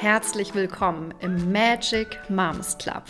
Herzlich 0.00 0.54
willkommen 0.54 1.12
im 1.20 1.52
Magic 1.52 2.18
Moms 2.30 2.78
Club. 2.78 3.02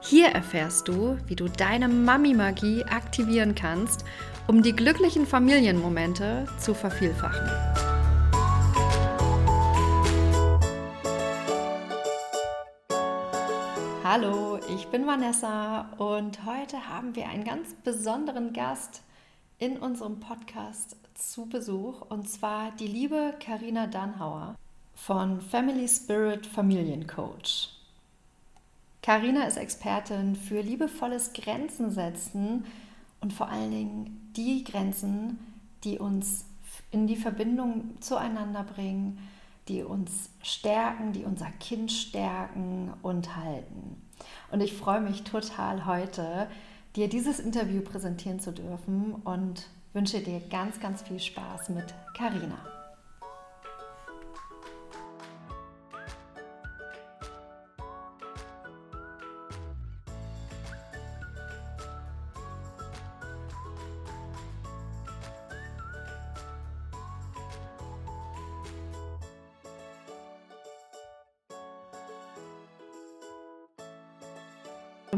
Hier 0.00 0.26
erfährst 0.26 0.88
du, 0.88 1.16
wie 1.28 1.36
du 1.36 1.46
deine 1.46 1.86
Mami-Magie 1.86 2.82
aktivieren 2.82 3.54
kannst, 3.54 4.04
um 4.48 4.60
die 4.60 4.74
glücklichen 4.74 5.24
Familienmomente 5.24 6.48
zu 6.58 6.74
vervielfachen. 6.74 7.48
Hallo, 14.02 14.58
ich 14.68 14.88
bin 14.88 15.06
Vanessa 15.06 15.92
und 15.96 16.44
heute 16.44 16.88
haben 16.88 17.14
wir 17.14 17.28
einen 17.28 17.44
ganz 17.44 17.72
besonderen 17.84 18.52
Gast 18.52 19.04
in 19.58 19.76
unserem 19.76 20.18
Podcast 20.18 20.96
zu 21.14 21.46
Besuch 21.46 22.00
und 22.00 22.28
zwar 22.28 22.72
die 22.72 22.88
liebe 22.88 23.34
Karina 23.38 23.86
Dannhauer 23.86 24.56
von 25.06 25.40
Family 25.40 25.88
Spirit 25.88 26.46
Familiencoach. 26.46 27.70
Karina 29.00 29.44
ist 29.44 29.56
Expertin 29.56 30.36
für 30.36 30.60
liebevolles 30.60 31.32
Grenzen 31.32 31.90
setzen 31.90 32.66
und 33.22 33.32
vor 33.32 33.48
allen 33.48 33.70
Dingen 33.70 34.32
die 34.36 34.62
Grenzen, 34.62 35.38
die 35.84 35.98
uns 35.98 36.44
in 36.90 37.06
die 37.06 37.16
Verbindung 37.16 37.96
zueinander 38.00 38.62
bringen, 38.62 39.18
die 39.68 39.82
uns 39.82 40.28
stärken, 40.42 41.12
die 41.12 41.24
unser 41.24 41.50
Kind 41.60 41.90
stärken 41.90 42.92
und 43.00 43.36
halten. 43.36 44.02
Und 44.50 44.60
ich 44.60 44.74
freue 44.74 45.00
mich 45.00 45.22
total 45.22 45.86
heute, 45.86 46.46
dir 46.94 47.08
dieses 47.08 47.40
Interview 47.40 47.80
präsentieren 47.80 48.38
zu 48.38 48.52
dürfen 48.52 49.14
und 49.24 49.66
wünsche 49.94 50.20
dir 50.20 50.40
ganz, 50.50 50.78
ganz 50.78 51.00
viel 51.00 51.20
Spaß 51.20 51.70
mit 51.70 51.94
Karina. 52.14 52.79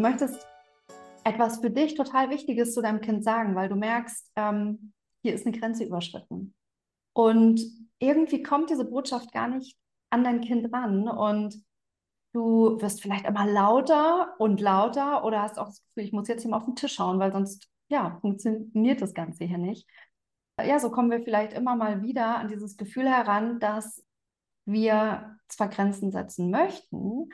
Möchtest 0.02 0.46
etwas 1.24 1.58
für 1.58 1.70
dich 1.70 1.94
total 1.94 2.30
Wichtiges 2.30 2.74
zu 2.74 2.82
deinem 2.82 3.00
Kind 3.00 3.24
sagen, 3.24 3.54
weil 3.54 3.68
du 3.68 3.76
merkst, 3.76 4.30
ähm, 4.36 4.92
hier 5.22 5.34
ist 5.34 5.46
eine 5.46 5.58
Grenze 5.58 5.84
überschritten. 5.84 6.54
Und 7.14 7.60
irgendwie 7.98 8.42
kommt 8.42 8.70
diese 8.70 8.84
Botschaft 8.84 9.32
gar 9.32 9.48
nicht 9.48 9.78
an 10.10 10.24
dein 10.24 10.40
Kind 10.40 10.72
ran 10.72 11.08
und 11.08 11.64
du 12.32 12.80
wirst 12.80 13.00
vielleicht 13.00 13.26
immer 13.26 13.46
lauter 13.46 14.34
und 14.38 14.60
lauter 14.60 15.24
oder 15.24 15.42
hast 15.42 15.58
auch 15.58 15.68
das 15.68 15.82
Gefühl, 15.82 16.04
ich 16.04 16.12
muss 16.12 16.28
jetzt 16.28 16.42
hier 16.42 16.50
mal 16.50 16.56
auf 16.58 16.64
den 16.64 16.76
Tisch 16.76 16.94
schauen, 16.94 17.18
weil 17.18 17.32
sonst 17.32 17.68
ja, 17.88 18.18
funktioniert 18.20 19.00
das 19.00 19.14
Ganze 19.14 19.44
hier 19.44 19.58
nicht. 19.58 19.88
Ja, 20.58 20.78
so 20.78 20.90
kommen 20.90 21.10
wir 21.10 21.22
vielleicht 21.22 21.52
immer 21.52 21.76
mal 21.76 22.02
wieder 22.02 22.36
an 22.36 22.48
dieses 22.48 22.76
Gefühl 22.76 23.08
heran, 23.08 23.60
dass 23.60 24.04
wir 24.64 25.38
zwar 25.48 25.68
Grenzen 25.68 26.10
setzen 26.10 26.50
möchten, 26.50 27.28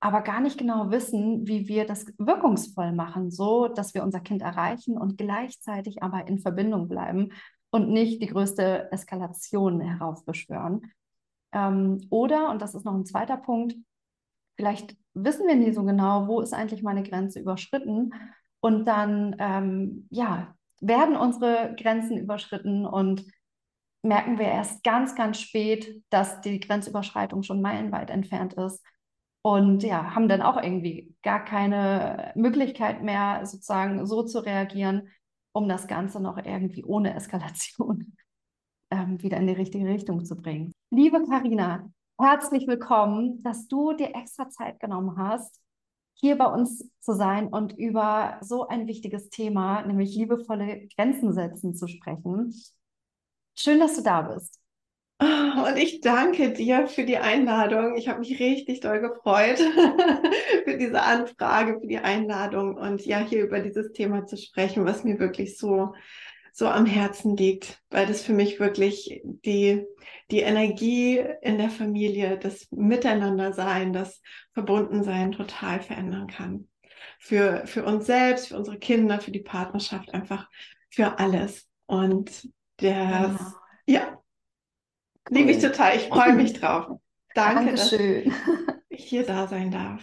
aber 0.00 0.22
gar 0.22 0.40
nicht 0.40 0.58
genau 0.58 0.90
wissen, 0.90 1.46
wie 1.46 1.66
wir 1.66 1.86
das 1.86 2.06
wirkungsvoll 2.18 2.92
machen, 2.92 3.30
so 3.30 3.68
dass 3.68 3.94
wir 3.94 4.02
unser 4.02 4.20
Kind 4.20 4.42
erreichen 4.42 4.96
und 4.96 5.18
gleichzeitig 5.18 6.02
aber 6.02 6.28
in 6.28 6.38
Verbindung 6.38 6.88
bleiben 6.88 7.32
und 7.70 7.90
nicht 7.90 8.22
die 8.22 8.28
größte 8.28 8.90
Eskalation 8.92 9.80
heraufbeschwören. 9.80 10.92
Ähm, 11.52 12.06
oder, 12.10 12.50
und 12.50 12.62
das 12.62 12.74
ist 12.74 12.84
noch 12.84 12.94
ein 12.94 13.06
zweiter 13.06 13.36
Punkt, 13.36 13.74
vielleicht 14.56 14.96
wissen 15.14 15.46
wir 15.46 15.56
nie 15.56 15.72
so 15.72 15.82
genau, 15.84 16.28
wo 16.28 16.40
ist 16.40 16.54
eigentlich 16.54 16.82
meine 16.82 17.02
Grenze 17.02 17.40
überschritten 17.40 18.12
und 18.60 18.84
dann, 18.86 19.36
ähm, 19.38 20.06
ja, 20.10 20.54
werden 20.80 21.16
unsere 21.16 21.74
Grenzen 21.76 22.18
überschritten 22.18 22.86
und 22.86 23.24
merken 24.02 24.38
wir 24.38 24.46
erst 24.46 24.84
ganz, 24.84 25.16
ganz 25.16 25.40
spät, 25.40 26.02
dass 26.08 26.40
die 26.40 26.60
Grenzüberschreitung 26.60 27.42
schon 27.42 27.60
meilenweit 27.60 28.10
entfernt 28.10 28.54
ist 28.54 28.84
und 29.42 29.82
ja, 29.82 30.14
haben 30.14 30.28
dann 30.28 30.42
auch 30.42 30.60
irgendwie 30.62 31.14
gar 31.22 31.44
keine 31.44 32.32
Möglichkeit 32.34 33.02
mehr, 33.02 33.44
sozusagen 33.44 34.06
so 34.06 34.22
zu 34.22 34.40
reagieren, 34.40 35.08
um 35.52 35.68
das 35.68 35.86
Ganze 35.86 36.20
noch 36.20 36.38
irgendwie 36.38 36.84
ohne 36.84 37.14
Eskalation 37.14 38.16
ähm, 38.90 39.22
wieder 39.22 39.38
in 39.38 39.46
die 39.46 39.54
richtige 39.54 39.86
Richtung 39.86 40.24
zu 40.24 40.36
bringen. 40.36 40.72
Liebe 40.90 41.22
Karina, 41.24 41.88
herzlich 42.20 42.66
willkommen, 42.66 43.42
dass 43.42 43.68
du 43.68 43.92
dir 43.92 44.14
extra 44.14 44.48
Zeit 44.50 44.80
genommen 44.80 45.16
hast, 45.16 45.60
hier 46.14 46.36
bei 46.36 46.46
uns 46.46 46.90
zu 47.00 47.14
sein 47.14 47.48
und 47.48 47.78
über 47.78 48.38
so 48.40 48.66
ein 48.66 48.86
wichtiges 48.88 49.30
Thema, 49.30 49.82
nämlich 49.82 50.16
liebevolle 50.16 50.88
Grenzen 50.96 51.32
setzen, 51.32 51.74
zu 51.74 51.86
sprechen. 51.86 52.52
Schön, 53.54 53.78
dass 53.78 53.96
du 53.96 54.02
da 54.02 54.22
bist. 54.22 54.57
Und 55.66 55.76
ich 55.76 56.00
danke 56.00 56.52
dir 56.52 56.86
für 56.86 57.04
die 57.04 57.18
Einladung. 57.18 57.96
Ich 57.96 58.08
habe 58.08 58.20
mich 58.20 58.38
richtig 58.40 58.80
doll 58.80 59.00
gefreut 59.00 59.58
für 60.64 60.76
diese 60.76 61.02
Anfrage, 61.02 61.80
für 61.80 61.86
die 61.86 61.98
Einladung 61.98 62.76
und 62.76 63.04
ja, 63.06 63.20
hier 63.20 63.44
über 63.44 63.60
dieses 63.60 63.92
Thema 63.92 64.26
zu 64.26 64.36
sprechen, 64.36 64.84
was 64.84 65.04
mir 65.04 65.18
wirklich 65.18 65.58
so, 65.58 65.94
so 66.52 66.66
am 66.68 66.86
Herzen 66.86 67.36
liegt, 67.36 67.80
weil 67.90 68.06
das 68.06 68.22
für 68.22 68.32
mich 68.32 68.60
wirklich 68.60 69.22
die, 69.24 69.84
die 70.30 70.40
Energie 70.40 71.22
in 71.42 71.58
der 71.58 71.70
Familie, 71.70 72.38
das 72.38 72.66
Miteinandersein, 72.70 73.92
das 73.92 74.20
Verbundensein 74.52 75.32
total 75.32 75.80
verändern 75.80 76.26
kann. 76.26 76.68
Für, 77.20 77.62
für 77.66 77.84
uns 77.84 78.06
selbst, 78.06 78.48
für 78.48 78.56
unsere 78.56 78.78
Kinder, 78.78 79.20
für 79.20 79.30
die 79.30 79.40
Partnerschaft, 79.40 80.14
einfach 80.14 80.48
für 80.90 81.18
alles. 81.18 81.68
Und 81.86 82.48
der, 82.80 83.38
ja, 83.86 84.17
Liebe 85.30 85.50
ich 85.50 85.58
total. 85.58 85.96
Ich 85.96 86.08
freue 86.08 86.34
mich 86.34 86.52
drauf. 86.60 86.98
Danke, 87.34 87.66
Dankeschön. 87.66 88.30
dass 88.30 88.76
ich 88.88 89.04
hier 89.04 89.24
da 89.24 89.46
sein 89.46 89.70
darf. 89.70 90.02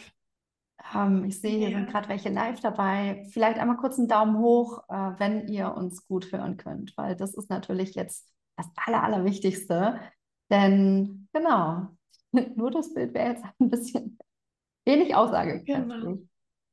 Um, 0.94 1.18
ähm, 1.18 1.26
ich 1.26 1.42
sehe, 1.42 1.58
hier 1.58 1.70
ja. 1.70 1.78
sind 1.78 1.90
gerade 1.90 2.10
welche 2.10 2.30
live 2.30 2.60
dabei. 2.60 3.26
Vielleicht 3.32 3.60
einmal 3.60 3.78
kurz 3.78 3.98
einen 3.98 4.08
Daumen 4.08 4.38
hoch, 4.38 4.84
uh, 4.90 5.14
wenn 5.18 5.48
ihr 5.48 5.74
uns 5.74 6.08
gut 6.08 6.32
hören 6.32 6.58
könnt, 6.58 6.96
weil 6.96 7.16
das 7.16 7.34
ist 7.34 7.50
natürlich 7.50 7.96
jetzt 7.96 8.32
das 8.56 8.68
Aller, 8.76 9.04
Allerwichtigste. 9.04 10.00
Denn 10.50 11.28
genau, 11.34 11.88
nur 12.56 12.72
das 12.72 12.94
Bild 12.94 13.14
wäre 13.14 13.30
jetzt 13.30 13.44
ein 13.60 13.70
bisschen 13.70 14.18
wenig 14.86 15.16
aussagekräftig. 15.16 15.76
Genau. 15.76 16.18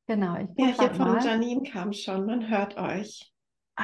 Genau, 0.09 0.37
ich 0.37 0.49
ja, 0.59 0.67
hier 0.67 0.95
von 0.95 1.21
Janine 1.21 1.63
kam 1.63 1.93
schon, 1.93 2.27
man 2.27 2.49
hört 2.49 2.77
euch. 2.77 3.32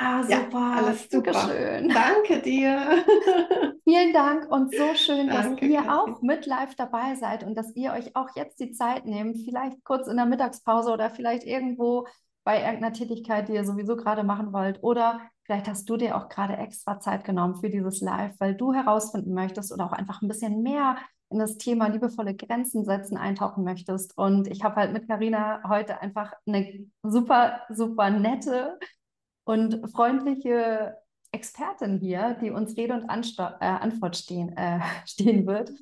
Ah, 0.01 0.23
super. 0.23 0.59
Ja, 0.59 0.73
alles 0.77 1.09
super. 1.11 1.33
Dankeschön. 1.33 1.89
Danke 1.89 2.43
dir. 2.43 3.05
Vielen 3.85 4.13
Dank 4.13 4.51
und 4.51 4.75
so 4.75 4.95
schön, 4.95 5.29
dass 5.29 5.47
Danke, 5.47 5.67
ihr 5.67 5.83
Katrin. 5.83 5.91
auch 5.91 6.23
mit 6.23 6.47
live 6.47 6.75
dabei 6.77 7.15
seid 7.15 7.43
und 7.45 7.55
dass 7.57 7.75
ihr 7.75 7.93
euch 7.93 8.15
auch 8.15 8.29
jetzt 8.37 8.61
die 8.61 8.73
Zeit 8.73 9.07
nehmt, 9.07 9.39
vielleicht 9.45 9.83
kurz 9.85 10.07
in 10.09 10.17
der 10.17 10.27
Mittagspause 10.27 10.93
oder 10.93 11.11
vielleicht 11.11 11.45
irgendwo 11.45 12.07
bei 12.45 12.61
irgendeiner 12.61 12.93
Tätigkeit, 12.93 13.49
die 13.49 13.55
ihr 13.55 13.65
sowieso 13.65 13.97
gerade 13.97 14.25
machen 14.25 14.53
wollt. 14.53 14.83
Oder 14.83 15.21
vielleicht 15.45 15.69
hast 15.69 15.89
du 15.89 15.97
dir 15.97 16.17
auch 16.17 16.29
gerade 16.29 16.57
extra 16.57 17.01
Zeit 17.01 17.25
genommen 17.25 17.57
für 17.57 17.71
dieses 17.71 18.01
Live, 18.01 18.35
weil 18.39 18.55
du 18.55 18.73
herausfinden 18.73 19.35
möchtest 19.35 19.73
oder 19.73 19.87
auch 19.87 19.93
einfach 19.93 20.23
ein 20.23 20.29
bisschen 20.29 20.63
mehr 20.63 20.97
in 21.31 21.39
das 21.39 21.59
Thema 21.59 21.89
liebevolle 21.89 22.35
Grenzen 22.35 22.85
setzen 22.85 23.17
eintauchen 23.19 23.65
möchtest. 23.65 24.17
Und 24.17 24.49
ich 24.49 24.65
habe 24.65 24.77
halt 24.77 24.93
mit 24.93 25.09
Karina 25.09 25.63
heute 25.69 26.01
einfach 26.01 26.33
eine 26.47 26.87
super, 27.03 27.61
super 27.69 28.11
nette 28.11 28.79
und 29.49 29.91
freundliche 29.91 30.99
Expertin 31.33 31.99
hier, 31.99 32.37
die 32.41 32.51
uns 32.51 32.77
Rede 32.77 32.93
und 32.93 33.09
Ansta 33.09 33.57
äh, 33.61 33.65
Antwort 33.65 34.17
stehen, 34.17 34.55
äh, 34.57 34.81
stehen 35.07 35.47
wird. 35.47 35.73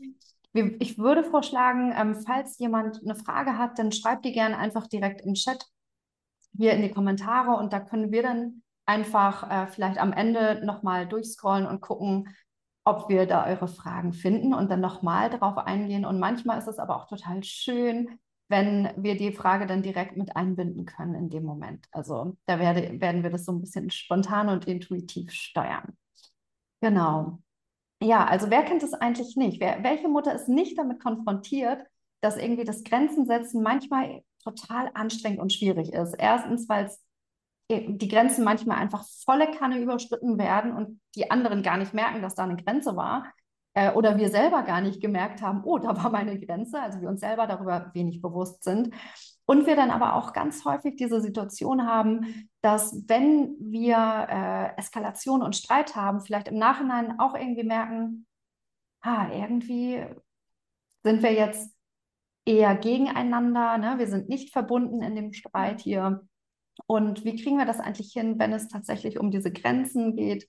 Ich 0.78 0.98
würde 0.98 1.24
vorschlagen, 1.24 1.92
ähm, 1.94 2.14
falls 2.14 2.58
jemand 2.58 3.02
eine 3.02 3.16
Frage 3.16 3.58
hat, 3.58 3.78
dann 3.78 3.92
schreibt 3.92 4.24
die 4.24 4.32
gerne 4.32 4.56
einfach 4.56 4.86
direkt 4.86 5.20
im 5.20 5.34
Chat 5.34 5.66
hier 6.56 6.72
in 6.72 6.82
die 6.82 6.90
Kommentare 6.90 7.56
und 7.56 7.72
da 7.72 7.80
können 7.80 8.12
wir 8.12 8.22
dann 8.22 8.62
einfach 8.86 9.50
äh, 9.50 9.66
vielleicht 9.66 9.98
am 9.98 10.12
Ende 10.12 10.64
nochmal 10.64 11.06
durchscrollen 11.06 11.66
und 11.66 11.80
gucken, 11.80 12.34
ob 12.84 13.08
wir 13.08 13.26
da 13.26 13.46
eure 13.46 13.68
Fragen 13.68 14.12
finden 14.12 14.54
und 14.54 14.70
dann 14.70 14.80
nochmal 14.80 15.28
darauf 15.28 15.58
eingehen. 15.58 16.06
Und 16.06 16.20
manchmal 16.20 16.58
ist 16.58 16.68
es 16.68 16.78
aber 16.78 16.96
auch 16.96 17.08
total 17.08 17.42
schön, 17.42 18.20
wenn 18.48 18.90
wir 18.96 19.16
die 19.16 19.32
Frage 19.32 19.66
dann 19.66 19.82
direkt 19.82 20.16
mit 20.16 20.36
einbinden 20.36 20.86
können 20.86 21.14
in 21.14 21.30
dem 21.30 21.44
Moment. 21.44 21.86
Also 21.90 22.36
da 22.46 22.58
werde, 22.58 23.00
werden 23.00 23.22
wir 23.22 23.30
das 23.30 23.44
so 23.44 23.52
ein 23.52 23.60
bisschen 23.60 23.90
spontan 23.90 24.48
und 24.48 24.66
intuitiv 24.66 25.32
steuern. 25.32 25.96
Genau. 26.80 27.40
Ja, 28.02 28.24
also 28.26 28.50
wer 28.50 28.62
kennt 28.62 28.82
es 28.82 28.92
eigentlich 28.92 29.36
nicht? 29.36 29.60
Wer, 29.60 29.82
welche 29.82 30.08
Mutter 30.08 30.34
ist 30.34 30.48
nicht 30.48 30.78
damit 30.78 31.00
konfrontiert, 31.00 31.82
dass 32.20 32.36
irgendwie 32.36 32.64
das 32.64 32.84
Grenzen 32.84 33.26
setzen 33.26 33.62
manchmal 33.62 34.22
total 34.44 34.90
anstrengend 34.94 35.40
und 35.40 35.52
schwierig 35.52 35.92
ist? 35.92 36.14
Erstens, 36.14 36.68
weil 36.68 36.86
es 36.86 37.02
die 37.68 38.08
Grenzen 38.08 38.44
manchmal 38.44 38.78
einfach 38.78 39.04
volle 39.24 39.50
Kanne 39.50 39.80
überschritten 39.80 40.38
werden 40.38 40.72
und 40.72 41.00
die 41.16 41.30
anderen 41.30 41.62
gar 41.62 41.78
nicht 41.78 41.94
merken, 41.94 42.22
dass 42.22 42.36
da 42.36 42.44
eine 42.44 42.56
Grenze 42.56 42.94
war. 42.96 43.32
Äh, 43.76 43.92
oder 43.92 44.16
wir 44.16 44.30
selber 44.30 44.62
gar 44.62 44.80
nicht 44.80 45.02
gemerkt 45.02 45.42
haben, 45.42 45.62
oh, 45.64 45.76
da 45.76 46.02
war 46.02 46.10
meine 46.10 46.40
Grenze, 46.40 46.80
also 46.80 47.00
wir 47.02 47.10
uns 47.10 47.20
selber 47.20 47.46
darüber 47.46 47.90
wenig 47.92 48.22
bewusst 48.22 48.64
sind. 48.64 48.94
Und 49.44 49.66
wir 49.66 49.76
dann 49.76 49.90
aber 49.90 50.14
auch 50.14 50.32
ganz 50.32 50.64
häufig 50.64 50.96
diese 50.96 51.20
Situation 51.20 51.86
haben, 51.86 52.48
dass 52.62 53.04
wenn 53.06 53.54
wir 53.60 54.26
äh, 54.30 54.80
Eskalation 54.80 55.42
und 55.42 55.54
Streit 55.54 55.94
haben, 55.94 56.22
vielleicht 56.22 56.48
im 56.48 56.56
Nachhinein 56.56 57.20
auch 57.20 57.34
irgendwie 57.34 57.64
merken, 57.64 58.26
ah, 59.02 59.28
irgendwie 59.30 60.04
sind 61.04 61.22
wir 61.22 61.34
jetzt 61.34 61.70
eher 62.46 62.74
gegeneinander, 62.76 63.76
ne? 63.76 63.98
wir 63.98 64.08
sind 64.08 64.30
nicht 64.30 64.52
verbunden 64.52 65.02
in 65.02 65.14
dem 65.14 65.32
Streit 65.34 65.82
hier. 65.82 66.26
Und 66.86 67.24
wie 67.24 67.36
kriegen 67.36 67.58
wir 67.58 67.66
das 67.66 67.80
eigentlich 67.80 68.12
hin, 68.12 68.38
wenn 68.38 68.54
es 68.54 68.68
tatsächlich 68.68 69.20
um 69.20 69.30
diese 69.30 69.52
Grenzen 69.52 70.16
geht, 70.16 70.48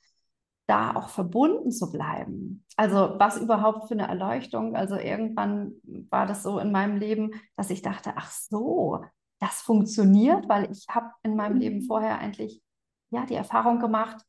da 0.67 0.95
auch 0.95 1.09
verbunden 1.09 1.71
zu 1.71 1.91
bleiben. 1.91 2.65
Also 2.75 3.15
was 3.17 3.37
überhaupt 3.37 3.87
für 3.87 3.93
eine 3.93 4.07
Erleuchtung. 4.07 4.75
Also 4.75 4.95
irgendwann 4.95 5.73
war 6.09 6.25
das 6.25 6.43
so 6.43 6.59
in 6.59 6.71
meinem 6.71 6.97
Leben, 6.97 7.31
dass 7.55 7.69
ich 7.69 7.81
dachte, 7.81 8.13
ach 8.15 8.29
so, 8.29 9.03
das 9.39 9.61
funktioniert, 9.61 10.47
weil 10.49 10.69
ich 10.71 10.85
habe 10.89 11.11
in 11.23 11.35
meinem 11.35 11.57
Leben 11.57 11.77
mhm. 11.77 11.83
vorher 11.83 12.19
eigentlich 12.19 12.61
ja 13.11 13.25
die 13.25 13.35
Erfahrung 13.35 13.79
gemacht, 13.79 14.23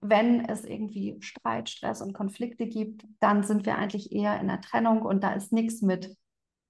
wenn 0.00 0.44
es 0.44 0.64
irgendwie 0.64 1.16
Streit, 1.20 1.70
Stress 1.70 2.02
und 2.02 2.12
Konflikte 2.12 2.66
gibt, 2.66 3.06
dann 3.20 3.44
sind 3.44 3.64
wir 3.64 3.78
eigentlich 3.78 4.12
eher 4.12 4.40
in 4.40 4.48
der 4.48 4.60
Trennung 4.60 5.02
und 5.02 5.22
da 5.22 5.32
ist 5.32 5.52
nichts 5.52 5.80
mit 5.80 6.16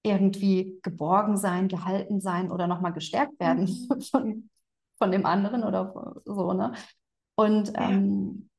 irgendwie 0.03 0.79
geborgen 0.83 1.37
sein, 1.37 1.67
gehalten 1.67 2.21
sein 2.21 2.51
oder 2.51 2.67
nochmal 2.67 2.93
gestärkt 2.93 3.39
werden 3.39 3.65
mhm. 3.65 4.01
von, 4.11 4.49
von 4.97 5.11
dem 5.11 5.25
anderen 5.25 5.63
oder 5.63 6.15
so, 6.25 6.53
ne? 6.53 6.73
Und 7.35 7.73
ähm, 7.75 8.49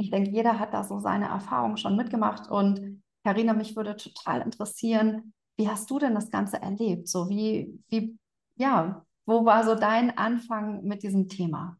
ich 0.00 0.10
denke, 0.10 0.30
jeder 0.30 0.58
hat 0.58 0.74
da 0.74 0.84
so 0.84 0.98
seine 0.98 1.28
Erfahrung 1.28 1.76
schon 1.76 1.96
mitgemacht. 1.96 2.50
Und 2.50 3.02
Karina, 3.24 3.52
mich 3.52 3.76
würde 3.76 3.96
total 3.96 4.40
interessieren, 4.40 5.32
wie 5.56 5.68
hast 5.68 5.90
du 5.90 5.98
denn 5.98 6.14
das 6.14 6.30
Ganze 6.30 6.60
erlebt? 6.60 7.08
So 7.08 7.28
wie, 7.28 7.78
wie, 7.88 8.16
ja, 8.56 9.04
wo 9.26 9.44
war 9.44 9.64
so 9.64 9.74
dein 9.74 10.16
Anfang 10.16 10.82
mit 10.84 11.02
diesem 11.02 11.28
Thema? 11.28 11.76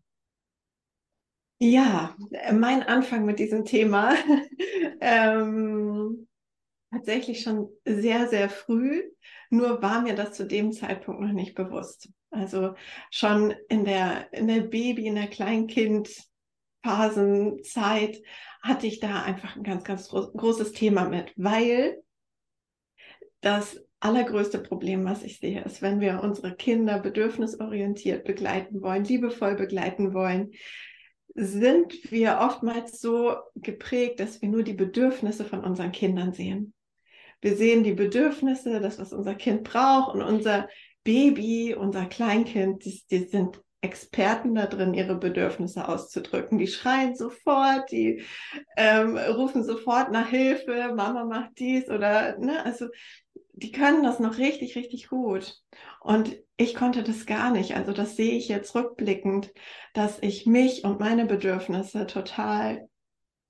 Ja, 1.59 2.15
mein 2.53 2.83
Anfang 2.83 3.25
mit 3.27 3.39
diesem 3.39 3.65
Thema 3.65 4.15
ähm, 5.01 6.27
tatsächlich 6.91 7.43
schon 7.43 7.69
sehr, 7.85 8.29
sehr 8.29 8.49
früh. 8.49 9.03
Nur 9.51 9.83
war 9.83 10.01
mir 10.01 10.15
das 10.15 10.33
zu 10.33 10.47
dem 10.47 10.73
Zeitpunkt 10.73 11.21
noch 11.21 11.33
nicht 11.33 11.55
bewusst. 11.55 12.11
Also 12.31 12.75
schon 13.11 13.55
in 13.69 13.85
der, 13.85 14.33
in 14.33 14.47
der 14.47 14.61
Baby, 14.61 15.07
in 15.07 15.17
der 15.17 15.29
Kleinkind, 15.29 16.09
Phasenzeit 16.83 18.21
hatte 18.63 18.87
ich 18.87 19.01
da 19.01 19.23
einfach 19.23 19.57
ein 19.57 19.63
ganz, 19.63 19.85
ganz 19.85 20.09
großes 20.09 20.73
Thema 20.73 21.09
mit, 21.09 21.33
weil 21.37 22.03
das 23.41 23.79
allergrößte 24.01 24.59
Problem, 24.59 25.05
was 25.05 25.23
ich 25.23 25.39
sehe, 25.39 25.63
ist, 25.63 25.83
wenn 25.83 26.01
wir 26.01 26.21
unsere 26.23 26.55
Kinder 26.55 26.99
bedürfnisorientiert 26.99 28.25
begleiten 28.25 28.83
wollen, 28.83 29.05
liebevoll 29.05 29.57
begleiten 29.57 30.15
wollen, 30.15 30.53
sind 31.35 32.11
wir 32.11 32.39
oftmals 32.41 33.01
so 33.01 33.37
geprägt, 33.55 34.21
dass 34.21 34.43
wir 34.43 34.49
nur 34.49 34.63
die 34.63 34.75
Bedürfnisse 34.75 35.45
von 35.45 35.63
unseren 35.63 35.93
Kindern 35.93 36.33
sehen. 36.33 36.75
Wir 37.41 37.57
sehen 37.57 37.85
die 37.85 37.95
Bedürfnisse, 37.95 38.81
das, 38.81 38.99
was 38.99 39.13
unser 39.13 39.35
Kind 39.35 39.65
braucht 39.65 40.15
und 40.15 40.23
unser 40.23 40.69
Baby, 41.05 41.75
unser 41.75 42.07
Kleinkind, 42.07 42.85
die, 42.85 43.03
die 43.11 43.25
sind 43.25 43.63
Experten 43.83 44.55
da 44.55 44.67
drin, 44.67 44.93
ihre 44.93 45.15
Bedürfnisse 45.15 45.89
auszudrücken. 45.89 46.59
Die 46.59 46.67
schreien 46.67 47.17
sofort, 47.17 47.91
die 47.91 48.23
ähm, 48.77 49.17
rufen 49.17 49.65
sofort 49.65 50.13
nach 50.13 50.29
Hilfe, 50.29 50.93
Mama 50.95 51.25
macht 51.25 51.59
dies 51.59 51.89
oder, 51.89 52.37
ne, 52.39 52.65
also 52.65 52.89
die 53.53 53.73
können 53.73 54.03
das 54.03 54.21
noch 54.21 54.39
richtig, 54.39 54.77
richtig 54.77 55.09
gut. 55.09 55.57
Und 56.01 56.37
ich 56.57 56.75
konnte 56.75 57.03
das 57.03 57.25
gar 57.25 57.51
nicht. 57.51 57.75
Also 57.75 57.93
das 57.93 58.17
sehe 58.17 58.33
ich 58.33 58.49
jetzt 58.49 58.75
rückblickend, 58.75 59.53
dass 59.95 60.19
ich 60.21 60.45
mich 60.45 60.85
und 60.85 61.01
meine 61.01 61.25
Bedürfnisse 61.25 62.07
total 62.07 62.90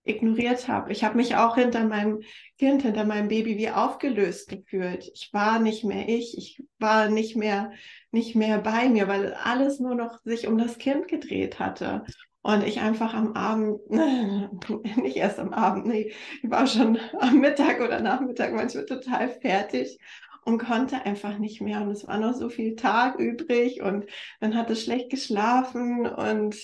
ignoriert 0.04 0.68
habe. 0.68 0.92
Ich 0.92 1.04
habe 1.04 1.16
mich 1.16 1.36
auch 1.36 1.56
hinter 1.56 1.84
meinem 1.84 2.20
Kind, 2.58 2.82
hinter 2.82 3.04
meinem 3.04 3.28
Baby 3.28 3.58
wie 3.58 3.70
aufgelöst 3.70 4.48
gefühlt. 4.48 5.10
Ich 5.14 5.30
war 5.32 5.58
nicht 5.60 5.84
mehr 5.84 6.08
ich, 6.08 6.36
ich 6.38 6.62
war 6.78 7.08
nicht 7.08 7.36
mehr, 7.36 7.72
nicht 8.10 8.34
mehr 8.34 8.58
bei 8.58 8.88
mir, 8.88 9.08
weil 9.08 9.34
alles 9.34 9.78
nur 9.80 9.94
noch 9.94 10.20
sich 10.24 10.46
um 10.46 10.58
das 10.58 10.78
Kind 10.78 11.08
gedreht 11.08 11.58
hatte. 11.58 12.04
Und 12.42 12.66
ich 12.66 12.80
einfach 12.80 13.12
am 13.12 13.34
Abend, 13.34 13.80
nicht 14.96 15.16
erst 15.16 15.38
am 15.38 15.52
Abend, 15.52 15.86
nee, 15.86 16.12
ich 16.42 16.50
war 16.50 16.66
schon 16.66 16.98
am 17.20 17.38
Mittag 17.40 17.80
oder 17.80 18.00
Nachmittag 18.00 18.54
manchmal 18.54 18.86
total 18.86 19.28
fertig 19.28 19.98
und 20.44 20.58
konnte 20.58 21.04
einfach 21.04 21.38
nicht 21.38 21.60
mehr. 21.60 21.82
Und 21.82 21.90
es 21.90 22.06
war 22.06 22.18
noch 22.18 22.34
so 22.34 22.48
viel 22.48 22.76
Tag 22.76 23.18
übrig 23.18 23.82
und 23.82 24.06
dann 24.40 24.56
hatte 24.56 24.76
schlecht 24.76 25.10
geschlafen 25.10 26.06
und 26.06 26.56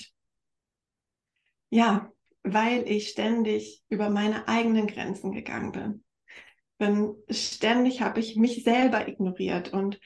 ja, 1.71 2.11
weil 2.47 2.89
ich 2.89 3.09
ständig 3.09 3.83
über 3.89 4.09
meine 4.09 4.47
eigenen 4.47 4.87
Grenzen 4.87 5.33
gegangen 5.33 5.73
bin. 5.73 6.05
bin 6.79 7.17
ständig 7.29 8.01
habe 8.01 8.21
ich 8.21 8.37
mich 8.37 8.63
selber 8.63 9.09
ignoriert 9.09 9.73
und 9.73 10.01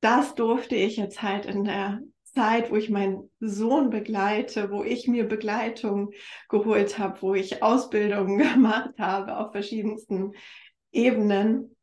das 0.00 0.34
durfte 0.34 0.74
ich 0.74 0.96
jetzt 0.96 1.22
halt 1.22 1.46
in 1.46 1.64
der 1.64 2.00
Zeit, 2.24 2.70
wo 2.70 2.76
ich 2.76 2.88
meinen 2.88 3.30
Sohn 3.38 3.90
begleite, 3.90 4.70
wo 4.70 4.82
ich 4.82 5.06
mir 5.06 5.24
Begleitung 5.28 6.12
geholt 6.48 6.98
habe, 6.98 7.20
wo 7.20 7.34
ich 7.34 7.62
Ausbildungen 7.62 8.38
gemacht 8.54 8.94
habe 8.98 9.36
auf 9.36 9.52
verschiedensten 9.52 10.32
Ebenen, 10.90 11.76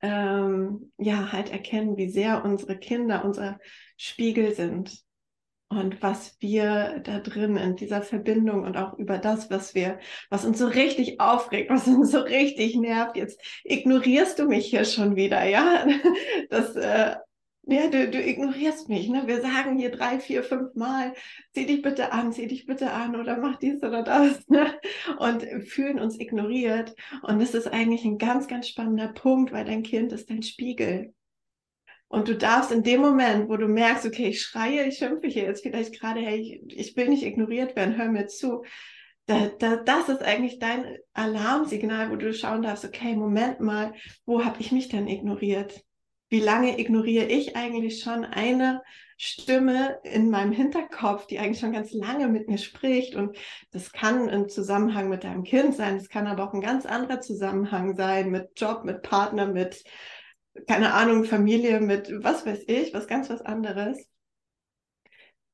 ähm, 0.00 0.92
ja, 0.96 1.30
halt 1.30 1.50
erkennen, 1.50 1.96
wie 1.98 2.08
sehr 2.08 2.42
unsere 2.44 2.78
Kinder 2.78 3.24
unser 3.24 3.58
Spiegel 3.96 4.54
sind 4.54 5.04
und 5.68 6.02
was 6.02 6.36
wir 6.40 7.00
da 7.04 7.20
drin 7.20 7.56
in 7.56 7.76
dieser 7.76 8.02
Verbindung 8.02 8.62
und 8.64 8.76
auch 8.76 8.98
über 8.98 9.18
das, 9.18 9.50
was 9.50 9.74
wir, 9.74 9.98
was 10.30 10.44
uns 10.44 10.58
so 10.58 10.66
richtig 10.66 11.20
aufregt, 11.20 11.70
was 11.70 11.86
uns 11.86 12.10
so 12.10 12.20
richtig 12.20 12.76
nervt. 12.76 13.16
Jetzt 13.16 13.40
ignorierst 13.64 14.38
du 14.38 14.46
mich 14.46 14.66
hier 14.66 14.84
schon 14.84 15.16
wieder, 15.16 15.44
ja? 15.44 15.86
Das, 16.50 16.74
äh, 16.76 17.16
ja, 17.70 17.88
du, 17.88 18.10
du 18.10 18.18
ignorierst 18.18 18.88
mich. 18.88 19.10
Ne? 19.10 19.26
Wir 19.26 19.42
sagen 19.42 19.76
hier 19.78 19.90
drei, 19.90 20.20
vier, 20.20 20.42
fünf 20.42 20.74
Mal, 20.74 21.12
zieh 21.52 21.66
dich 21.66 21.82
bitte 21.82 22.12
an, 22.12 22.32
zieh 22.32 22.46
dich 22.46 22.64
bitte 22.64 22.90
an 22.92 23.14
oder 23.14 23.36
mach 23.36 23.58
dies 23.58 23.82
oder 23.82 24.02
das. 24.02 24.42
Ne? 24.48 24.74
Und 25.18 25.42
fühlen 25.68 26.00
uns 26.00 26.18
ignoriert. 26.18 26.94
Und 27.22 27.40
das 27.40 27.52
ist 27.54 27.66
eigentlich 27.66 28.06
ein 28.06 28.16
ganz, 28.16 28.48
ganz 28.48 28.68
spannender 28.68 29.08
Punkt, 29.08 29.52
weil 29.52 29.66
dein 29.66 29.82
Kind 29.82 30.12
ist 30.12 30.30
dein 30.30 30.42
Spiegel. 30.42 31.12
Und 32.08 32.26
du 32.26 32.34
darfst 32.34 32.72
in 32.72 32.82
dem 32.82 33.02
Moment, 33.02 33.50
wo 33.50 33.56
du 33.56 33.68
merkst, 33.68 34.06
okay, 34.06 34.28
ich 34.28 34.40
schreie, 34.40 34.88
ich 34.88 34.96
schimpfe 34.96 35.28
hier 35.28 35.44
jetzt 35.44 35.62
vielleicht 35.62 35.98
gerade, 36.00 36.20
hey, 36.20 36.62
ich, 36.68 36.96
will 36.96 37.08
nicht 37.08 37.22
ignoriert 37.22 37.76
werden, 37.76 37.96
hör 37.98 38.08
mir 38.08 38.26
zu. 38.26 38.64
Da, 39.26 39.48
da, 39.58 39.76
das 39.76 40.08
ist 40.08 40.22
eigentlich 40.22 40.58
dein 40.58 40.96
Alarmsignal, 41.12 42.10
wo 42.10 42.16
du 42.16 42.32
schauen 42.32 42.62
darfst, 42.62 42.86
okay, 42.86 43.14
Moment 43.14 43.60
mal, 43.60 43.92
wo 44.24 44.42
habe 44.42 44.56
ich 44.60 44.72
mich 44.72 44.88
denn 44.88 45.06
ignoriert? 45.06 45.84
Wie 46.30 46.40
lange 46.40 46.78
ignoriere 46.78 47.26
ich 47.26 47.56
eigentlich 47.56 48.02
schon 48.02 48.24
eine 48.24 48.82
Stimme 49.18 49.98
in 50.02 50.30
meinem 50.30 50.52
Hinterkopf, 50.52 51.26
die 51.26 51.38
eigentlich 51.38 51.58
schon 51.58 51.72
ganz 51.72 51.92
lange 51.92 52.28
mit 52.28 52.48
mir 52.48 52.58
spricht? 52.58 53.16
Und 53.16 53.36
das 53.70 53.92
kann 53.92 54.30
im 54.30 54.48
Zusammenhang 54.48 55.10
mit 55.10 55.24
deinem 55.24 55.42
Kind 55.42 55.74
sein, 55.74 55.96
es 55.96 56.08
kann 56.08 56.26
aber 56.26 56.44
auch 56.44 56.54
ein 56.54 56.62
ganz 56.62 56.86
anderer 56.86 57.20
Zusammenhang 57.20 57.96
sein 57.96 58.30
mit 58.30 58.58
Job, 58.58 58.84
mit 58.84 59.02
Partner, 59.02 59.46
mit 59.46 59.84
keine 60.66 60.94
Ahnung, 60.94 61.24
Familie 61.24 61.80
mit 61.80 62.10
was 62.22 62.46
weiß 62.46 62.64
ich, 62.66 62.94
was 62.94 63.06
ganz 63.06 63.30
was 63.30 63.42
anderes. 63.42 64.08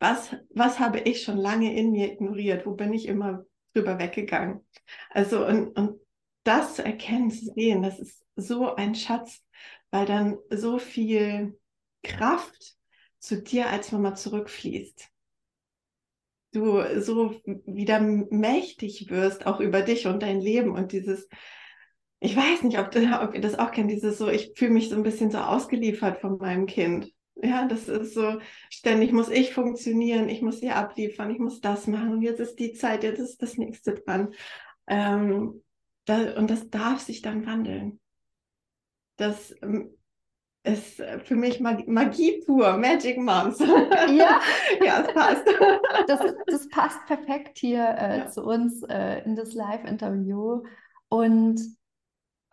Was, 0.00 0.37
was 0.50 0.80
habe 0.80 1.00
ich 1.00 1.23
schon 1.23 1.38
lange 1.38 1.75
in 1.75 1.92
mir 1.92 2.12
ignoriert? 2.12 2.66
Wo 2.66 2.73
bin 2.73 2.92
ich 2.92 3.06
immer 3.06 3.44
drüber 3.73 3.99
weggegangen? 3.99 4.66
Also, 5.11 5.46
und, 5.46 5.68
und 5.78 6.00
das 6.42 6.75
zu 6.75 6.84
erkennen, 6.84 7.30
zu 7.30 7.52
sehen, 7.54 7.82
das 7.82 7.99
ist 7.99 8.23
so 8.37 8.75
ein 8.75 8.94
Schatz, 8.94 9.42
weil 9.90 10.06
dann 10.06 10.38
so 10.50 10.78
viel 10.78 11.58
Kraft 12.02 12.76
zu 13.18 13.42
dir 13.42 13.70
als 13.70 13.92
Mama 13.92 14.14
zurückfließt. 14.14 15.08
Du 16.52 17.00
so 17.00 17.40
wieder 17.64 18.00
mächtig 18.00 19.08
wirst, 19.11 19.46
auch 19.46 19.61
über 19.61 19.82
dich 19.82 20.06
und 20.06 20.23
dein 20.23 20.40
Leben 20.40 20.73
und 20.73 20.92
dieses, 20.92 21.28
ich 22.25 22.35
weiß 22.35 22.62
nicht, 22.62 22.78
ob, 22.78 22.87
ob 23.23 23.35
ihr 23.35 23.40
das 23.43 23.59
auch 23.59 23.71
kennt, 23.71 23.90
dieses 23.90 24.16
so, 24.16 24.28
ich 24.28 24.52
fühle 24.57 24.71
mich 24.71 24.88
so 24.88 24.97
ein 24.97 25.02
bisschen 25.02 25.31
so 25.31 25.38
ausgeliefert 25.38 26.23
von 26.23 26.38
meinem 26.38 26.64
Kind. 26.64 27.12
Ja, 27.35 27.66
das 27.66 27.87
ist 27.87 28.14
so, 28.14 28.38
ständig 28.71 29.12
muss 29.12 29.28
ich 29.28 29.52
funktionieren, 29.52 30.31
ich 30.31 30.40
muss 30.40 30.61
hier 30.61 30.76
abliefern, 30.76 31.31
ich 31.31 31.38
muss 31.38 31.61
das 31.61 31.87
machen 31.87 32.12
und 32.12 32.23
jetzt 32.23 32.40
ist 32.40 32.59
die 32.59 32.73
Zeit, 32.73 33.02
jetzt 33.02 33.19
ist 33.19 33.43
das 33.43 33.59
nächste 33.59 33.93
dran. 33.95 34.33
Ähm, 34.87 35.62
da, 36.07 36.35
und 36.37 36.49
das 36.49 36.71
darf 36.71 37.00
sich 37.00 37.21
dann 37.21 37.45
wandeln. 37.45 38.00
Das 39.16 39.54
ähm, 39.61 39.95
ist 40.62 41.02
für 41.25 41.37
mich 41.37 41.61
Magie, 41.61 41.85
Magie 41.87 42.43
pur, 42.47 42.78
Magic 42.78 43.19
Moms. 43.19 43.59
Ja, 43.59 44.40
ja, 44.83 45.02
es 45.02 45.12
passt. 45.12 45.45
Das, 46.07 46.21
das 46.47 46.69
passt 46.71 47.04
perfekt 47.04 47.59
hier 47.59 47.85
äh, 47.85 48.19
ja. 48.21 48.26
zu 48.28 48.45
uns 48.45 48.83
äh, 48.85 49.23
in 49.25 49.37
das 49.37 49.52
Live-Interview. 49.52 50.62
Und 51.11 51.61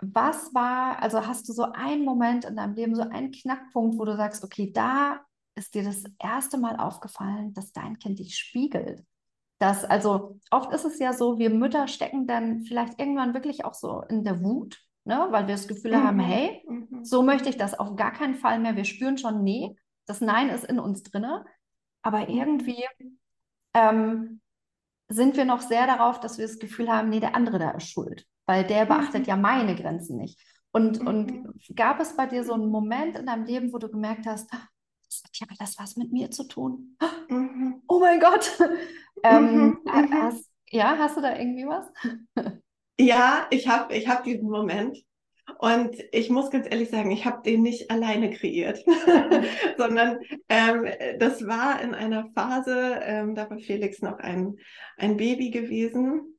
was 0.01 0.53
war, 0.53 1.01
also 1.01 1.25
hast 1.25 1.47
du 1.47 1.53
so 1.53 1.63
einen 1.71 2.03
Moment 2.03 2.45
in 2.45 2.55
deinem 2.55 2.73
Leben, 2.73 2.95
so 2.95 3.03
einen 3.03 3.31
Knackpunkt, 3.31 3.97
wo 3.97 4.05
du 4.05 4.15
sagst, 4.15 4.43
okay, 4.43 4.71
da 4.71 5.21
ist 5.55 5.75
dir 5.75 5.83
das 5.83 6.03
erste 6.19 6.57
Mal 6.57 6.77
aufgefallen, 6.77 7.53
dass 7.53 7.71
dein 7.71 7.99
Kind 7.99 8.19
dich 8.19 8.37
spiegelt? 8.37 9.03
Dass, 9.59 9.85
also 9.85 10.39
oft 10.49 10.71
ist 10.73 10.85
es 10.85 10.97
ja 10.99 11.13
so, 11.13 11.37
wir 11.37 11.51
Mütter 11.51 11.87
stecken 11.87 12.25
dann 12.25 12.63
vielleicht 12.63 12.99
irgendwann 12.99 13.33
wirklich 13.33 13.63
auch 13.63 13.75
so 13.75 14.01
in 14.09 14.23
der 14.23 14.41
Wut, 14.41 14.79
ne? 15.05 15.27
weil 15.29 15.47
wir 15.47 15.53
das 15.53 15.67
Gefühl 15.67 15.95
mhm. 15.95 16.03
haben, 16.03 16.19
hey, 16.19 16.63
mhm. 16.67 17.03
so 17.03 17.21
möchte 17.21 17.49
ich 17.49 17.57
das 17.57 17.77
auf 17.77 17.95
gar 17.95 18.11
keinen 18.11 18.35
Fall 18.35 18.59
mehr. 18.59 18.75
Wir 18.75 18.85
spüren 18.85 19.17
schon, 19.17 19.43
nee, 19.43 19.75
das 20.07 20.19
Nein 20.19 20.49
ist 20.49 20.65
in 20.65 20.79
uns 20.79 21.03
drinne. 21.03 21.45
Aber 22.01 22.29
irgendwie 22.29 22.83
ähm, 23.75 24.41
sind 25.09 25.37
wir 25.37 25.45
noch 25.45 25.61
sehr 25.61 25.85
darauf, 25.85 26.19
dass 26.19 26.37
wir 26.37 26.47
das 26.47 26.59
Gefühl 26.59 26.89
haben, 26.89 27.09
nee, 27.09 27.19
der 27.19 27.35
andere 27.35 27.59
da 27.59 27.71
ist 27.71 27.89
schuld, 27.89 28.25
weil 28.45 28.65
der 28.65 28.85
beachtet 28.85 29.21
mhm. 29.21 29.27
ja 29.27 29.35
meine 29.35 29.75
Grenzen 29.75 30.17
nicht. 30.17 30.39
Und, 30.71 31.01
mhm. 31.01 31.07
und 31.07 31.53
gab 31.75 31.99
es 31.99 32.15
bei 32.15 32.25
dir 32.25 32.43
so 32.43 32.53
einen 32.53 32.69
Moment 32.69 33.17
in 33.17 33.25
deinem 33.25 33.45
Leben, 33.45 33.73
wo 33.73 33.77
du 33.77 33.89
gemerkt 33.89 34.25
hast, 34.25 34.53
ah, 34.53 34.67
das 35.05 35.23
hat 35.23 35.37
ja 35.37 35.47
alles 35.57 35.77
was 35.77 35.97
mit 35.97 36.11
mir 36.11 36.31
zu 36.31 36.47
tun? 36.47 36.97
Mhm. 37.29 37.81
Oh 37.87 37.99
mein 37.99 38.19
Gott! 38.19 38.57
ähm, 39.23 39.43
mhm. 39.43 39.79
Mhm. 39.83 40.13
hast, 40.13 40.49
ja, 40.69 40.97
hast 40.97 41.17
du 41.17 41.21
da 41.21 41.37
irgendwie 41.37 41.67
was? 41.67 41.91
ja, 42.97 43.47
ich 43.49 43.67
habe 43.67 43.93
ich 43.93 44.07
hab 44.07 44.23
diesen 44.23 44.49
Moment. 44.49 44.97
Und 45.57 45.95
ich 46.11 46.29
muss 46.29 46.49
ganz 46.49 46.67
ehrlich 46.69 46.89
sagen, 46.89 47.11
ich 47.11 47.25
habe 47.25 47.41
den 47.43 47.61
nicht 47.61 47.91
alleine 47.91 48.31
kreiert, 48.31 48.83
sondern 49.77 50.19
ähm, 50.49 50.87
das 51.19 51.45
war 51.45 51.81
in 51.81 51.93
einer 51.93 52.29
Phase, 52.33 52.99
ähm, 53.03 53.35
da 53.35 53.49
war 53.49 53.59
Felix 53.59 54.01
noch 54.01 54.17
ein, 54.19 54.55
ein 54.97 55.17
Baby 55.17 55.51
gewesen. 55.51 56.30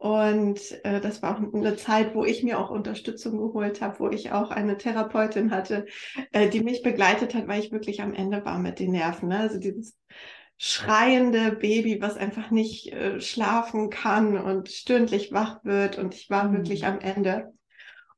Und 0.00 0.82
äh, 0.82 0.98
das 0.98 1.20
war 1.20 1.36
auch 1.36 1.54
eine 1.54 1.76
Zeit, 1.76 2.14
wo 2.14 2.24
ich 2.24 2.42
mir 2.42 2.58
auch 2.58 2.70
Unterstützung 2.70 3.36
geholt 3.36 3.82
habe, 3.82 4.00
wo 4.00 4.08
ich 4.08 4.32
auch 4.32 4.50
eine 4.50 4.78
Therapeutin 4.78 5.50
hatte, 5.50 5.84
äh, 6.32 6.48
die 6.48 6.62
mich 6.62 6.80
begleitet 6.80 7.34
hat, 7.34 7.46
weil 7.48 7.60
ich 7.60 7.70
wirklich 7.70 8.00
am 8.00 8.14
Ende 8.14 8.42
war 8.46 8.58
mit 8.58 8.78
den 8.78 8.92
Nerven. 8.92 9.28
Ne? 9.28 9.40
Also 9.40 9.58
dieses 9.58 9.98
schreiende 10.56 11.52
Baby, 11.52 12.00
was 12.00 12.16
einfach 12.16 12.50
nicht 12.50 12.94
äh, 12.94 13.20
schlafen 13.20 13.90
kann 13.90 14.38
und 14.38 14.70
stündlich 14.70 15.32
wach 15.32 15.62
wird. 15.64 15.98
Und 15.98 16.14
ich 16.14 16.30
war 16.30 16.44
mhm. 16.44 16.56
wirklich 16.56 16.86
am 16.86 17.00
Ende. 17.00 17.52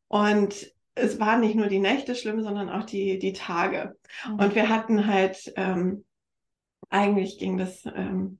Und 0.06 0.72
es 0.94 1.18
waren 1.18 1.40
nicht 1.40 1.56
nur 1.56 1.66
die 1.66 1.80
Nächte 1.80 2.14
schlimm, 2.14 2.44
sondern 2.44 2.70
auch 2.70 2.84
die, 2.84 3.18
die 3.18 3.32
Tage. 3.32 3.96
Mhm. 4.28 4.34
Und 4.34 4.54
wir 4.54 4.68
hatten 4.68 5.08
halt, 5.08 5.52
ähm, 5.56 6.04
eigentlich 6.90 7.38
ging 7.38 7.56
das, 7.56 7.84
ähm, 7.86 8.38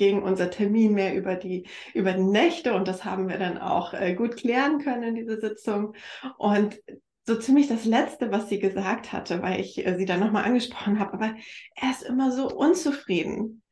ging 0.00 0.22
unser 0.22 0.50
Termin 0.50 0.94
mehr 0.94 1.14
über 1.14 1.36
die, 1.36 1.66
über 1.92 2.14
die 2.14 2.24
Nächte 2.24 2.72
und 2.72 2.88
das 2.88 3.04
haben 3.04 3.28
wir 3.28 3.36
dann 3.36 3.58
auch 3.58 3.92
äh, 3.92 4.14
gut 4.14 4.38
klären 4.38 4.78
können 4.78 5.02
in 5.02 5.14
dieser 5.14 5.38
Sitzung. 5.38 5.94
Und 6.38 6.80
so 7.26 7.36
ziemlich 7.36 7.68
das 7.68 7.84
Letzte, 7.84 8.32
was 8.32 8.48
sie 8.48 8.58
gesagt 8.58 9.12
hatte, 9.12 9.42
weil 9.42 9.60
ich 9.60 9.86
äh, 9.86 9.96
sie 9.98 10.06
dann 10.06 10.20
nochmal 10.20 10.44
angesprochen 10.44 10.98
habe, 10.98 11.12
aber 11.12 11.34
er 11.76 11.90
ist 11.90 12.02
immer 12.02 12.32
so 12.32 12.48
unzufrieden. 12.48 13.62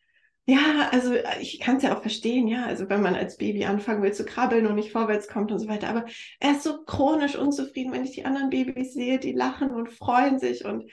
Ja, 0.44 0.90
also 0.92 1.14
äh, 1.14 1.40
ich 1.40 1.60
kann 1.60 1.78
es 1.78 1.82
ja 1.82 1.96
auch 1.96 2.02
verstehen, 2.02 2.46
ja, 2.46 2.66
also 2.66 2.90
wenn 2.90 3.00
man 3.00 3.14
als 3.14 3.38
Baby 3.38 3.64
anfangen 3.64 4.02
will 4.02 4.12
zu 4.12 4.26
krabbeln 4.26 4.66
und 4.66 4.74
nicht 4.74 4.92
vorwärts 4.92 5.28
kommt 5.28 5.50
und 5.50 5.58
so 5.60 5.66
weiter, 5.66 5.88
aber 5.88 6.04
er 6.40 6.50
ist 6.52 6.62
so 6.62 6.84
chronisch 6.84 7.36
unzufrieden, 7.36 7.92
wenn 7.92 8.04
ich 8.04 8.12
die 8.12 8.26
anderen 8.26 8.50
Babys 8.50 8.92
sehe, 8.92 9.18
die 9.18 9.32
lachen 9.32 9.70
und 9.70 9.88
freuen 9.88 10.38
sich 10.38 10.66
und 10.66 10.90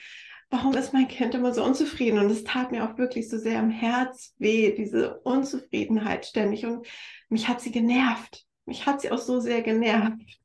warum 0.50 0.74
ist 0.74 0.92
mein 0.92 1.08
Kind 1.08 1.34
immer 1.34 1.52
so 1.52 1.64
unzufrieden? 1.64 2.18
Und 2.18 2.30
es 2.30 2.44
tat 2.44 2.70
mir 2.70 2.88
auch 2.88 2.98
wirklich 2.98 3.28
so 3.28 3.38
sehr 3.38 3.58
am 3.58 3.70
Herz 3.70 4.34
weh, 4.38 4.74
diese 4.74 5.20
Unzufriedenheit 5.20 6.26
ständig 6.26 6.64
und 6.66 6.86
mich 7.28 7.48
hat 7.48 7.60
sie 7.60 7.72
genervt. 7.72 8.46
Mich 8.64 8.86
hat 8.86 9.00
sie 9.00 9.10
auch 9.10 9.18
so 9.18 9.40
sehr 9.40 9.62
genervt. 9.62 10.40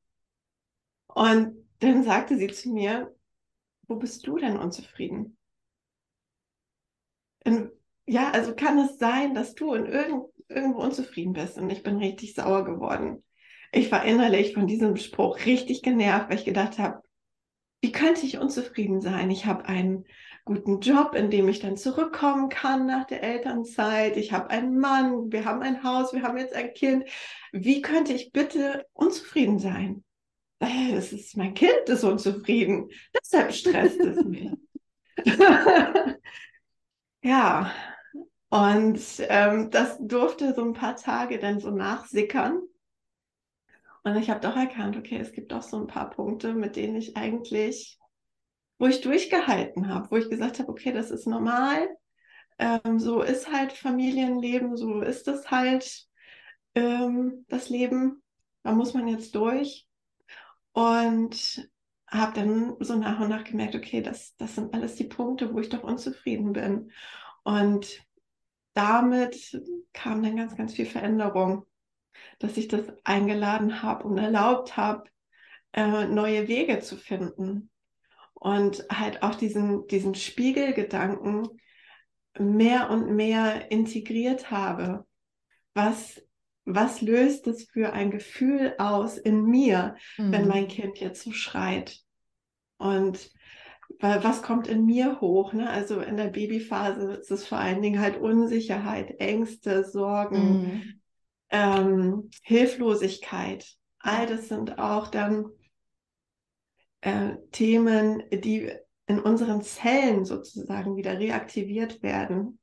Und 1.07 1.67
dann 1.79 2.03
sagte 2.03 2.37
sie 2.37 2.47
zu 2.47 2.69
mir, 2.69 3.13
wo 3.87 3.95
bist 3.95 4.25
du 4.25 4.37
denn 4.37 4.57
unzufrieden? 4.57 5.37
In 7.43 7.71
ja, 8.05 8.31
also 8.31 8.55
kann 8.55 8.77
es 8.79 8.97
sein, 8.97 9.33
dass 9.33 9.55
du 9.55 9.73
in 9.73 9.85
irgend, 9.85 10.25
irgendwo 10.49 10.81
unzufrieden 10.81 11.33
bist 11.33 11.57
und 11.57 11.69
ich 11.69 11.83
bin 11.83 11.97
richtig 11.97 12.33
sauer 12.33 12.65
geworden. 12.65 13.23
Ich 13.71 13.91
war 13.91 14.03
innerlich 14.03 14.53
von 14.53 14.67
diesem 14.67 14.97
Spruch 14.97 15.45
richtig 15.45 15.81
genervt, 15.81 16.29
weil 16.29 16.37
ich 16.37 16.45
gedacht 16.45 16.77
habe, 16.77 17.01
wie 17.81 17.91
könnte 17.91 18.25
ich 18.25 18.37
unzufrieden 18.37 19.01
sein? 19.01 19.29
Ich 19.31 19.45
habe 19.45 19.65
einen 19.65 20.05
guten 20.45 20.79
Job, 20.79 21.15
in 21.15 21.29
dem 21.29 21.47
ich 21.49 21.59
dann 21.59 21.77
zurückkommen 21.77 22.49
kann 22.49 22.85
nach 22.85 23.05
der 23.05 23.23
Elternzeit. 23.23 24.17
Ich 24.17 24.31
habe 24.31 24.49
einen 24.49 24.79
Mann, 24.79 25.31
wir 25.31 25.45
haben 25.45 25.61
ein 25.61 25.83
Haus, 25.83 26.13
wir 26.13 26.23
haben 26.23 26.37
jetzt 26.37 26.53
ein 26.53 26.73
Kind. 26.73 27.05
Wie 27.51 27.81
könnte 27.81 28.13
ich 28.13 28.31
bitte 28.31 28.85
unzufrieden 28.93 29.59
sein? 29.59 30.03
Es 30.59 31.11
ist 31.11 31.35
mein 31.37 31.55
Kind 31.55 31.87
ist 31.87 32.03
unzufrieden. 32.03 32.89
Deshalb 33.19 33.51
stresst 33.53 33.99
es 33.99 34.23
mich. 34.23 34.51
ja, 37.23 37.71
und 38.49 38.99
ähm, 39.29 39.71
das 39.71 39.97
durfte 39.99 40.53
so 40.53 40.61
ein 40.61 40.73
paar 40.73 40.97
Tage 40.97 41.39
dann 41.39 41.59
so 41.59 41.71
nachsickern. 41.71 42.61
Und 44.03 44.15
ich 44.17 44.29
habe 44.29 44.39
doch 44.39 44.55
erkannt, 44.55 44.97
okay, 44.97 45.17
es 45.17 45.31
gibt 45.31 45.51
doch 45.51 45.61
so 45.61 45.77
ein 45.77 45.87
paar 45.87 46.09
Punkte, 46.09 46.53
mit 46.53 46.75
denen 46.75 46.95
ich 46.95 47.17
eigentlich, 47.17 47.99
wo 48.79 48.87
ich 48.87 49.01
durchgehalten 49.01 49.87
habe, 49.89 50.09
wo 50.09 50.17
ich 50.17 50.29
gesagt 50.29 50.59
habe, 50.59 50.69
okay, 50.69 50.91
das 50.91 51.11
ist 51.11 51.27
normal. 51.27 51.87
Ähm, 52.57 52.99
so 52.99 53.21
ist 53.21 53.51
halt 53.51 53.73
Familienleben, 53.73 54.75
so 54.75 55.01
ist 55.01 55.27
es 55.27 55.51
halt 55.51 56.07
ähm, 56.75 57.45
das 57.47 57.69
Leben. 57.69 58.23
Da 58.63 58.71
muss 58.71 58.93
man 58.93 59.07
jetzt 59.07 59.35
durch. 59.35 59.87
Und 60.73 61.69
habe 62.07 62.33
dann 62.33 62.75
so 62.79 62.95
nach 62.95 63.19
und 63.19 63.29
nach 63.29 63.43
gemerkt, 63.43 63.75
okay, 63.75 64.01
das, 64.01 64.35
das 64.37 64.55
sind 64.55 64.73
alles 64.73 64.95
die 64.95 65.05
Punkte, 65.05 65.53
wo 65.53 65.59
ich 65.59 65.69
doch 65.69 65.83
unzufrieden 65.83 66.53
bin. 66.53 66.91
Und 67.43 68.05
damit 68.73 69.61
kam 69.93 70.21
dann 70.23 70.35
ganz, 70.35 70.55
ganz 70.55 70.73
viel 70.73 70.85
Veränderung, 70.85 71.65
dass 72.39 72.57
ich 72.57 72.67
das 72.67 72.85
eingeladen 73.03 73.81
habe 73.81 74.07
und 74.07 74.17
erlaubt 74.17 74.77
habe, 74.77 75.03
äh, 75.73 76.05
neue 76.07 76.47
Wege 76.47 76.79
zu 76.79 76.97
finden 76.97 77.69
und 78.33 78.85
halt 78.91 79.23
auch 79.23 79.35
diesen, 79.35 79.87
diesen 79.87 80.15
Spiegelgedanken 80.15 81.47
mehr 82.39 82.89
und 82.89 83.15
mehr 83.15 83.71
integriert 83.71 84.51
habe. 84.51 85.05
Was, 85.73 86.21
was 86.65 87.01
löst 87.01 87.47
es 87.47 87.65
für 87.65 87.93
ein 87.93 88.11
Gefühl 88.11 88.75
aus 88.77 89.17
in 89.17 89.45
mir, 89.45 89.95
mhm. 90.17 90.31
wenn 90.31 90.47
mein 90.47 90.67
Kind 90.67 90.99
jetzt 90.99 91.21
so 91.23 91.31
schreit? 91.31 91.99
Und 92.77 93.31
was 93.99 94.41
kommt 94.41 94.67
in 94.67 94.85
mir 94.85 95.21
hoch? 95.21 95.53
Ne? 95.53 95.69
Also 95.69 95.99
in 95.99 96.17
der 96.17 96.29
Babyphase 96.29 97.13
ist 97.13 97.31
es 97.31 97.47
vor 97.47 97.59
allen 97.59 97.81
Dingen 97.81 97.99
halt 97.99 98.17
Unsicherheit, 98.17 99.19
Ängste, 99.19 99.83
Sorgen, 99.83 100.61
mhm. 100.61 101.00
Ähm, 101.51 102.29
Hilflosigkeit. 102.43 103.75
All 103.99 104.25
das 104.25 104.47
sind 104.47 104.79
auch 104.79 105.07
dann 105.07 105.45
äh, 107.01 107.35
Themen, 107.51 108.23
die 108.31 108.71
in 109.07 109.19
unseren 109.19 109.61
Zellen 109.61 110.25
sozusagen 110.25 110.95
wieder 110.95 111.19
reaktiviert 111.19 112.01
werden. 112.01 112.59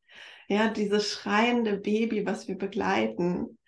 Ja, 0.49 0.69
dieses 0.69 1.11
schreiende 1.11 1.77
Baby, 1.77 2.25
was 2.25 2.49
wir 2.49 2.57
begleiten, 2.57 3.59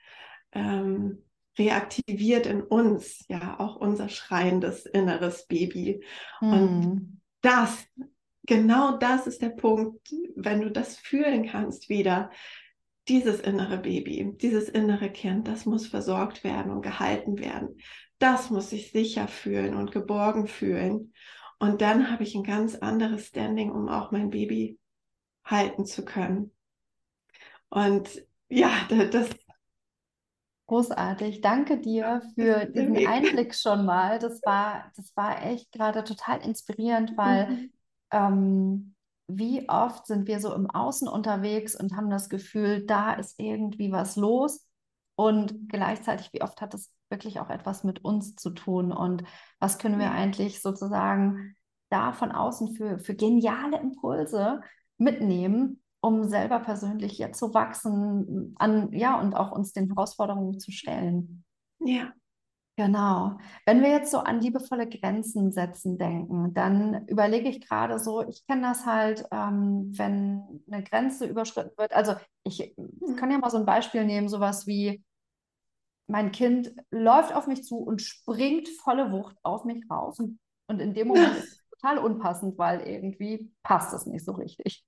ähm, 0.52 1.22
reaktiviert 1.58 2.46
in 2.46 2.62
uns 2.62 3.24
ja 3.28 3.60
auch 3.60 3.76
unser 3.76 4.08
schreiendes 4.08 4.86
inneres 4.86 5.46
Baby. 5.46 6.02
Mhm. 6.40 6.52
Und 6.52 7.20
das, 7.42 7.86
genau 8.46 8.96
das 8.96 9.26
ist 9.26 9.42
der 9.42 9.50
Punkt, 9.50 10.08
wenn 10.36 10.62
du 10.62 10.70
das 10.70 10.96
fühlen 10.96 11.46
kannst 11.46 11.90
wieder. 11.90 12.30
Dieses 13.10 13.40
innere 13.40 13.78
Baby, 13.78 14.36
dieses 14.40 14.68
innere 14.68 15.10
Kind, 15.10 15.48
das 15.48 15.66
muss 15.66 15.88
versorgt 15.88 16.44
werden 16.44 16.70
und 16.70 16.82
gehalten 16.82 17.38
werden. 17.38 17.76
Das 18.20 18.50
muss 18.50 18.70
sich 18.70 18.92
sicher 18.92 19.26
fühlen 19.26 19.74
und 19.74 19.90
geborgen 19.90 20.46
fühlen. 20.46 21.12
Und 21.58 21.82
dann 21.82 22.10
habe 22.10 22.22
ich 22.22 22.36
ein 22.36 22.44
ganz 22.44 22.76
anderes 22.76 23.26
Standing, 23.26 23.72
um 23.72 23.88
auch 23.88 24.12
mein 24.12 24.30
Baby 24.30 24.78
halten 25.44 25.84
zu 25.86 26.04
können. 26.04 26.52
Und 27.68 28.08
ja, 28.48 28.70
das, 29.10 29.28
Großartig. 30.70 31.40
Danke 31.40 31.80
dir 31.80 32.22
für 32.36 32.64
diesen 32.66 33.04
Einblick 33.04 33.56
schon 33.56 33.84
mal. 33.84 34.20
Das 34.20 34.40
war, 34.44 34.92
das 34.94 35.10
war 35.16 35.44
echt 35.44 35.72
gerade 35.72 36.04
total 36.04 36.44
inspirierend, 36.44 37.16
weil 37.16 37.50
mhm. 37.50 37.72
ähm, 38.12 38.94
wie 39.38 39.68
oft 39.68 40.06
sind 40.06 40.26
wir 40.26 40.40
so 40.40 40.54
im 40.54 40.68
Außen 40.68 41.08
unterwegs 41.08 41.75
und 41.75 41.96
haben 41.96 42.10
das 42.10 42.28
Gefühl, 42.28 42.84
da 42.87 43.12
ist 43.12 43.38
irgendwie 43.38 43.92
was 43.92 44.16
los. 44.16 44.66
Und 45.16 45.68
gleichzeitig, 45.68 46.32
wie 46.32 46.42
oft 46.42 46.60
hat 46.60 46.72
das 46.72 46.90
wirklich 47.10 47.40
auch 47.40 47.50
etwas 47.50 47.84
mit 47.84 48.04
uns 48.04 48.37
zu 48.37 48.50
tun? 48.50 48.92
Und 48.92 49.25
was 49.58 49.78
können 49.78 49.99
wir 49.99 50.12
eigentlich 50.12 50.62
sozusagen 50.62 51.56
da 51.90 52.12
von 52.12 52.32
außen 52.32 52.75
für, 52.75 52.99
für 52.99 53.14
geniale 53.14 53.78
Impulse 53.78 54.60
mitnehmen, 54.96 55.82
um 56.00 56.28
selber 56.28 56.60
persönlich 56.60 57.18
ja 57.18 57.32
zu 57.32 57.52
wachsen 57.52 58.54
an, 58.58 58.92
ja, 58.92 59.20
und 59.20 59.34
auch 59.34 59.52
uns 59.52 59.72
den 59.72 59.88
Herausforderungen 59.88 60.58
zu 60.58 60.70
stellen. 60.70 61.44
Ja. 61.80 62.12
Genau. 62.80 63.38
Wenn 63.66 63.82
wir 63.82 63.90
jetzt 63.90 64.10
so 64.10 64.20
an 64.20 64.40
liebevolle 64.40 64.88
Grenzen 64.88 65.52
setzen 65.52 65.99
denken, 65.99 66.54
dann 66.54 67.06
überlege 67.08 67.50
ich 67.50 67.60
gerade 67.60 67.99
so, 67.99 68.26
ich 68.26 68.46
kenne 68.46 68.62
das 68.62 68.87
halt, 68.87 69.26
ähm, 69.30 69.92
wenn 69.99 70.62
eine 70.70 70.82
Grenze 70.82 71.26
überschritten 71.26 71.76
wird. 71.76 71.92
Also 71.92 72.14
ich 72.42 72.75
kann 73.18 73.30
ja 73.30 73.37
mal 73.37 73.50
so 73.50 73.58
ein 73.58 73.66
Beispiel 73.66 74.06
nehmen, 74.06 74.30
sowas 74.30 74.66
wie, 74.66 75.04
mein 76.06 76.32
Kind 76.32 76.75
läuft 76.90 77.34
auf 77.34 77.46
mich 77.46 77.64
zu 77.64 77.76
und 77.76 78.00
springt 78.00 78.68
volle 78.82 79.12
Wucht 79.12 79.37
auf 79.42 79.64
mich 79.64 79.84
raus. 79.90 80.18
Und, 80.18 80.38
und 80.66 80.80
in 80.80 80.94
dem 80.94 81.08
Moment 81.08 81.37
ist 81.37 81.52
es 81.52 81.68
total 81.68 81.99
unpassend, 81.99 82.56
weil 82.56 82.80
irgendwie 82.80 83.52
passt 83.62 83.92
es 83.92 84.06
nicht 84.06 84.25
so 84.25 84.32
richtig. 84.32 84.87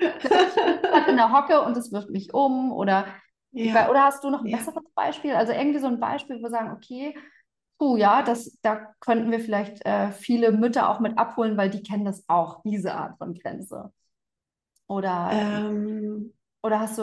in 0.00 1.16
der 1.16 1.32
Hocke 1.32 1.60
und 1.60 1.76
es 1.76 1.92
wirft 1.92 2.08
mich 2.08 2.32
um 2.32 2.72
oder 2.72 3.06
ja. 3.54 3.90
Oder 3.90 4.04
hast 4.04 4.24
du 4.24 4.30
noch 4.30 4.40
ein 4.42 4.46
ja. 4.46 4.58
besseres 4.58 4.84
Beispiel? 4.94 5.34
Also 5.34 5.52
irgendwie 5.52 5.78
so 5.78 5.86
ein 5.86 6.00
Beispiel, 6.00 6.38
wo 6.38 6.42
wir 6.42 6.50
sagen, 6.50 6.72
okay, 6.72 7.14
puh, 7.78 7.96
ja, 7.96 8.22
das, 8.22 8.58
da 8.62 8.94
könnten 9.00 9.30
wir 9.30 9.40
vielleicht 9.40 9.84
äh, 9.84 10.10
viele 10.12 10.52
Mütter 10.52 10.88
auch 10.88 11.00
mit 11.00 11.18
abholen, 11.18 11.56
weil 11.56 11.70
die 11.70 11.82
kennen 11.82 12.04
das 12.04 12.24
auch, 12.28 12.62
diese 12.64 12.94
Art 12.94 13.18
von 13.18 13.34
Grenze. 13.34 13.92
Oder, 14.86 15.30
ähm, 15.32 16.34
oder 16.62 16.80
hast 16.80 16.98
du, 16.98 17.02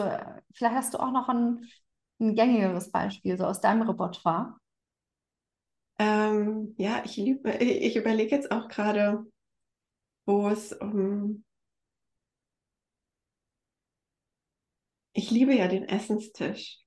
vielleicht 0.54 0.74
hast 0.74 0.94
du 0.94 0.98
auch 0.98 1.10
noch 1.10 1.28
ein, 1.28 1.68
ein 2.20 2.34
gängigeres 2.34 2.90
Beispiel, 2.90 3.36
so 3.36 3.44
aus 3.44 3.60
deinem 3.60 3.82
Repertoire? 3.82 4.56
Ähm, 5.98 6.74
ja, 6.78 7.02
ich, 7.04 7.18
ich 7.18 7.96
überlege 7.96 8.34
jetzt 8.34 8.50
auch 8.50 8.68
gerade, 8.68 9.24
wo 10.26 10.48
es 10.48 10.72
um 10.72 11.44
ich 15.12 15.30
liebe 15.30 15.54
ja 15.54 15.68
den 15.68 15.88
Essenstisch. 15.88 16.78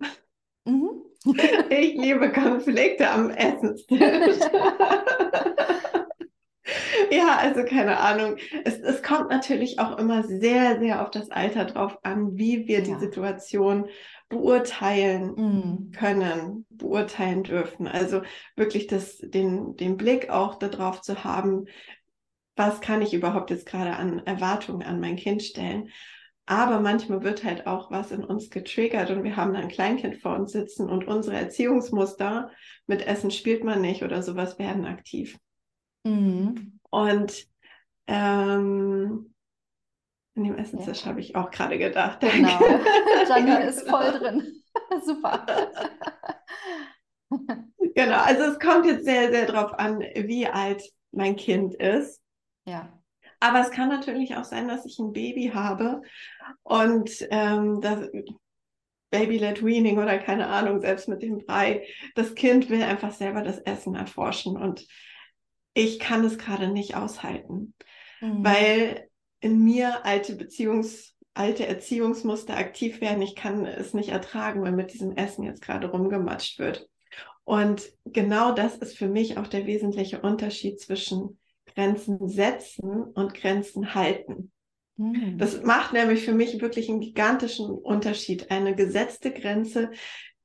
Mhm. 0.66 0.90
ich 1.70 1.96
liebe 1.96 2.32
Konflikte 2.32 3.10
am 3.10 3.30
Essenstisch. 3.30 4.00
ja, 7.12 7.38
also 7.38 7.64
keine 7.64 8.00
Ahnung. 8.00 8.38
Es, 8.64 8.80
es 8.80 9.04
kommt 9.04 9.30
natürlich 9.30 9.80
auch 9.80 9.98
immer 9.98 10.24
sehr, 10.24 10.80
sehr 10.80 11.02
auf 11.02 11.12
das 11.12 11.30
Alter 11.32 11.66
drauf 11.66 11.98
an, 12.04 12.38
wie 12.38 12.68
wir 12.68 12.80
ja. 12.80 12.86
die 12.86 13.00
Situation 13.00 13.88
beurteilen 14.30 15.34
mhm. 15.36 15.92
können, 15.92 16.66
beurteilen 16.70 17.44
dürfen. 17.44 17.88
Also 17.88 18.22
wirklich 18.56 18.88
das, 18.88 19.18
den, 19.18 19.76
den 19.76 19.98
Blick 19.98 20.30
auch 20.30 20.56
darauf 20.56 21.02
zu 21.02 21.24
haben, 21.24 21.66
was 22.56 22.82
kann 22.82 23.02
ich 23.02 23.14
überhaupt 23.14 23.50
jetzt 23.50 23.66
gerade 23.66 23.96
an 23.96 24.20
Erwartungen 24.26 24.84
an 24.84 25.00
mein 25.00 25.18
Kind 25.18 25.44
stellen. 25.44 25.90
Aber 26.48 26.80
manchmal 26.80 27.24
wird 27.24 27.44
halt 27.44 27.66
auch 27.66 27.90
was 27.90 28.12
in 28.12 28.24
uns 28.24 28.52
getriggert 28.52 29.10
und 29.10 29.24
wir 29.24 29.36
haben 29.36 29.56
ein 29.56 29.68
Kleinkind 29.68 30.18
vor 30.18 30.36
uns 30.36 30.52
sitzen 30.52 30.90
und 30.90 31.08
unsere 31.08 31.36
Erziehungsmuster 31.36 32.52
mit 32.86 33.06
Essen 33.08 33.32
spielt 33.32 33.64
man 33.64 33.82
nicht 33.82 34.04
oder 34.04 34.22
sowas 34.22 34.60
werden 34.60 34.86
aktiv. 34.86 35.40
Mhm. 36.04 36.80
Und 36.92 37.48
ähm, 38.06 39.34
in 40.36 40.44
dem 40.44 40.58
Essenstisch 40.58 41.02
ja. 41.02 41.08
habe 41.08 41.20
ich 41.20 41.36
auch 41.36 41.50
gerade 41.50 41.80
gedacht. 41.80 42.20
Genau. 42.20 42.60
Janine 43.28 43.64
ist 43.68 43.90
voll 43.90 44.12
drin. 44.12 44.62
Super. 45.04 45.46
genau, 47.96 48.20
also 48.20 48.44
es 48.44 48.60
kommt 48.60 48.86
jetzt 48.86 49.06
sehr, 49.06 49.32
sehr 49.32 49.46
drauf 49.46 49.74
an, 49.74 50.00
wie 50.00 50.46
alt 50.46 50.84
mein 51.12 51.36
Kind 51.38 51.74
ist. 51.76 52.22
Ja. 52.66 53.02
Aber 53.46 53.62
es 53.62 53.70
kann 53.70 53.90
natürlich 53.90 54.36
auch 54.36 54.44
sein, 54.44 54.68
dass 54.68 54.88
ich 54.88 54.98
ein 54.98 55.14
Baby 55.14 55.52
habe 55.54 56.02
und 56.64 57.12
ähm, 57.30 57.80
das 57.80 58.10
Baby-led 59.12 59.64
Weaning 59.64 60.00
oder 60.00 60.18
keine 60.18 60.48
Ahnung, 60.48 60.82
selbst 60.82 61.08
mit 61.08 61.22
dem 61.22 61.46
Brei, 61.46 61.86
das 62.16 62.34
Kind 62.34 62.72
will 62.72 62.82
einfach 62.82 63.12
selber 63.12 63.44
das 63.44 63.60
Essen 63.60 63.94
erforschen 63.94 64.58
und 64.58 64.88
ich 65.76 66.00
kann 66.00 66.26
es 66.26 66.40
gerade 66.40 66.70
nicht 66.70 66.96
aushalten, 66.96 67.76
mhm. 68.20 68.44
weil 68.44 69.10
in 69.42 69.64
mir 69.64 70.04
alte 70.06 70.36
Beziehungs 70.36 71.14
alte 71.36 71.68
Erziehungsmuster 71.68 72.58
aktiv 72.58 73.00
werden. 73.00 73.22
Ich 73.22 73.36
kann 73.36 73.68
es 73.68 73.94
nicht 73.94 74.10
ertragen, 74.10 74.64
wenn 74.64 74.76
mit 74.76 74.92
diesem 74.92 75.18
Essen 75.18 75.44
jetzt 75.44 75.62
gerade 75.62 75.92
rumgematscht 75.92 76.58
wird. 76.58 76.90
Und 77.44 77.84
genau 78.06 78.54
das 78.54 78.78
ist 78.78 78.98
für 78.98 79.10
mich 79.10 79.38
auch 79.38 79.46
der 79.46 79.68
wesentliche 79.68 80.22
Unterschied 80.22 80.80
zwischen 80.80 81.38
Grenzen 81.76 82.28
setzen 82.30 83.04
und 83.04 83.34
Grenzen 83.34 83.94
halten. 83.94 84.52
Mhm. 84.98 85.38
Das 85.38 85.62
macht 85.62 85.94
nämlich 85.94 86.24
für 86.24 86.34
mich 86.34 86.62
wirklich 86.62 86.90
einen 86.90 87.02
gigantischen 87.02 87.70
Unterschied. 87.70 88.50
Eine 88.50 88.76
gesetzte 88.76 89.32
Grenze, 89.32 89.92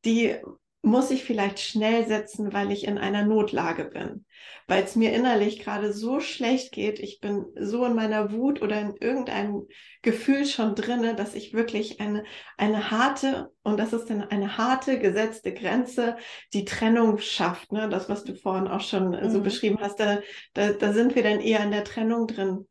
die 0.05 0.37
muss 0.83 1.11
ich 1.11 1.25
vielleicht 1.25 1.61
schnell 1.61 2.07
setzen, 2.07 2.55
weil 2.55 2.71
ich 2.71 2.87
in 2.87 2.97
einer 2.97 3.25
Notlage 3.27 3.85
bin, 3.85 4.25
weil 4.67 4.83
es 4.83 4.97
mir 4.97 5.13
innerlich 5.13 5.61
gerade 5.61 5.93
so 5.93 6.21
schlecht 6.21 6.73
geht. 6.73 6.99
Ich 6.99 7.21
bin 7.21 7.45
so 7.55 7.85
in 7.85 7.95
meiner 7.95 8.33
Wut 8.33 8.63
oder 8.63 8.81
in 8.81 8.95
irgendeinem 8.97 9.67
Gefühl 10.01 10.47
schon 10.47 10.75
drinne, 10.75 11.15
dass 11.15 11.35
ich 11.35 11.53
wirklich 11.53 12.01
eine, 12.01 12.25
eine 12.57 12.91
harte, 12.91 13.53
und 13.63 13.79
das 13.79 13.93
ist 13.93 14.09
dann 14.09 14.23
eine 14.23 14.57
harte, 14.57 14.99
gesetzte 14.99 15.53
Grenze, 15.53 16.17
die 16.55 16.65
Trennung 16.65 17.19
schafft. 17.19 17.73
Ne? 17.73 17.91
Das, 17.91 18.09
was 18.09 18.25
du 18.25 18.35
vorhin 18.35 18.67
auch 18.67 18.81
schon 18.81 19.11
mhm. 19.11 19.31
so 19.31 19.43
beschrieben 19.43 19.79
hast, 19.81 20.01
da, 20.01 20.21
da, 20.55 20.73
da 20.73 20.93
sind 20.95 21.15
wir 21.15 21.23
dann 21.23 21.41
eher 21.41 21.63
in 21.63 21.73
der 21.73 21.85
Trennung 21.85 22.27
drin, 22.27 22.67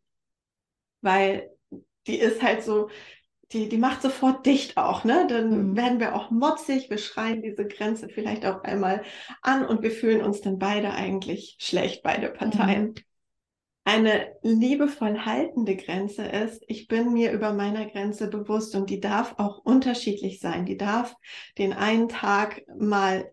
weil 1.02 1.52
die 2.08 2.18
ist 2.18 2.42
halt 2.42 2.64
so, 2.64 2.90
die, 3.52 3.68
die 3.68 3.78
macht 3.78 4.02
sofort 4.02 4.46
dicht 4.46 4.78
auch, 4.78 5.04
ne? 5.04 5.26
Dann 5.28 5.72
mhm. 5.72 5.76
werden 5.76 6.00
wir 6.00 6.16
auch 6.16 6.30
motzig, 6.30 6.90
wir 6.90 6.98
schreien 6.98 7.42
diese 7.42 7.68
Grenze 7.68 8.10
vielleicht 8.10 8.46
auch 8.46 8.64
einmal 8.64 9.04
an 9.42 9.66
und 9.66 9.82
wir 9.82 9.92
fühlen 9.92 10.22
uns 10.22 10.42
dann 10.42 10.60
beide 10.60 10.92
eigentlich 10.92 11.58
schlecht, 11.60 12.04
beide 12.04 12.30
Parteien. 12.30 12.90
Mhm. 12.90 12.96
Eine 13.86 14.36
liebevoll 14.44 15.26
haltende 15.26 15.76
Grenze 15.76 16.24
ist, 16.24 16.64
ich 16.68 16.88
bin 16.88 17.12
mir 17.12 17.32
über 17.32 17.54
meiner 17.54 17.88
Grenze 17.88 18.28
bewusst 18.28 18.76
und 18.76 18.90
die 18.92 19.00
darf 19.00 19.34
auch 19.40 19.58
unterschiedlich 19.66 20.40
sein. 20.40 20.66
Die 20.66 20.78
darf 20.78 21.16
den 21.58 21.74
einen 21.74 22.08
Tag 22.08 22.62
mal 22.78 23.32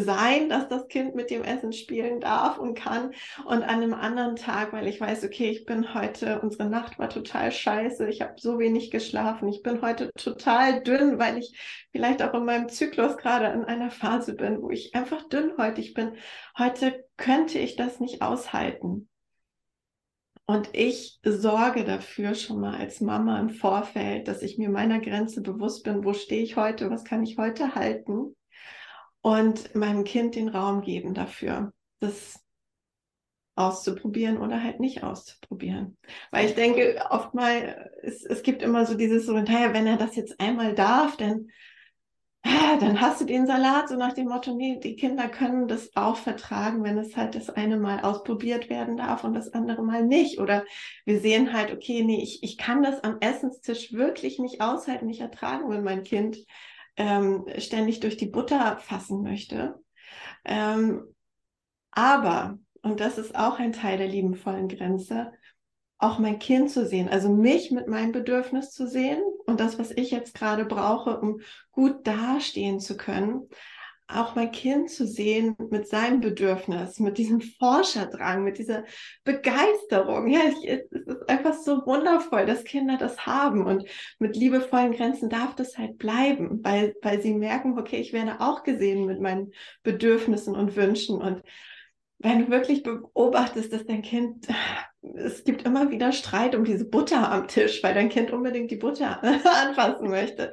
sein, 0.00 0.48
dass 0.48 0.68
das 0.68 0.88
Kind 0.88 1.14
mit 1.14 1.30
dem 1.30 1.42
Essen 1.42 1.72
spielen 1.72 2.20
darf 2.20 2.58
und 2.58 2.74
kann. 2.74 3.12
Und 3.44 3.62
an 3.62 3.64
einem 3.64 3.94
anderen 3.94 4.36
Tag, 4.36 4.72
weil 4.72 4.86
ich 4.86 5.00
weiß, 5.00 5.24
okay, 5.24 5.50
ich 5.50 5.64
bin 5.64 5.94
heute, 5.94 6.40
unsere 6.40 6.68
Nacht 6.68 6.98
war 6.98 7.08
total 7.08 7.52
scheiße, 7.52 8.08
ich 8.08 8.22
habe 8.22 8.34
so 8.36 8.58
wenig 8.58 8.90
geschlafen, 8.90 9.48
ich 9.48 9.62
bin 9.62 9.82
heute 9.82 10.10
total 10.16 10.82
dünn, 10.82 11.18
weil 11.18 11.38
ich 11.38 11.56
vielleicht 11.92 12.22
auch 12.22 12.34
in 12.34 12.44
meinem 12.44 12.68
Zyklus 12.68 13.16
gerade 13.16 13.46
in 13.46 13.64
einer 13.64 13.90
Phase 13.90 14.34
bin, 14.34 14.62
wo 14.62 14.70
ich 14.70 14.94
einfach 14.94 15.28
dünnhäutig 15.28 15.94
bin. 15.94 16.16
Heute 16.58 17.04
könnte 17.16 17.58
ich 17.58 17.76
das 17.76 18.00
nicht 18.00 18.22
aushalten. 18.22 19.08
Und 20.48 20.68
ich 20.74 21.18
sorge 21.24 21.84
dafür 21.84 22.34
schon 22.34 22.60
mal 22.60 22.76
als 22.76 23.00
Mama 23.00 23.40
im 23.40 23.50
Vorfeld, 23.50 24.28
dass 24.28 24.42
ich 24.42 24.58
mir 24.58 24.68
meiner 24.68 25.00
Grenze 25.00 25.42
bewusst 25.42 25.82
bin, 25.82 26.04
wo 26.04 26.12
stehe 26.12 26.42
ich 26.42 26.56
heute, 26.56 26.88
was 26.88 27.02
kann 27.02 27.24
ich 27.24 27.36
heute 27.36 27.74
halten 27.74 28.36
und 29.26 29.74
meinem 29.74 30.04
Kind 30.04 30.36
den 30.36 30.48
Raum 30.48 30.82
geben 30.82 31.12
dafür, 31.12 31.72
das 31.98 32.38
auszuprobieren 33.56 34.38
oder 34.38 34.62
halt 34.62 34.78
nicht 34.78 35.02
auszuprobieren. 35.02 35.98
Weil 36.30 36.46
ich 36.46 36.54
denke, 36.54 37.04
oft 37.10 37.34
mal, 37.34 37.90
es, 38.04 38.24
es 38.24 38.44
gibt 38.44 38.62
immer 38.62 38.86
so 38.86 38.94
dieses 38.94 39.26
so, 39.26 39.32
naja, 39.32 39.74
wenn 39.74 39.88
er 39.88 39.96
das 39.96 40.14
jetzt 40.14 40.38
einmal 40.38 40.76
darf, 40.76 41.16
dann, 41.16 41.48
dann 42.44 43.00
hast 43.00 43.20
du 43.20 43.24
den 43.24 43.48
Salat, 43.48 43.88
so 43.88 43.96
nach 43.96 44.12
dem 44.12 44.28
Motto, 44.28 44.54
nee, 44.54 44.78
die 44.78 44.94
Kinder 44.94 45.28
können 45.28 45.66
das 45.66 45.90
auch 45.96 46.18
vertragen, 46.18 46.84
wenn 46.84 46.96
es 46.96 47.16
halt 47.16 47.34
das 47.34 47.50
eine 47.50 47.78
Mal 47.78 48.02
ausprobiert 48.02 48.70
werden 48.70 48.96
darf 48.96 49.24
und 49.24 49.34
das 49.34 49.52
andere 49.52 49.82
Mal 49.82 50.04
nicht. 50.04 50.38
Oder 50.38 50.64
wir 51.04 51.18
sehen 51.18 51.52
halt, 51.52 51.72
okay, 51.72 52.04
nee, 52.04 52.22
ich, 52.22 52.44
ich 52.44 52.58
kann 52.58 52.84
das 52.84 53.02
am 53.02 53.16
Essenstisch 53.18 53.92
wirklich 53.92 54.38
nicht 54.38 54.60
aushalten, 54.60 55.06
nicht 55.06 55.20
ertragen, 55.20 55.68
wenn 55.68 55.82
mein 55.82 56.04
Kind 56.04 56.38
ähm, 56.96 57.46
ständig 57.58 58.00
durch 58.00 58.16
die 58.16 58.26
Butter 58.26 58.78
fassen 58.78 59.22
möchte. 59.22 59.82
Ähm, 60.44 61.04
aber, 61.90 62.58
und 62.82 63.00
das 63.00 63.18
ist 63.18 63.34
auch 63.34 63.58
ein 63.58 63.72
Teil 63.72 63.98
der 63.98 64.08
liebenvollen 64.08 64.68
Grenze, 64.68 65.32
auch 65.98 66.18
mein 66.18 66.38
Kind 66.38 66.70
zu 66.70 66.86
sehen, 66.86 67.08
also 67.08 67.30
mich 67.30 67.70
mit 67.70 67.88
meinem 67.88 68.12
Bedürfnis 68.12 68.70
zu 68.70 68.86
sehen 68.86 69.22
und 69.46 69.60
das, 69.60 69.78
was 69.78 69.90
ich 69.90 70.10
jetzt 70.10 70.34
gerade 70.34 70.66
brauche, 70.66 71.18
um 71.18 71.40
gut 71.72 72.06
dastehen 72.06 72.80
zu 72.80 72.96
können, 72.96 73.48
auch 74.08 74.36
mein 74.36 74.52
Kind 74.52 74.90
zu 74.90 75.06
sehen 75.06 75.56
mit 75.70 75.88
seinem 75.88 76.20
Bedürfnis, 76.20 77.00
mit 77.00 77.18
diesem 77.18 77.40
Forscherdrang, 77.40 78.44
mit 78.44 78.58
dieser 78.58 78.84
Begeisterung. 79.24 80.28
Ja, 80.28 80.40
es 80.48 80.64
ist 80.64 81.28
einfach 81.28 81.54
so 81.54 81.84
wundervoll, 81.86 82.46
dass 82.46 82.64
Kinder 82.64 82.98
das 82.98 83.26
haben 83.26 83.66
und 83.66 83.84
mit 84.18 84.36
liebevollen 84.36 84.92
Grenzen 84.92 85.28
darf 85.28 85.54
das 85.56 85.76
halt 85.76 85.98
bleiben, 85.98 86.60
weil, 86.62 86.94
weil 87.02 87.20
sie 87.20 87.34
merken, 87.34 87.78
okay, 87.78 87.96
ich 87.96 88.12
werde 88.12 88.40
auch 88.40 88.62
gesehen 88.62 89.06
mit 89.06 89.20
meinen 89.20 89.52
Bedürfnissen 89.82 90.54
und 90.54 90.76
Wünschen 90.76 91.20
und 91.20 91.42
wenn 92.18 92.46
du 92.46 92.50
wirklich 92.50 92.82
beobachtest, 92.82 93.72
dass 93.72 93.84
dein 93.84 94.02
Kind, 94.02 94.46
es 95.02 95.44
gibt 95.44 95.64
immer 95.64 95.90
wieder 95.90 96.12
Streit 96.12 96.54
um 96.54 96.64
diese 96.64 96.88
Butter 96.88 97.30
am 97.30 97.46
Tisch, 97.46 97.82
weil 97.82 97.94
dein 97.94 98.08
Kind 98.08 98.30
unbedingt 98.30 98.70
die 98.70 98.76
Butter 98.76 99.22
anfassen 99.22 100.08
möchte, 100.08 100.52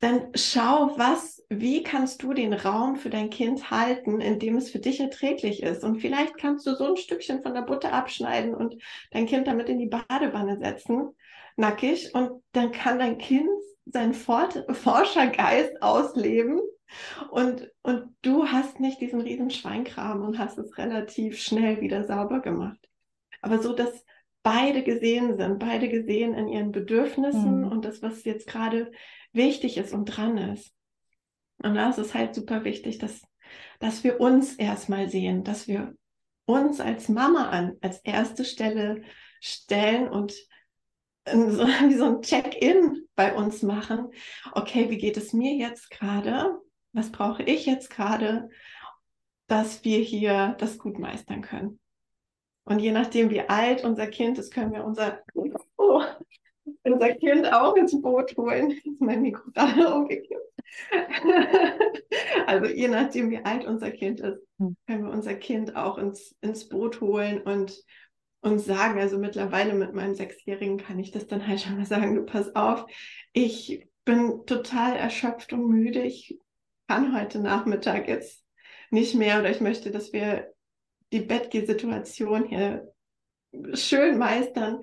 dann 0.00 0.28
schau, 0.34 0.98
was 0.98 1.39
wie 1.52 1.82
kannst 1.82 2.22
du 2.22 2.32
den 2.32 2.52
Raum 2.52 2.94
für 2.94 3.10
dein 3.10 3.28
Kind 3.28 3.72
halten, 3.72 4.20
in 4.20 4.38
dem 4.38 4.56
es 4.56 4.70
für 4.70 4.78
dich 4.78 5.00
erträglich 5.00 5.64
ist? 5.64 5.82
Und 5.82 6.00
vielleicht 6.00 6.38
kannst 6.38 6.64
du 6.64 6.76
so 6.76 6.86
ein 6.86 6.96
Stückchen 6.96 7.42
von 7.42 7.54
der 7.54 7.62
Butter 7.62 7.92
abschneiden 7.92 8.54
und 8.54 8.76
dein 9.10 9.26
Kind 9.26 9.48
damit 9.48 9.68
in 9.68 9.78
die 9.78 9.88
Badewanne 9.88 10.58
setzen, 10.58 11.08
nackig, 11.56 12.14
und 12.14 12.42
dann 12.52 12.70
kann 12.70 13.00
dein 13.00 13.18
Kind 13.18 13.48
seinen 13.84 14.14
Forschergeist 14.14 15.82
ausleben 15.82 16.60
und, 17.30 17.68
und 17.82 18.14
du 18.22 18.46
hast 18.46 18.78
nicht 18.78 19.00
diesen 19.00 19.20
riesen 19.20 19.50
Schweinkram 19.50 20.22
und 20.22 20.38
hast 20.38 20.56
es 20.56 20.78
relativ 20.78 21.40
schnell 21.40 21.80
wieder 21.80 22.04
sauber 22.04 22.40
gemacht. 22.40 22.78
Aber 23.42 23.60
so, 23.60 23.72
dass 23.72 24.04
beide 24.44 24.84
gesehen 24.84 25.36
sind, 25.36 25.58
beide 25.58 25.88
gesehen 25.88 26.34
in 26.34 26.46
ihren 26.46 26.70
Bedürfnissen 26.70 27.62
mhm. 27.62 27.68
und 27.68 27.84
das, 27.84 28.02
was 28.02 28.24
jetzt 28.24 28.46
gerade 28.46 28.92
wichtig 29.32 29.76
ist 29.78 29.92
und 29.92 30.04
dran 30.04 30.38
ist. 30.38 30.72
Und 31.62 31.74
da 31.74 31.90
ist 31.90 32.14
halt 32.14 32.34
super 32.34 32.64
wichtig, 32.64 32.98
dass, 32.98 33.22
dass 33.78 34.04
wir 34.04 34.20
uns 34.20 34.54
erstmal 34.54 35.08
sehen, 35.08 35.44
dass 35.44 35.68
wir 35.68 35.94
uns 36.46 36.80
als 36.80 37.08
Mama 37.08 37.50
an, 37.50 37.76
als 37.80 37.98
erste 38.00 38.44
Stelle 38.44 39.02
stellen 39.40 40.08
und 40.08 40.32
so, 41.26 41.66
wie 41.88 41.94
so 41.94 42.04
ein 42.06 42.22
Check-in 42.22 43.06
bei 43.14 43.34
uns 43.34 43.62
machen. 43.62 44.08
Okay, 44.52 44.90
wie 44.90 44.98
geht 44.98 45.16
es 45.16 45.32
mir 45.32 45.54
jetzt 45.54 45.90
gerade? 45.90 46.58
Was 46.92 47.12
brauche 47.12 47.42
ich 47.42 47.66
jetzt 47.66 47.90
gerade, 47.90 48.48
dass 49.46 49.84
wir 49.84 49.98
hier 49.98 50.56
das 50.58 50.78
gut 50.78 50.98
meistern 50.98 51.42
können? 51.42 51.78
Und 52.64 52.80
je 52.80 52.92
nachdem, 52.92 53.30
wie 53.30 53.40
alt 53.40 53.84
unser 53.84 54.06
Kind 54.06 54.38
ist, 54.38 54.52
können 54.52 54.72
wir 54.72 54.84
unser, 54.84 55.22
oh, 55.76 56.02
unser 56.82 57.14
Kind 57.14 57.52
auch 57.52 57.74
ins 57.76 58.00
Boot 58.00 58.36
holen. 58.36 58.70
Jetzt 58.70 58.86
ist 58.86 59.00
mein 59.00 59.22
Mikro 59.22 59.50
gerade 59.50 59.88
umgekippt. 59.94 60.59
also 62.46 62.66
je 62.66 62.88
nachdem, 62.88 63.30
wie 63.30 63.44
alt 63.44 63.64
unser 63.64 63.90
Kind 63.90 64.20
ist, 64.20 64.38
hm. 64.58 64.76
können 64.86 65.04
wir 65.04 65.12
unser 65.12 65.34
Kind 65.34 65.76
auch 65.76 65.98
ins, 65.98 66.36
ins 66.40 66.68
Boot 66.68 67.00
holen 67.00 67.42
und 67.42 67.82
uns 68.42 68.64
sagen, 68.64 68.98
also 68.98 69.18
mittlerweile 69.18 69.74
mit 69.74 69.92
meinem 69.94 70.14
Sechsjährigen 70.14 70.78
kann 70.78 70.98
ich 70.98 71.10
das 71.10 71.26
dann 71.26 71.46
halt 71.46 71.60
schon 71.60 71.76
mal 71.76 71.86
sagen, 71.86 72.14
du 72.14 72.24
pass 72.24 72.54
auf, 72.54 72.86
ich 73.32 73.86
bin 74.04 74.46
total 74.46 74.96
erschöpft 74.96 75.52
und 75.52 75.68
müde, 75.68 76.02
ich 76.02 76.38
kann 76.88 77.14
heute 77.18 77.38
Nachmittag 77.38 78.08
jetzt 78.08 78.44
nicht 78.90 79.14
mehr 79.14 79.38
oder 79.38 79.50
ich 79.50 79.60
möchte, 79.60 79.90
dass 79.90 80.12
wir 80.12 80.52
die 81.12 81.20
Bettgehsituation 81.20 82.46
hier 82.46 82.92
schön 83.74 84.18
meistern. 84.18 84.80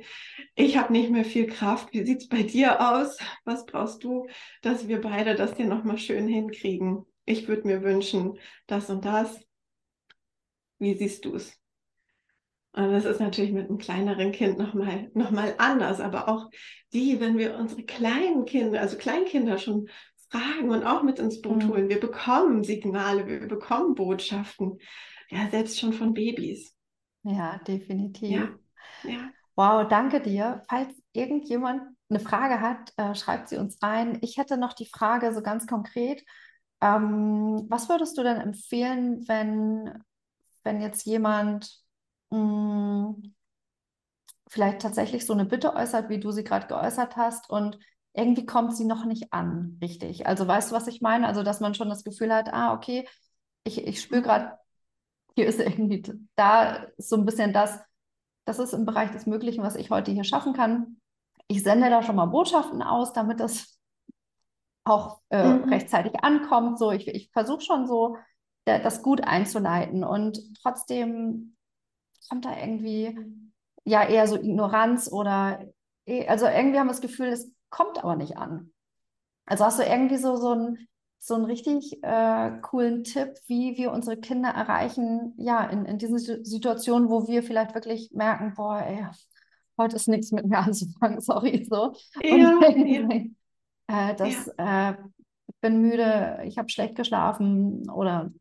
Ich 0.56 0.77
habe 0.77 0.93
nicht 0.93 1.10
mehr 1.10 1.25
viel 1.25 1.47
Kraft. 1.47 1.93
Wie 1.93 2.06
sieht 2.06 2.21
es 2.21 2.27
bei 2.27 2.43
dir 2.43 2.91
aus? 2.91 3.17
Was 3.45 3.65
brauchst 3.65 4.03
du, 4.03 4.27
dass 4.62 4.88
wir 4.88 5.01
beide 5.01 5.36
das 5.36 5.56
hier 5.56 5.67
nochmal 5.67 5.97
schön 5.97 6.27
hinkriegen? 6.27 7.06
Ich 7.25 7.47
würde 7.47 7.67
mir 7.67 7.84
wünschen, 7.84 8.38
das 8.67 8.89
und 8.89 9.06
das. 9.06 9.39
Wie 10.80 10.95
siehst 10.95 11.25
du 11.25 11.36
es? 11.36 11.53
Und 12.73 12.91
das 12.91 13.06
ist 13.06 13.19
natürlich 13.19 13.51
mit 13.51 13.69
einem 13.69 13.80
kleineren 13.80 14.32
Kind 14.32 14.60
nochmal 14.60 15.10
noch 15.13 15.32
mal 15.32 15.56
anders. 15.58 15.99
Aber 15.99 16.30
auch 16.30 16.49
die, 16.93 17.19
wenn 17.19 17.38
wir 17.38 17.56
unsere 17.56 17.84
kleinen 17.84 18.45
Kinder, 18.45 18.80
also 18.80 18.97
Kleinkinder 18.97 19.58
schon 19.58 19.89
fragen 20.30 20.69
und 20.69 20.84
auch 20.84 21.03
mit 21.03 21.19
ins 21.19 21.41
Boot 21.41 21.63
mhm. 21.63 21.69
holen, 21.69 21.89
wir 21.89 21.99
bekommen 21.99 22.63
Signale, 22.63 23.25
wir 23.25 23.47
bekommen 23.47 23.95
Botschaften. 23.95 24.77
Ja, 25.30 25.49
selbst 25.49 25.80
schon 25.80 25.93
von 25.93 26.13
Babys. 26.13 26.77
Ja, 27.23 27.58
definitiv. 27.60 28.32
Ja, 29.03 29.12
ja. 29.12 29.30
Wow, 29.56 29.88
danke 29.88 30.21
dir. 30.21 30.62
Falls 30.69 30.93
irgendjemand 31.13 31.82
eine 32.10 32.19
Frage 32.19 32.62
hat, 32.62 32.93
äh, 32.97 33.15
schreibt 33.15 33.49
sie 33.49 33.58
uns 33.58 33.82
rein. 33.82 34.19
Ich 34.21 34.38
hätte 34.38 34.58
noch 34.58 34.73
die 34.73 34.86
Frage 34.86 35.34
so 35.34 35.41
ganz 35.41 35.65
konkret. 35.65 36.23
Ähm, 36.80 37.65
was 37.69 37.89
würdest 37.89 38.17
du 38.17 38.23
denn 38.23 38.38
empfehlen, 38.38 39.27
wenn, 39.27 40.03
wenn 40.63 40.80
jetzt 40.80 41.06
jemand 41.06 41.82
mh, 42.30 43.15
hm, 43.15 43.36
vielleicht 44.47 44.82
tatsächlich 44.82 45.25
so 45.25 45.34
eine 45.34 45.45
Bitte 45.45 45.75
äußert, 45.75 46.10
wie 46.10 46.19
du 46.19 46.32
sie 46.32 46.43
gerade 46.43 46.67
geäußert 46.67 47.17
hast 47.17 47.49
und 47.49 47.80
irgendwie 48.13 48.45
kommt 48.45 48.75
sie 48.75 48.86
noch 48.86 49.06
nicht 49.06 49.34
an, 49.34 49.77
richtig? 49.82 50.27
Also 50.27 50.47
weißt 50.47 50.71
du, 50.71 50.75
was 50.75 50.88
ich 50.88 51.01
meine? 51.01 51.27
Also, 51.27 51.43
dass 51.43 51.60
man 51.60 51.75
schon 51.75 51.89
das 51.89 52.03
Gefühl 52.03 52.34
hat, 52.34 52.51
ah, 52.53 52.73
okay, 52.73 53.08
ich, 53.63 53.86
ich 53.86 54.01
spüre 54.01 54.21
gerade 54.21 54.58
hier 55.38 55.45
ist 55.45 55.60
irgendwie 55.60 56.02
da 56.36 56.88
so 56.97 57.15
ein 57.15 57.23
bisschen 57.23 57.54
das, 57.54 57.80
das 58.45 58.58
ist 58.58 58.73
im 58.73 58.86
Bereich 58.86 59.12
des 59.12 59.28
Möglichen, 59.28 59.62
was 59.62 59.76
ich 59.76 59.91
heute 59.91 60.12
hier 60.12 60.23
schaffen 60.23 60.54
kann. 60.54 61.00
Ich 61.47 61.62
sende 61.62 61.91
da 61.91 62.02
schon 62.02 62.15
mal 62.15 62.26
Botschaften 62.26 62.82
aus, 62.82 63.13
damit 63.13 63.39
das 63.39 63.80
auch 64.84 65.19
äh, 65.30 65.47
mhm. 65.47 65.65
rechtzeitig 65.65 66.23
ankommt. 66.23 66.80
So, 66.80 66.91
ich, 66.91 67.08
ich 67.08 67.30
versuche 67.32 67.62
schon 67.62 67.86
so, 67.86 68.17
das 68.65 69.04
gut 69.04 69.21
einzuleiten 69.21 70.04
und 70.04 70.39
trotzdem 70.63 71.56
kommt 72.28 72.45
da 72.45 72.58
irgendwie 72.58 73.15
ja 73.86 74.04
eher 74.04 74.28
so 74.28 74.38
Ignoranz 74.38 75.08
oder 75.10 75.63
eh, 76.08 76.28
also 76.28 76.47
irgendwie 76.47 76.80
haben 76.80 76.88
wir 76.88 76.93
das 76.93 77.02
Gefühl, 77.02 77.28
es 77.28 77.50
kommt 77.69 78.04
aber 78.04 78.15
nicht 78.15 78.38
an. 78.38 78.73
Also 79.45 79.65
hast 79.65 79.78
du 79.78 79.84
irgendwie 79.84 80.17
so, 80.17 80.36
so 80.36 80.54
ein 80.54 80.88
so 81.19 81.36
einen 81.36 81.45
richtig 81.45 82.01
äh, 82.03 82.51
coolen 82.62 83.03
Tipp, 83.03 83.30
wie 83.47 83.77
wir 83.77 83.91
unsere 83.91 84.17
Kinder 84.17 84.49
erreichen, 84.49 85.34
ja, 85.38 85.65
in, 85.65 85.86
in 85.86 85.97
diesen 85.97 86.19
Situationen, 86.19 87.10
wo 87.10 87.27
wir 87.27 87.43
vielleicht 87.43 87.73
wirklich 87.73 88.12
merken, 88.13 88.53
boah, 88.56 88.82
ey, 88.82 89.06
heute 89.77 89.95
ist 89.95 90.08
nichts 90.08 90.32
mit 90.32 90.45
mir 90.45 90.58
anzufangen, 90.60 91.21
sorry, 91.21 91.65
so. 91.69 91.93
Ja, 92.23 92.58
Und 92.58 92.88
ja. 92.88 93.10
Äh, 93.89 94.15
das, 94.15 94.51
ja. 94.60 94.89
äh, 94.89 94.97
ich 95.47 95.56
bin 95.62 95.82
müde, 95.82 96.41
ich 96.43 96.58
habe 96.58 96.67
schlecht 96.67 96.95
geschlafen 96.95 97.89
oder 97.89 98.34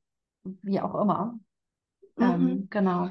wie 0.42 0.80
auch 0.80 1.00
immer. 1.00 1.38
Ähm, 2.18 2.26
mhm. 2.26 2.48
Ähm, 2.48 2.66
genau. 2.68 3.10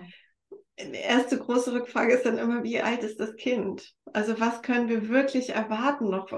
Die 0.78 0.98
erste 0.98 1.40
große 1.40 1.72
Rückfrage 1.72 2.14
ist 2.14 2.26
dann 2.26 2.38
immer, 2.38 2.64
wie 2.64 2.82
alt 2.82 3.04
ist 3.04 3.22
das 3.22 3.38
Kind? 3.38 3.94
Also 4.12 4.38
was 4.42 4.62
können 4.62 4.90
wir 4.90 5.08
wirklich 5.08 5.52
erwarten 5.52 6.10
noch 6.10 6.30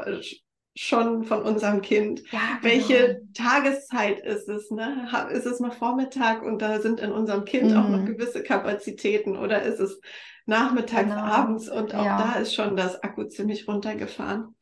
schon 0.78 1.24
von 1.24 1.42
unserem 1.42 1.82
Kind. 1.82 2.22
Ja, 2.32 2.40
genau. 2.62 2.74
Welche 2.74 3.22
Tageszeit 3.34 4.20
ist 4.20 4.48
es? 4.48 4.70
Ne? 4.70 5.10
Ist 5.32 5.46
es 5.46 5.60
mal 5.60 5.72
Vormittag 5.72 6.44
und 6.44 6.62
da 6.62 6.80
sind 6.80 7.00
in 7.00 7.12
unserem 7.12 7.46
Kind 7.46 7.72
mhm. 7.72 7.78
auch 7.78 7.90
noch 7.90 8.00
mhm. 8.00 8.06
gewisse 8.06 8.44
Kapazitäten 8.44 9.36
oder 9.36 9.64
ist 9.64 9.80
es 9.80 10.00
nachmittags, 10.46 11.10
genau. 11.10 11.22
abends 11.22 11.68
und 11.68 11.94
auch 11.96 12.06
ja. 12.06 12.18
da 12.18 12.40
ist 12.40 12.54
schon 12.54 12.78
das 12.78 13.04
Akku 13.04 13.24
ziemlich 13.26 13.68
runtergefahren. 13.68 14.56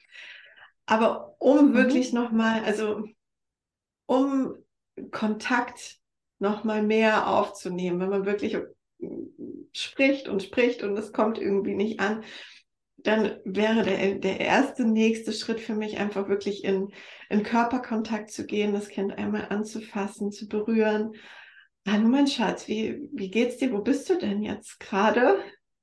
Aber 0.86 1.36
um 1.40 1.72
mhm. 1.72 1.74
wirklich 1.74 2.14
nochmal, 2.14 2.64
also 2.64 3.04
um 4.06 4.56
Kontakt 5.12 5.98
nochmal 6.40 6.82
mehr 6.82 7.28
aufzunehmen, 7.28 8.00
wenn 8.00 8.10
man 8.10 8.26
wirklich 8.26 8.58
spricht 9.74 10.30
und 10.30 10.42
spricht 10.42 10.84
und 10.84 10.98
es 10.98 11.12
kommt 11.12 11.38
irgendwie 11.38 11.76
nicht 11.76 12.00
an, 12.00 12.24
dann 13.06 13.38
wäre 13.46 13.84
der, 13.84 14.16
der 14.16 14.40
erste 14.40 14.84
nächste 14.84 15.32
Schritt 15.32 15.60
für 15.60 15.76
mich 15.76 15.98
einfach 15.98 16.28
wirklich 16.28 16.64
in, 16.64 16.92
in 17.30 17.44
Körperkontakt 17.44 18.32
zu 18.32 18.46
gehen, 18.46 18.74
das 18.74 18.90
Kind 18.90 19.18
einmal 19.18 19.48
anzufassen, 19.50 20.32
zu 20.32 20.48
berühren. 20.48 21.14
Hallo 21.88 22.08
mein 22.08 22.28
Schatz, 22.28 22.68
wie, 22.68 23.08
wie 23.14 23.30
geht's 23.30 23.58
dir? 23.58 23.72
Wo 23.72 23.82
bist 23.82 24.10
du 24.10 24.18
denn 24.18 24.42
jetzt 24.42 24.80
gerade? 24.80 25.38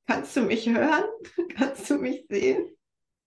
Kannst 0.08 0.37
du 0.37 0.42
mich 0.42 0.68
hören? 0.68 1.04
Kannst 1.56 1.88
du 1.88 1.94
mich 1.94 2.26
sehen? 2.28 2.66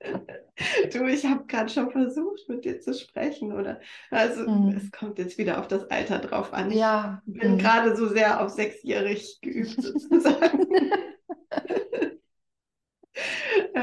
du, 0.93 1.07
ich 1.07 1.25
habe 1.25 1.45
gerade 1.45 1.69
schon 1.69 1.89
versucht, 1.89 2.49
mit 2.49 2.65
dir 2.65 2.81
zu 2.81 2.93
sprechen, 2.93 3.53
oder? 3.53 3.79
Also 4.11 4.41
mhm. 4.41 4.75
es 4.75 4.91
kommt 4.91 5.19
jetzt 5.19 5.37
wieder 5.37 5.59
auf 5.59 5.69
das 5.69 5.89
Alter 5.89 6.19
drauf 6.19 6.53
an. 6.53 6.69
Ich 6.69 6.77
ja. 6.77 7.21
bin 7.25 7.53
mhm. 7.53 7.57
gerade 7.59 7.95
so 7.95 8.09
sehr 8.09 8.43
auf 8.43 8.49
sechsjährig 8.51 9.39
geübt 9.41 9.75
sozusagen. 9.81 10.67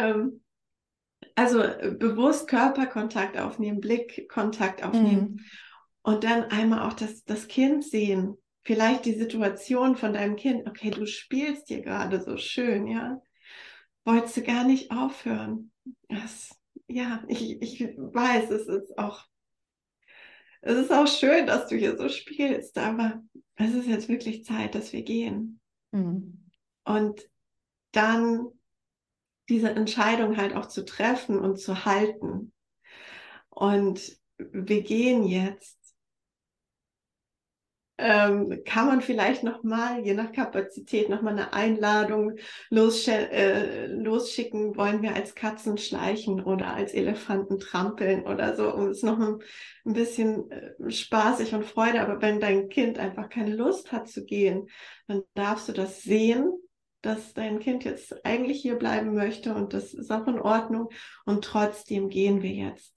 Ähm, 0.02 0.42
also 1.34 1.60
äh, 1.60 1.94
bewusst 1.98 2.48
Körperkontakt 2.48 3.38
aufnehmen, 3.38 3.80
Blickkontakt 3.80 4.82
aufnehmen 4.82 5.36
mhm. 5.36 5.40
und 6.02 6.24
dann 6.24 6.44
einmal 6.44 6.86
auch 6.88 6.92
das, 6.94 7.24
das 7.24 7.48
Kind 7.48 7.84
sehen. 7.84 8.36
Vielleicht 8.64 9.04
die 9.04 9.14
Situation 9.14 9.96
von 9.96 10.12
deinem 10.12 10.36
Kind. 10.36 10.68
Okay, 10.68 10.90
du 10.90 11.06
spielst 11.06 11.68
hier 11.68 11.82
gerade 11.82 12.22
so 12.22 12.36
schön, 12.36 12.86
ja. 12.86 13.20
Wolltest 14.04 14.36
du 14.36 14.42
gar 14.42 14.64
nicht 14.64 14.92
aufhören? 14.92 15.72
Das, 16.08 16.50
ja, 16.86 17.24
ich, 17.28 17.60
ich 17.60 17.80
weiß, 17.96 18.50
es 18.50 18.68
ist 18.68 18.96
auch, 18.98 19.24
es 20.60 20.76
ist 20.76 20.92
auch 20.92 21.08
schön, 21.08 21.46
dass 21.46 21.68
du 21.68 21.76
hier 21.76 21.96
so 21.96 22.08
spielst, 22.08 22.78
aber 22.78 23.22
es 23.56 23.74
ist 23.74 23.88
jetzt 23.88 24.08
wirklich 24.08 24.44
Zeit, 24.44 24.74
dass 24.74 24.92
wir 24.92 25.02
gehen. 25.02 25.60
Mhm. 25.90 26.50
Und 26.84 27.28
dann 27.92 28.48
diese 29.52 29.70
Entscheidung 29.70 30.36
halt 30.36 30.56
auch 30.56 30.66
zu 30.66 30.84
treffen 30.84 31.38
und 31.38 31.60
zu 31.60 31.84
halten. 31.84 32.52
Und 33.50 34.16
wir 34.38 34.82
gehen 34.82 35.24
jetzt 35.24 35.82
ähm, 37.98 38.62
kann 38.64 38.86
man 38.86 39.00
vielleicht 39.00 39.44
nochmal, 39.44 40.04
je 40.04 40.14
nach 40.14 40.32
Kapazität, 40.32 41.08
nochmal 41.08 41.34
eine 41.34 41.52
Einladung 41.52 42.36
äh, 42.70 43.86
losschicken, 43.86 44.76
wollen 44.76 45.02
wir 45.02 45.14
als 45.14 45.36
Katzen 45.36 45.78
schleichen 45.78 46.42
oder 46.42 46.74
als 46.74 46.94
Elefanten 46.94 47.60
trampeln 47.60 48.24
oder 48.26 48.56
so, 48.56 48.74
um 48.74 48.88
es 48.88 49.04
noch 49.04 49.20
ein, 49.20 49.38
ein 49.84 49.92
bisschen 49.92 50.50
äh, 50.50 50.90
spaßig 50.90 51.54
und 51.54 51.64
Freude. 51.64 52.00
Aber 52.00 52.20
wenn 52.20 52.40
dein 52.40 52.68
Kind 52.68 52.98
einfach 52.98 53.28
keine 53.28 53.54
Lust 53.54 53.92
hat 53.92 54.08
zu 54.08 54.24
gehen, 54.24 54.68
dann 55.06 55.22
darfst 55.34 55.68
du 55.68 55.72
das 55.72 56.02
sehen 56.02 56.50
dass 57.02 57.34
dein 57.34 57.58
Kind 57.58 57.84
jetzt 57.84 58.24
eigentlich 58.24 58.62
hier 58.62 58.76
bleiben 58.76 59.14
möchte 59.14 59.54
und 59.54 59.72
das 59.74 59.92
ist 59.92 60.10
auch 60.10 60.26
in 60.26 60.40
Ordnung 60.40 60.88
und 61.24 61.44
trotzdem 61.44 62.08
gehen 62.08 62.42
wir 62.42 62.52
jetzt. 62.52 62.94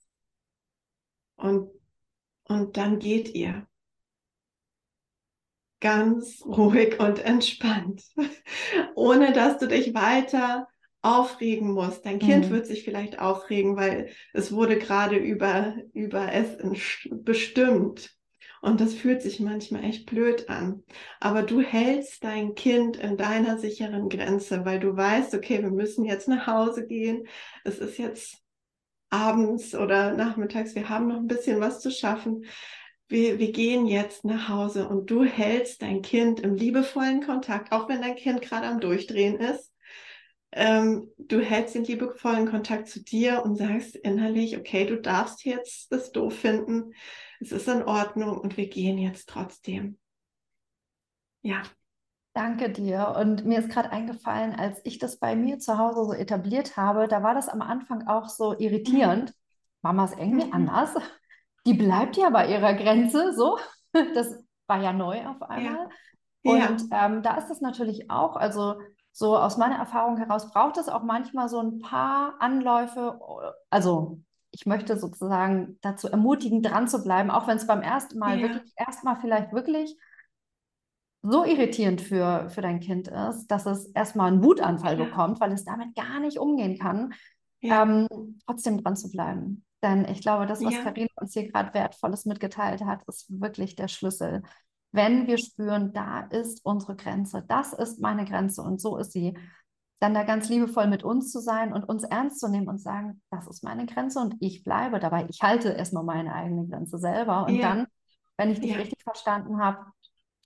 Und, 1.36 1.70
und 2.44 2.76
dann 2.76 2.98
geht 2.98 3.34
ihr 3.34 3.66
ganz 5.80 6.42
ruhig 6.44 6.98
und 7.00 7.18
entspannt, 7.18 8.04
ohne 8.94 9.32
dass 9.32 9.58
du 9.58 9.68
dich 9.68 9.92
weiter 9.94 10.68
aufregen 11.02 11.72
musst. 11.72 12.04
Dein 12.06 12.18
Kind 12.18 12.46
mhm. 12.46 12.50
wird 12.50 12.66
sich 12.66 12.84
vielleicht 12.84 13.18
aufregen, 13.18 13.76
weil 13.76 14.10
es 14.32 14.52
wurde 14.52 14.78
gerade 14.78 15.16
über, 15.16 15.76
über 15.92 16.32
es 16.32 16.56
bestimmt. 17.10 18.15
Und 18.66 18.80
das 18.80 18.94
fühlt 18.94 19.22
sich 19.22 19.40
manchmal 19.40 19.84
echt 19.84 20.06
blöd 20.06 20.48
an. 20.48 20.82
Aber 21.20 21.42
du 21.42 21.60
hältst 21.60 22.24
dein 22.24 22.54
Kind 22.54 22.96
in 22.96 23.16
deiner 23.16 23.58
sicheren 23.58 24.08
Grenze, 24.08 24.64
weil 24.64 24.80
du 24.80 24.96
weißt, 24.96 25.34
okay, 25.34 25.62
wir 25.62 25.70
müssen 25.70 26.04
jetzt 26.04 26.28
nach 26.28 26.46
Hause 26.46 26.86
gehen. 26.86 27.26
Es 27.64 27.78
ist 27.78 27.96
jetzt 27.98 28.38
abends 29.08 29.74
oder 29.74 30.14
nachmittags. 30.14 30.74
Wir 30.74 30.88
haben 30.88 31.06
noch 31.06 31.16
ein 31.16 31.28
bisschen 31.28 31.60
was 31.60 31.80
zu 31.80 31.90
schaffen 31.90 32.44
wir, 33.08 33.38
wir 33.38 33.52
gehen 33.52 33.86
jetzt 33.86 34.24
nach 34.24 34.48
Hause 34.48 34.88
und 34.88 35.10
du 35.10 35.24
hältst 35.24 35.82
dein 35.82 36.02
Kind 36.02 36.40
im 36.40 36.54
liebevollen 36.54 37.24
Kontakt, 37.24 37.72
auch 37.72 37.88
wenn 37.88 38.02
dein 38.02 38.16
Kind 38.16 38.42
gerade 38.42 38.66
am 38.66 38.80
Durchdrehen 38.80 39.38
ist. 39.38 39.72
Ähm, 40.52 41.12
du 41.18 41.40
hältst 41.40 41.74
den 41.74 41.84
liebevollen 41.84 42.48
Kontakt 42.48 42.88
zu 42.88 43.02
dir 43.02 43.42
und 43.44 43.56
sagst 43.56 43.94
innerlich, 43.94 44.56
okay, 44.56 44.86
du 44.86 45.00
darfst 45.00 45.44
jetzt 45.44 45.92
das 45.92 46.12
doof 46.12 46.34
finden, 46.34 46.94
es 47.40 47.52
ist 47.52 47.68
in 47.68 47.82
Ordnung 47.82 48.38
und 48.38 48.56
wir 48.56 48.68
gehen 48.68 48.98
jetzt 48.98 49.28
trotzdem. 49.28 49.98
Ja. 51.42 51.62
Danke 52.34 52.70
dir. 52.70 53.14
Und 53.18 53.46
mir 53.46 53.60
ist 53.60 53.70
gerade 53.70 53.90
eingefallen, 53.90 54.54
als 54.54 54.80
ich 54.84 54.98
das 54.98 55.18
bei 55.18 55.34
mir 55.34 55.58
zu 55.58 55.78
Hause 55.78 56.04
so 56.04 56.12
etabliert 56.12 56.76
habe, 56.76 57.08
da 57.08 57.22
war 57.22 57.34
das 57.34 57.48
am 57.48 57.62
Anfang 57.62 58.06
auch 58.06 58.28
so 58.28 58.58
irritierend. 58.58 59.30
Mhm. 59.30 59.34
Mama 59.82 60.04
ist 60.04 60.18
irgendwie 60.18 60.46
mhm. 60.46 60.52
anders 60.52 60.94
die 61.66 61.74
bleibt 61.74 62.16
ja 62.16 62.30
bei 62.30 62.48
ihrer 62.48 62.74
Grenze, 62.74 63.34
so. 63.34 63.58
Das 64.14 64.44
war 64.66 64.82
ja 64.82 64.92
neu 64.92 65.26
auf 65.26 65.42
einmal. 65.42 65.88
Ja. 66.44 66.52
Und 66.52 66.90
ja. 66.90 67.06
Ähm, 67.06 67.22
da 67.22 67.36
ist 67.36 67.50
es 67.50 67.60
natürlich 67.60 68.10
auch, 68.10 68.36
also 68.36 68.78
so 69.10 69.36
aus 69.36 69.56
meiner 69.56 69.76
Erfahrung 69.76 70.18
heraus 70.18 70.50
braucht 70.50 70.76
es 70.76 70.88
auch 70.88 71.02
manchmal 71.02 71.48
so 71.48 71.60
ein 71.60 71.80
paar 71.80 72.34
Anläufe. 72.40 73.18
Also 73.70 74.20
ich 74.58 74.64
möchte 74.64 74.98
sozusagen 74.98 75.78
dazu 75.82 76.08
ermutigen, 76.08 76.62
dran 76.62 76.88
zu 76.88 77.02
bleiben, 77.02 77.30
auch 77.30 77.46
wenn 77.46 77.58
es 77.58 77.66
beim 77.66 77.82
ersten 77.82 78.18
Mal 78.18 78.40
ja. 78.40 78.48
wirklich, 78.48 78.72
erstmal 78.76 79.16
vielleicht 79.20 79.52
wirklich 79.52 79.98
so 81.20 81.44
irritierend 81.44 82.00
für, 82.00 82.48
für 82.48 82.62
dein 82.62 82.80
Kind 82.80 83.08
ist, 83.08 83.48
dass 83.48 83.66
es 83.66 83.86
erstmal 83.88 84.28
einen 84.28 84.42
Wutanfall 84.42 84.96
bekommt, 84.96 85.40
weil 85.40 85.52
es 85.52 85.64
damit 85.64 85.94
gar 85.94 86.20
nicht 86.20 86.38
umgehen 86.38 86.78
kann, 86.78 87.12
ähm, 87.60 88.08
trotzdem 88.46 88.82
dran 88.82 88.96
zu 88.96 89.10
bleiben. 89.10 89.64
Denn 89.82 90.06
ich 90.06 90.22
glaube, 90.22 90.46
das, 90.46 90.64
was 90.64 90.72
ja. 90.72 90.82
Karina 90.82 91.08
uns 91.16 91.34
hier 91.34 91.50
gerade 91.50 91.74
Wertvolles 91.74 92.24
mitgeteilt 92.24 92.82
hat, 92.82 93.02
ist 93.08 93.26
wirklich 93.28 93.76
der 93.76 93.88
Schlüssel. 93.88 94.42
Wenn 94.90 95.26
wir 95.26 95.36
spüren, 95.36 95.92
da 95.92 96.20
ist 96.20 96.64
unsere 96.64 96.96
Grenze, 96.96 97.44
das 97.46 97.74
ist 97.74 98.00
meine 98.00 98.24
Grenze 98.24 98.62
und 98.62 98.80
so 98.80 98.96
ist 98.96 99.12
sie, 99.12 99.36
dann 99.98 100.14
da 100.14 100.24
ganz 100.24 100.48
liebevoll 100.48 100.86
mit 100.86 101.04
uns 101.04 101.30
zu 101.30 101.40
sein 101.40 101.72
und 101.72 101.84
uns 101.84 102.04
ernst 102.04 102.40
zu 102.40 102.48
nehmen 102.48 102.68
und 102.68 102.80
sagen, 102.80 103.22
das 103.30 103.46
ist 103.46 103.64
meine 103.64 103.86
Grenze 103.86 104.20
und 104.20 104.36
ich 104.40 104.62
bleibe 104.62 104.98
dabei. 104.98 105.26
Ich 105.30 105.40
halte 105.42 105.70
erstmal 105.70 106.04
meine 106.04 106.34
eigene 106.34 106.66
Grenze 106.66 106.98
selber. 106.98 107.46
Und 107.46 107.56
ja. 107.56 107.68
dann, 107.70 107.86
wenn 108.36 108.50
ich 108.50 108.60
dich 108.60 108.72
ja. 108.72 108.76
richtig 108.76 109.02
verstanden 109.02 109.58
habe, 109.58 109.86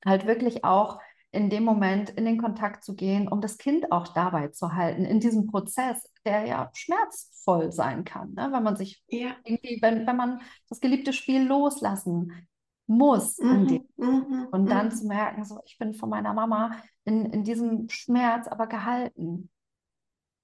halt 0.06 0.26
wirklich 0.26 0.64
auch 0.64 1.00
in 1.32 1.50
dem 1.50 1.64
Moment 1.64 2.10
in 2.10 2.24
den 2.24 2.38
Kontakt 2.38 2.84
zu 2.84 2.94
gehen, 2.94 3.28
um 3.28 3.40
das 3.40 3.58
Kind 3.58 3.92
auch 3.92 4.08
dabei 4.08 4.48
zu 4.48 4.74
halten, 4.74 5.04
in 5.04 5.20
diesem 5.20 5.46
Prozess, 5.46 6.08
der 6.24 6.44
ja 6.44 6.70
schmerzvoll 6.74 7.70
sein 7.72 8.04
kann, 8.04 8.34
ne? 8.34 8.48
wenn 8.52 8.62
man 8.62 8.76
sich 8.76 9.02
ja. 9.08 9.36
irgendwie, 9.44 9.78
wenn, 9.80 10.06
wenn 10.06 10.16
man 10.16 10.40
das 10.68 10.80
geliebte 10.80 11.12
Spiel 11.12 11.46
loslassen 11.46 12.48
muss 12.86 13.38
mhm, 13.38 13.86
mhm, 13.96 14.48
und 14.50 14.68
dann 14.68 14.86
mhm. 14.86 14.90
zu 14.90 15.06
merken, 15.06 15.44
so 15.44 15.60
ich 15.64 15.78
bin 15.78 15.94
von 15.94 16.10
meiner 16.10 16.34
Mama 16.34 16.72
in, 17.04 17.26
in 17.26 17.44
diesem 17.44 17.88
Schmerz 17.88 18.46
aber 18.48 18.66
gehalten. 18.66 19.50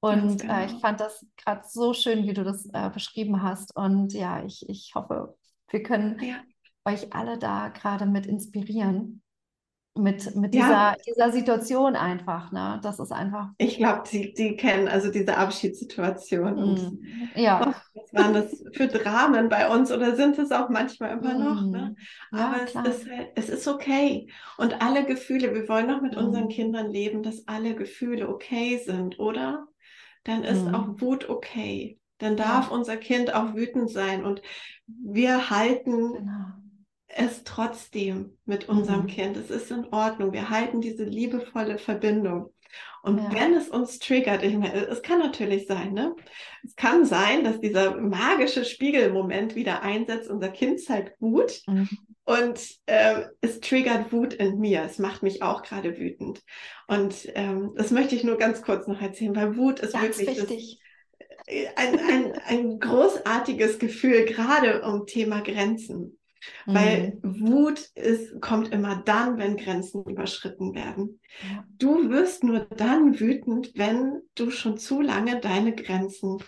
Und 0.01 0.41
genau. 0.41 0.55
äh, 0.55 0.67
ich 0.67 0.81
fand 0.81 1.01
das 1.01 1.25
gerade 1.37 1.63
so 1.67 1.93
schön, 1.93 2.27
wie 2.27 2.35
du 2.35 2.45
das 2.45 2.67
äh, 2.73 2.91
beschrieben 2.91 3.43
hast. 3.43 3.75
Und 3.75 4.13
ja, 4.13 4.45
ich, 4.45 4.69
ich 4.69 4.93
hoffe, 4.95 5.37
wir 5.69 5.83
können 5.83 6.21
ja. 6.23 6.37
euch 6.85 7.13
alle 7.13 7.39
da 7.39 7.69
gerade 7.69 8.07
mit 8.07 8.27
inspirieren 8.27 9.23
mit, 9.97 10.37
mit 10.37 10.55
dieser, 10.55 10.69
ja. 10.69 10.97
dieser 11.07 11.33
Situation 11.33 11.97
einfach. 11.97 12.53
Ne? 12.53 12.81
Das 12.83 12.99
ist 12.99 13.13
einfach. 13.13 13.49
Ich 13.59 13.79
glaube, 13.79 14.03
die, 14.11 14.33
die 14.35 14.57
kennen 14.57 14.89
also 14.89 15.11
diese 15.11 15.37
Abschiedssituation. 15.37 16.59
Und, 16.59 16.99
ja. 17.35 17.75
Waren 18.17 18.35
das 18.35 18.65
für 18.73 18.89
Dramen 18.89 19.49
bei 19.49 19.69
uns 19.69 19.93
oder 19.93 20.17
sind 20.17 20.39
es 20.39 20.53
auch 20.53 20.69
manchmal 20.69 21.19
immer 21.19 21.35
mm. 21.35 21.45
noch? 21.45 21.63
Ne? 21.63 21.97
Aber 22.31 22.57
ja, 22.59 22.65
es, 22.65 22.75
ist, 22.75 23.11
halt, 23.11 23.29
es 23.35 23.49
ist 23.49 23.69
okay. 23.69 24.29
Und 24.59 24.83
alle 24.83 25.05
Gefühle, 25.05 25.55
wir 25.55 25.69
wollen 25.69 25.91
auch 25.91 26.01
mit 26.01 26.17
mm. 26.17 26.19
unseren 26.19 26.49
Kindern 26.49 26.91
leben, 26.91 27.23
dass 27.23 27.47
alle 27.47 27.75
Gefühle 27.75 28.29
okay 28.29 28.81
sind, 28.85 29.19
oder? 29.19 29.67
Dann 30.25 30.45
ist 30.45 30.65
mm. 30.65 30.75
auch 30.75 31.01
Wut 31.01 31.29
okay. 31.29 31.99
Dann 32.19 32.37
darf 32.37 32.71
ja. 32.71 32.77
unser 32.77 32.97
Kind 32.97 33.35
auch 33.35 33.55
wütend 33.55 33.91
sein. 33.91 34.25
Und 34.25 34.43
wir 34.87 35.51
halten. 35.51 36.15
Genau 36.15 36.67
es 37.17 37.45
trotzdem 37.45 38.37
mit 38.45 38.69
unserem 38.69 39.03
mhm. 39.03 39.07
Kind. 39.07 39.37
Es 39.37 39.51
ist 39.51 39.71
in 39.71 39.87
Ordnung. 39.93 40.33
Wir 40.33 40.51
halten 40.51 40.81
diese 40.81 41.05
liebevolle 41.05 41.79
Verbindung. 41.79 42.53
Und 43.03 43.19
ja. 43.19 43.33
wenn 43.33 43.55
es 43.55 43.69
uns 43.69 43.99
triggert, 43.99 44.43
ich 44.43 44.55
meine, 44.55 44.87
es 44.87 45.03
kann 45.03 45.21
natürlich 45.21 45.67
sein, 45.67 45.93
ne? 45.93 46.15
Es 46.65 46.75
kann 46.75 47.05
sein, 47.05 47.45
dass 47.45 47.61
dieser 47.61 47.97
magische 47.97 48.65
Spiegelmoment 48.65 49.55
wieder 49.55 49.83
einsetzt. 49.83 50.29
Unser 50.29 50.49
Kind 50.49 50.81
zeigt 50.81 51.21
Wut 51.21 51.63
mhm. 51.69 51.89
und 52.25 52.61
äh, 52.87 53.23
es 53.41 53.61
triggert 53.61 54.13
Wut 54.13 54.35
in 54.35 54.59
mir. 54.59 54.83
Es 54.83 54.99
macht 54.99 55.23
mich 55.23 55.43
auch 55.43 55.63
gerade 55.63 55.99
wütend. 55.99 56.43
Und 56.89 57.29
ähm, 57.35 57.73
das 57.77 57.93
möchte 57.93 58.17
ich 58.17 58.25
nur 58.25 58.39
ganz 58.39 58.63
kurz 58.63 58.89
noch 58.89 59.01
erzählen, 59.01 59.37
weil 59.37 59.57
Wut 59.57 59.79
ist 59.81 59.93
ganz 59.93 60.19
wirklich 60.19 60.39
wichtig. 60.39 60.81
Das, 60.81 60.87
äh, 61.47 61.69
ein, 61.77 61.99
ein, 61.99 62.33
ein 62.47 62.79
großartiges 62.81 63.79
Gefühl, 63.79 64.25
gerade 64.25 64.83
um 64.83 65.07
Thema 65.07 65.41
Grenzen. 65.43 66.19
Weil 66.67 67.19
mhm. 67.23 67.49
Wut 67.49 67.79
ist, 67.95 68.41
kommt 68.41 68.73
immer 68.73 69.03
dann, 69.05 69.39
wenn 69.39 69.57
Grenzen 69.57 70.05
überschritten 70.05 70.75
werden. 70.75 71.21
Ja. 71.43 71.65
Du 71.79 72.11
wirst 72.11 72.45
nur 72.45 72.61
dann 72.61 73.19
wütend, 73.19 73.73
wenn 73.75 74.23
du 74.35 74.51
schon 74.51 74.79
zu 74.79 75.01
lange 75.01 75.41
deine 75.41 75.75
Grenzen 75.75 76.39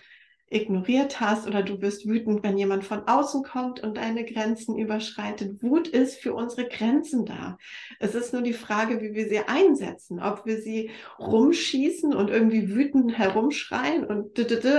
ignoriert 0.50 1.20
hast 1.20 1.46
oder 1.46 1.62
du 1.62 1.80
wirst 1.80 2.06
wütend, 2.06 2.42
wenn 2.42 2.56
jemand 2.56 2.84
von 2.84 3.06
außen 3.06 3.42
kommt 3.42 3.80
und 3.80 3.96
deine 3.96 4.24
Grenzen 4.24 4.78
überschreitet. 4.78 5.62
Wut 5.62 5.88
ist 5.88 6.20
für 6.20 6.34
unsere 6.34 6.68
Grenzen 6.68 7.26
da. 7.26 7.58
Es 7.98 8.14
ist 8.14 8.32
nur 8.32 8.42
die 8.42 8.52
Frage, 8.52 9.00
wie 9.00 9.14
wir 9.14 9.28
sie 9.28 9.40
einsetzen, 9.40 10.20
ob 10.20 10.46
wir 10.46 10.60
sie 10.60 10.90
rumschießen 11.18 12.14
und 12.14 12.30
irgendwie 12.30 12.74
wütend 12.74 13.16
herumschreien 13.18 14.04
und 14.04 14.38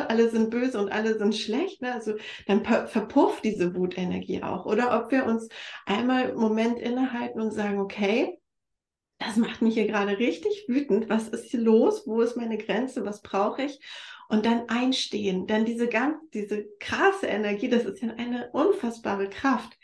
alle 0.09 0.29
sind 0.29 0.49
böse 0.49 0.79
und 0.79 0.91
alle 0.91 1.17
sind 1.17 1.35
schlecht. 1.35 1.81
Ne? 1.81 1.93
Also 1.93 2.15
dann 2.47 2.63
verpufft 2.65 3.43
diese 3.43 3.75
Wutenergie 3.75 4.43
auch. 4.43 4.65
Oder 4.65 4.99
ob 4.99 5.11
wir 5.11 5.25
uns 5.25 5.49
einmal 5.85 6.29
einen 6.29 6.37
Moment 6.37 6.79
innehalten 6.79 7.41
und 7.41 7.51
sagen, 7.51 7.79
okay, 7.79 8.39
das 9.19 9.35
macht 9.35 9.61
mich 9.61 9.73
hier 9.73 9.85
gerade 9.87 10.17
richtig 10.17 10.65
wütend. 10.67 11.09
Was 11.09 11.27
ist 11.27 11.51
hier 11.51 11.59
los? 11.59 12.03
Wo 12.07 12.21
ist 12.21 12.37
meine 12.37 12.57
Grenze? 12.57 13.05
Was 13.05 13.21
brauche 13.21 13.63
ich? 13.63 13.79
Und 14.29 14.45
dann 14.45 14.69
einstehen. 14.69 15.47
Denn 15.47 15.65
diese 15.65 15.89
ganz, 15.89 16.17
diese 16.33 16.65
krasse 16.79 17.25
Energie, 17.25 17.67
das 17.67 17.83
ist 17.83 18.01
ja 18.01 18.13
eine 18.13 18.51
unfassbare 18.51 19.27
Kraft, 19.27 19.77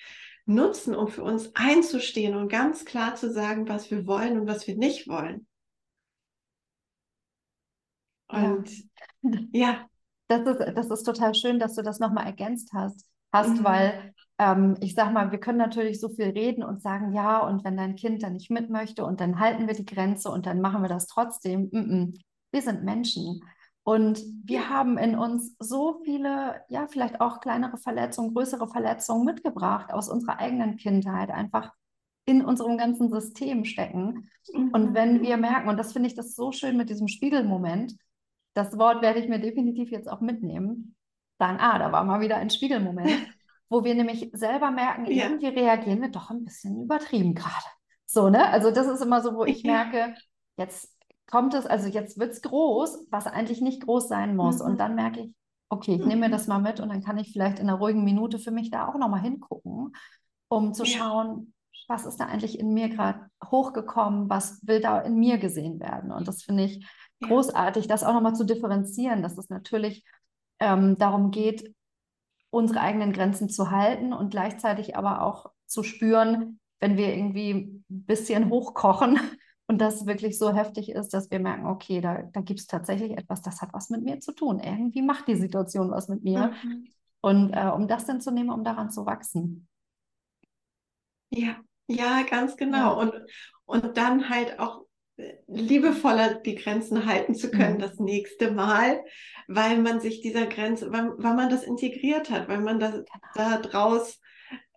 nutzen, 0.46 0.96
um 0.96 1.08
für 1.08 1.24
uns 1.24 1.52
einzustehen 1.56 2.36
und 2.36 2.48
ganz 2.48 2.86
klar 2.86 3.16
zu 3.16 3.32
sagen, 3.32 3.68
was 3.68 3.90
wir 3.90 4.06
wollen 4.06 4.40
und 4.40 4.48
was 4.48 4.68
wir 4.68 4.78
nicht 4.78 5.08
wollen. 5.08 5.48
Und 8.28 8.70
ja, 9.24 9.40
ja. 9.52 9.90
Das, 10.28 10.42
ist, 10.42 10.60
das 10.76 10.90
ist 10.90 11.04
total 11.04 11.36
schön, 11.36 11.60
dass 11.60 11.76
du 11.76 11.82
das 11.82 12.00
nochmal 12.00 12.26
ergänzt 12.26 12.72
hast, 12.74 13.06
hast 13.32 13.60
mhm. 13.60 13.64
weil 13.64 14.14
ähm, 14.38 14.76
ich 14.80 14.94
sag 14.94 15.12
mal, 15.12 15.32
wir 15.32 15.40
können 15.40 15.58
natürlich 15.58 16.00
so 16.00 16.10
viel 16.10 16.30
reden 16.30 16.64
und 16.64 16.82
sagen, 16.82 17.14
ja, 17.14 17.40
und 17.40 17.64
wenn 17.64 17.78
dein 17.78 17.96
Kind 17.96 18.22
dann 18.22 18.34
nicht 18.34 18.52
mit 18.52 18.70
möchte 18.70 19.06
und 19.06 19.22
dann 19.22 19.40
halten 19.40 19.68
wir 19.68 19.76
die 19.76 19.86
Grenze 19.86 20.30
und 20.30 20.46
dann 20.46 20.62
machen 20.62 20.82
wir 20.82 20.90
das 20.90 21.08
trotzdem. 21.08 21.70
Mm 21.72 21.78
-mm. 21.78 22.22
Wir 22.52 22.62
sind 22.62 22.84
Menschen. 22.84 23.42
Und 23.86 24.20
wir 24.44 24.68
haben 24.68 24.98
in 24.98 25.16
uns 25.16 25.56
so 25.60 26.02
viele, 26.04 26.64
ja, 26.70 26.88
vielleicht 26.88 27.22
auch 27.22 27.40
kleinere 27.40 27.78
Verletzungen, 27.78 28.34
größere 28.34 28.68
Verletzungen 28.68 29.26
mitgebracht 29.26 29.94
aus 29.94 30.10
unserer 30.10 30.40
eigenen 30.40 30.76
Kindheit. 30.78 31.30
Einfach 31.30 31.72
in 32.26 32.44
unserem 32.44 32.80
ganzen 32.80 33.12
System 33.12 33.64
stecken. 33.64 34.28
Und 34.72 34.96
wenn 34.96 35.22
wir 35.22 35.38
merken, 35.38 35.70
und 35.70 35.78
das 35.78 35.94
finde 35.94 36.10
ich 36.10 36.16
das 36.16 36.34
so 36.34 36.52
schön 36.52 36.78
mit 36.78 36.90
diesem 36.90 37.08
Spiegelmoment, 37.08 37.96
das 38.56 38.76
Wort 38.80 39.04
werde 39.04 39.20
ich 39.20 39.30
mir 39.30 39.40
definitiv 39.40 39.92
jetzt 39.92 40.10
auch 40.10 40.20
mitnehmen, 40.20 40.96
sagen, 41.38 41.60
ah, 41.60 41.78
da 41.78 41.92
war 41.92 42.04
mal 42.06 42.22
wieder 42.22 42.38
ein 42.38 42.50
Spiegelmoment, 42.50 43.28
wo 43.70 43.84
wir 43.84 43.94
nämlich 43.94 44.32
selber 44.34 44.72
merken, 44.72 45.06
ja. 45.06 45.26
irgendwie 45.26 45.48
reagieren 45.48 46.02
wir 46.02 46.10
doch 46.10 46.32
ein 46.32 46.44
bisschen 46.44 46.82
übertrieben 46.82 47.36
gerade. 47.36 47.66
So, 48.08 48.30
ne? 48.30 48.48
Also 48.50 48.72
das 48.72 48.88
ist 48.88 49.02
immer 49.02 49.22
so, 49.22 49.36
wo 49.36 49.46
ich 49.46 49.64
merke, 49.64 50.16
jetzt 50.58 50.95
kommt 51.28 51.54
es, 51.54 51.66
also 51.66 51.88
jetzt 51.88 52.20
wird 52.20 52.34
es 52.34 52.42
groß, 52.42 53.08
was 53.10 53.28
eigentlich 53.28 53.62
nicht 53.62 53.86
groß 53.86 54.08
sein 54.08 54.36
muss. 54.36 54.60
Mhm. 54.60 54.66
Und 54.66 54.80
dann 54.80 54.96
merke 54.96 55.22
ich, 55.22 55.34
okay, 55.70 55.96
ich 55.96 56.06
nehme 56.06 56.22
mir 56.22 56.28
mhm. 56.28 56.34
das 56.34 56.48
mal 56.48 56.60
mit 56.60 56.80
und 56.80 56.90
dann 56.90 57.04
kann 57.04 57.18
ich 57.18 57.32
vielleicht 57.32 57.60
in 57.60 57.70
einer 57.70 57.78
ruhigen 57.78 58.04
Minute 58.04 58.40
für 58.40 58.52
mich 58.52 58.70
da 58.72 58.88
auch 58.88 58.98
nochmal 58.98 59.22
hingucken, 59.22 59.94
um 60.48 60.74
zu 60.74 60.86
schauen, 60.86 61.54
was 61.88 62.06
ist 62.06 62.20
da 62.20 62.26
eigentlich 62.26 62.60
in 62.60 62.74
mir 62.74 62.90
gerade 62.90 63.30
hochgekommen, 63.44 64.30
was 64.30 64.66
will 64.66 64.82
da 64.82 65.00
in 65.02 65.16
mir 65.16 65.38
gesehen 65.38 65.80
werden. 65.80 66.12
Und 66.12 66.28
das 66.28 66.44
finde 66.44 66.64
ich 66.64 66.88
großartig, 67.22 67.88
das 67.88 68.04
auch 68.04 68.14
nochmal 68.14 68.36
zu 68.36 68.44
differenzieren, 68.44 69.22
dass 69.22 69.38
es 69.38 69.50
natürlich 69.50 70.04
ähm, 70.60 70.98
darum 70.98 71.32
geht, 71.32 71.74
unsere 72.50 72.80
eigenen 72.80 73.12
Grenzen 73.12 73.50
zu 73.50 73.72
halten 73.72 74.14
und 74.14 74.30
gleichzeitig 74.30 74.96
aber 74.96 75.22
auch 75.22 75.52
zu 75.66 75.84
spüren, 75.84 76.60
wenn 76.80 76.98
wir 76.98 77.16
irgendwie 77.16 77.52
ein 77.52 77.86
bisschen 77.88 78.50
hochkochen 78.50 79.20
und 79.68 79.80
das 79.80 80.06
wirklich 80.06 80.38
so 80.38 80.54
heftig 80.54 80.90
ist, 80.90 81.14
dass 81.14 81.32
wir 81.32 81.40
merken, 81.40 81.66
okay, 81.66 82.00
da, 82.02 82.24
da 82.34 82.42
gibt 82.42 82.60
es 82.60 82.68
tatsächlich 82.68 83.18
etwas, 83.18 83.42
das 83.42 83.62
hat 83.62 83.74
was 83.74 83.90
mit 83.90 84.04
mir 84.04 84.20
zu 84.20 84.32
tun. 84.32 84.60
Irgendwie 84.60 85.02
macht 85.02 85.28
die 85.28 85.36
Situation 85.36 85.92
was 85.92 86.08
mit 86.08 86.24
mir. 86.24 86.54
Mhm. 86.64 86.88
Und 87.22 87.54
äh, 87.54 87.72
um 87.74 87.88
das 87.88 88.06
dann 88.06 88.22
zu 88.22 88.32
nehmen, 88.32 88.52
um 88.52 88.64
daran 88.64 88.92
zu 88.92 89.06
wachsen. 89.06 89.68
Ja, 91.32 91.56
ja, 91.88 92.22
ganz 92.30 92.56
genau. 92.58 93.02
Ja. 93.02 93.08
Und, 93.08 93.14
und 93.66 93.98
dann 93.98 94.30
halt 94.30 94.60
auch 94.60 94.86
liebevoller 95.48 96.36
die 96.36 96.56
Grenzen 96.56 97.06
halten 97.06 97.34
zu 97.34 97.50
können 97.50 97.76
mhm. 97.76 97.82
das 97.82 98.00
nächste 98.00 98.52
Mal, 98.52 99.04
weil 99.48 99.82
man 99.82 100.00
sich 100.00 100.22
dieser 100.22 100.46
Grenze, 100.46 100.92
weil, 100.92 101.12
weil 101.18 101.34
man 101.34 101.50
das 101.50 101.64
integriert 101.64 102.30
hat, 102.30 102.48
weil 102.48 102.62
man 102.62 102.80
das 102.80 102.92
genau. 102.92 103.08
da 103.34 103.58
draus 103.58 104.20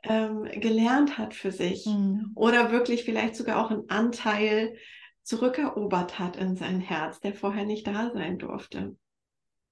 ähm, 0.04 0.44
gelernt 0.60 1.18
hat 1.18 1.34
für 1.34 1.50
sich 1.50 1.86
mhm. 1.86 2.32
oder 2.34 2.70
wirklich 2.72 3.04
vielleicht 3.04 3.36
sogar 3.36 3.64
auch 3.64 3.70
einen 3.70 3.88
Anteil 3.88 4.76
zurückerobert 5.22 6.18
hat 6.18 6.36
in 6.36 6.56
sein 6.56 6.80
Herz, 6.80 7.20
der 7.20 7.34
vorher 7.34 7.64
nicht 7.64 7.86
da 7.86 8.10
sein 8.12 8.38
durfte. 8.38 8.96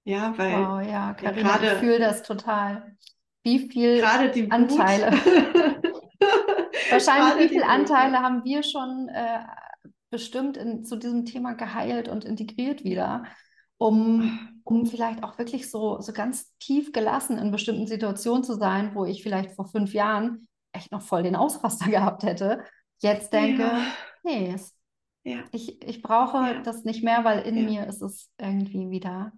Ja, 0.05 0.37
weil 0.37 0.55
oh, 0.55 0.81
ja, 0.81 1.15
Carina, 1.15 1.59
ich 1.63 1.71
fühle 1.79 1.99
das 1.99 2.23
total. 2.23 2.97
Wie 3.43 3.69
viel 3.71 4.05
Anteile? 4.05 5.13
Wahrscheinlich, 6.91 7.45
wie 7.45 7.55
viele 7.55 7.67
Anteile 7.67 8.21
haben 8.21 8.45
wir 8.45 8.63
schon 8.63 9.09
äh, 9.09 9.41
bestimmt 10.11 10.57
in, 10.57 10.85
zu 10.85 10.97
diesem 10.97 11.25
Thema 11.25 11.55
geheilt 11.55 12.09
und 12.09 12.25
integriert 12.25 12.85
wieder, 12.85 13.25
um, 13.79 14.61
um 14.65 14.87
vielleicht 14.87 15.23
auch 15.23 15.39
wirklich 15.39 15.71
so, 15.71 16.01
so 16.01 16.13
ganz 16.13 16.57
tief 16.59 16.93
gelassen 16.93 17.39
in 17.39 17.51
bestimmten 17.51 17.87
Situationen 17.87 18.45
zu 18.45 18.55
sein, 18.55 18.95
wo 18.95 19.05
ich 19.05 19.23
vielleicht 19.23 19.53
vor 19.53 19.67
fünf 19.67 19.93
Jahren 19.93 20.49
echt 20.73 20.93
noch 20.93 21.03
voll 21.03 21.23
den 21.23 21.37
Ausraster 21.37 21.87
gehabt 21.91 22.23
hätte. 22.23 22.65
Jetzt 22.99 23.33
denke, 23.33 23.63
ja. 23.63 23.87
nee, 24.25 24.53
es, 24.55 24.75
ja. 25.25 25.45
ich, 25.53 25.83
ich 25.83 26.03
brauche 26.03 26.39
ja. 26.39 26.63
das 26.63 26.85
nicht 26.85 27.05
mehr, 27.05 27.25
weil 27.25 27.41
in 27.41 27.65
mir 27.67 27.87
ist 27.87 28.03
es 28.03 28.31
irgendwie 28.39 28.91
wieder 28.91 29.33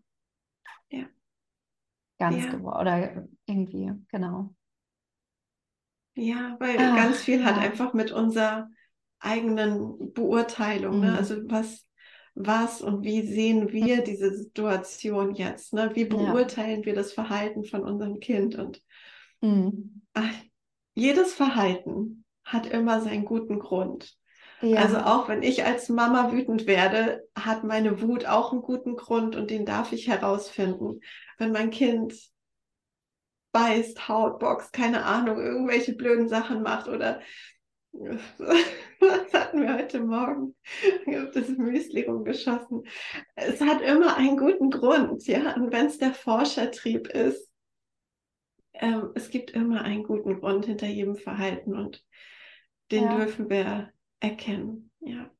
ganz 2.18 2.51
geworden 2.51 2.81
oder 2.81 3.29
irgendwie, 3.46 3.92
genau. 4.09 4.55
Ja, 6.14 6.57
weil 6.59 6.77
ah, 6.79 6.96
ganz 6.96 7.18
viel 7.18 7.44
hat 7.44 7.59
einfach 7.59 7.94
mit 7.94 8.11
unserer 8.11 8.68
eigenen 9.20 10.12
Beurteilung. 10.12 11.01
Ne? 11.01 11.12
Mhm. 11.12 11.16
Also 11.16 11.37
was, 11.48 11.87
was 12.40 12.81
und 12.81 13.03
wie 13.05 13.22
sehen 13.27 13.72
wir 13.72 14.03
diese 14.03 14.33
Situation 14.33 15.35
jetzt? 15.35 15.72
Ne? 15.72 15.90
Wie 15.94 16.05
beurteilen 16.05 16.81
ja. 16.81 16.87
wir 16.87 16.94
das 16.94 17.12
Verhalten 17.12 17.64
von 17.64 17.83
unserem 17.83 18.20
Kind? 18.20 18.55
Und 18.55 18.81
mhm. 19.40 20.03
ach, 20.14 20.33
jedes 20.94 21.35
Verhalten 21.35 22.24
hat 22.44 22.66
immer 22.66 23.01
seinen 23.01 23.24
guten 23.24 23.59
Grund. 23.59 24.16
Ja. 24.61 24.81
Also 24.81 24.98
auch 24.98 25.29
wenn 25.29 25.42
ich 25.42 25.64
als 25.64 25.88
Mama 25.88 26.33
wütend 26.33 26.66
werde, 26.66 27.24
hat 27.37 27.64
meine 27.64 28.03
Wut 28.03 28.27
auch 28.27 28.53
einen 28.53 28.62
guten 28.62 28.96
Grund 28.96 29.37
und 29.37 29.51
den 29.51 29.66
darf 29.66 29.92
ich 29.92 30.09
herausfinden. 30.09 31.01
Wenn 31.38 31.53
mein 31.53 31.70
Kind 31.70 32.14
beißt, 33.53 34.09
haut, 34.09 34.38
boxt, 34.38 34.72
keine 34.72 35.05
Ahnung, 35.05 35.38
irgendwelche 35.38 35.94
blöden 35.94 36.29
Sachen 36.29 36.62
macht 36.62 36.88
oder 36.88 37.20
was 37.92 39.33
hatten 39.33 39.62
wir 39.62 39.74
heute 39.74 40.01
Morgen? 40.01 40.55
Ich 41.07 41.16
habe 41.16 41.31
das 41.33 41.48
Müsli 41.48 42.03
rumgeschossen. 42.03 42.85
Es 43.35 43.61
hat 43.61 43.81
immer 43.81 44.16
einen 44.16 44.37
guten 44.37 44.70
Grund, 44.70 45.27
ja. 45.27 45.55
Und 45.55 45.72
wenn 45.72 45.87
es 45.87 45.98
der 45.98 46.14
Forschertrieb 46.14 47.09
ist, 47.09 47.48
ähm, 48.74 49.11
es 49.14 49.31
gibt 49.31 49.51
immer 49.51 49.83
einen 49.83 50.05
guten 50.05 50.40
Grund 50.40 50.66
hinter 50.66 50.87
jedem 50.87 51.16
Verhalten 51.16 51.77
und 51.77 52.05
den 52.90 53.05
ja. 53.05 53.16
dürfen 53.16 53.51
wir 53.51 53.92
erkennen. 54.20 54.90
Ja. 55.01 55.31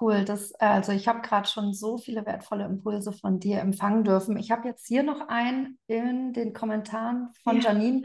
Cool, 0.00 0.24
das, 0.24 0.52
also 0.54 0.92
ich 0.92 1.06
habe 1.06 1.20
gerade 1.20 1.48
schon 1.48 1.72
so 1.72 1.98
viele 1.98 2.26
wertvolle 2.26 2.64
Impulse 2.64 3.12
von 3.12 3.38
dir 3.38 3.60
empfangen 3.60 4.04
dürfen. 4.04 4.36
Ich 4.36 4.50
habe 4.50 4.68
jetzt 4.68 4.86
hier 4.86 5.02
noch 5.02 5.28
einen 5.28 5.78
in 5.86 6.32
den 6.32 6.52
Kommentaren 6.52 7.28
von 7.44 7.56
ja. 7.56 7.70
Janine. 7.70 8.02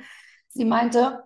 Sie 0.50 0.66
meinte, 0.66 1.24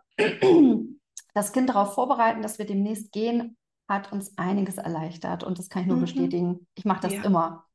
das 1.34 1.54
Kind 1.54 1.70
darauf 1.70 1.94
vorbereiten, 1.94 2.41
dass 2.41 2.60
wir 2.60 2.65
demnächst 2.65 3.12
gehen, 3.12 3.58
hat 3.88 4.12
uns 4.12 4.38
einiges 4.38 4.78
erleichtert 4.78 5.44
und 5.44 5.60
das 5.60 5.70
kann 5.70 5.84
ich 5.84 5.88
nur 5.88 5.98
mhm. 5.98 6.02
bestätigen. 6.02 6.67
Ich 6.76 6.86
mache 6.86 7.02
das 7.02 7.13
ja. 7.13 7.24
immer. 7.24 7.65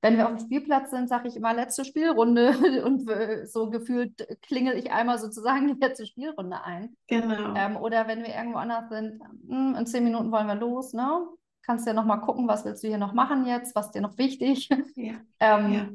Wenn 0.00 0.16
wir 0.16 0.26
auf 0.26 0.36
dem 0.36 0.44
Spielplatz 0.46 0.90
sind, 0.90 1.08
sage 1.08 1.26
ich 1.28 1.36
immer 1.36 1.52
letzte 1.52 1.84
Spielrunde 1.84 2.52
und 2.84 3.10
so 3.48 3.68
gefühlt 3.68 4.26
klingel 4.42 4.76
ich 4.78 4.92
einmal 4.92 5.18
sozusagen 5.18 5.66
die 5.66 5.80
letzte 5.80 6.06
Spielrunde 6.06 6.62
ein. 6.62 6.96
Genau. 7.08 7.54
Ähm, 7.56 7.76
oder 7.76 8.06
wenn 8.06 8.22
wir 8.22 8.34
irgendwo 8.34 8.58
anders 8.58 8.88
sind, 8.90 9.20
hm, 9.48 9.74
in 9.74 9.86
zehn 9.86 10.04
Minuten 10.04 10.30
wollen 10.30 10.46
wir 10.46 10.54
los, 10.54 10.92
ne? 10.92 11.26
Kannst 11.62 11.86
ja 11.86 11.92
noch 11.92 12.04
mal 12.04 12.18
gucken, 12.18 12.48
was 12.48 12.64
willst 12.64 12.82
du 12.82 12.88
hier 12.88 12.96
noch 12.96 13.12
machen 13.12 13.44
jetzt, 13.44 13.74
was 13.74 13.86
ist 13.86 13.94
dir 13.94 14.00
noch 14.00 14.16
wichtig. 14.18 14.68
Ja. 14.94 15.14
ähm, 15.40 15.72
ja. 15.72 15.88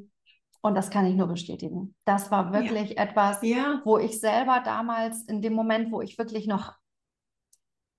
Und 0.62 0.76
das 0.76 0.90
kann 0.90 1.06
ich 1.06 1.16
nur 1.16 1.28
bestätigen. 1.28 1.94
Das 2.06 2.32
war 2.32 2.54
wirklich 2.54 2.92
ja. 2.92 3.04
etwas, 3.04 3.42
wo 3.42 3.98
ich 3.98 4.20
selber 4.20 4.62
damals 4.64 5.24
in 5.24 5.42
dem 5.42 5.54
Moment, 5.54 5.92
wo 5.92 6.02
ich 6.02 6.18
wirklich 6.18 6.48
noch 6.48 6.74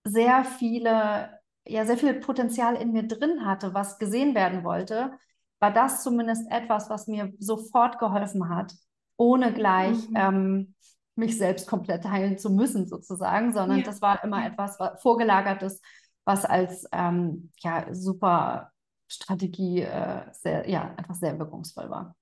sehr 0.04 0.44
viele, 0.44 1.40
ja, 1.66 1.86
sehr 1.86 1.96
viel 1.96 2.14
Potenzial 2.14 2.76
in 2.76 2.92
mir 2.92 3.08
drin 3.08 3.44
hatte, 3.46 3.74
was 3.74 3.98
gesehen 3.98 4.34
werden 4.34 4.64
wollte, 4.64 5.12
war 5.60 5.72
das 5.72 6.02
zumindest 6.02 6.50
etwas, 6.50 6.90
was 6.90 7.06
mir 7.06 7.32
sofort 7.38 7.98
geholfen 7.98 8.48
hat, 8.48 8.74
ohne 9.16 9.52
gleich 9.52 10.08
mhm. 10.10 10.16
ähm, 10.16 10.74
mich 11.16 11.38
selbst 11.38 11.66
komplett 11.68 12.04
heilen 12.04 12.38
zu 12.38 12.50
müssen, 12.50 12.86
sozusagen, 12.86 13.52
sondern 13.52 13.78
ja. 13.78 13.84
das 13.84 14.02
war 14.02 14.22
immer 14.24 14.46
etwas 14.46 14.78
was, 14.78 15.00
Vorgelagertes, 15.00 15.80
was 16.24 16.44
als 16.44 16.86
ähm, 16.92 17.50
ja, 17.58 17.86
super 17.94 18.72
Strategie 19.08 19.82
äh, 19.82 20.22
sehr, 20.32 20.68
ja, 20.68 20.94
einfach 20.96 21.14
sehr 21.14 21.38
wirkungsvoll 21.38 21.88
war. 21.88 22.16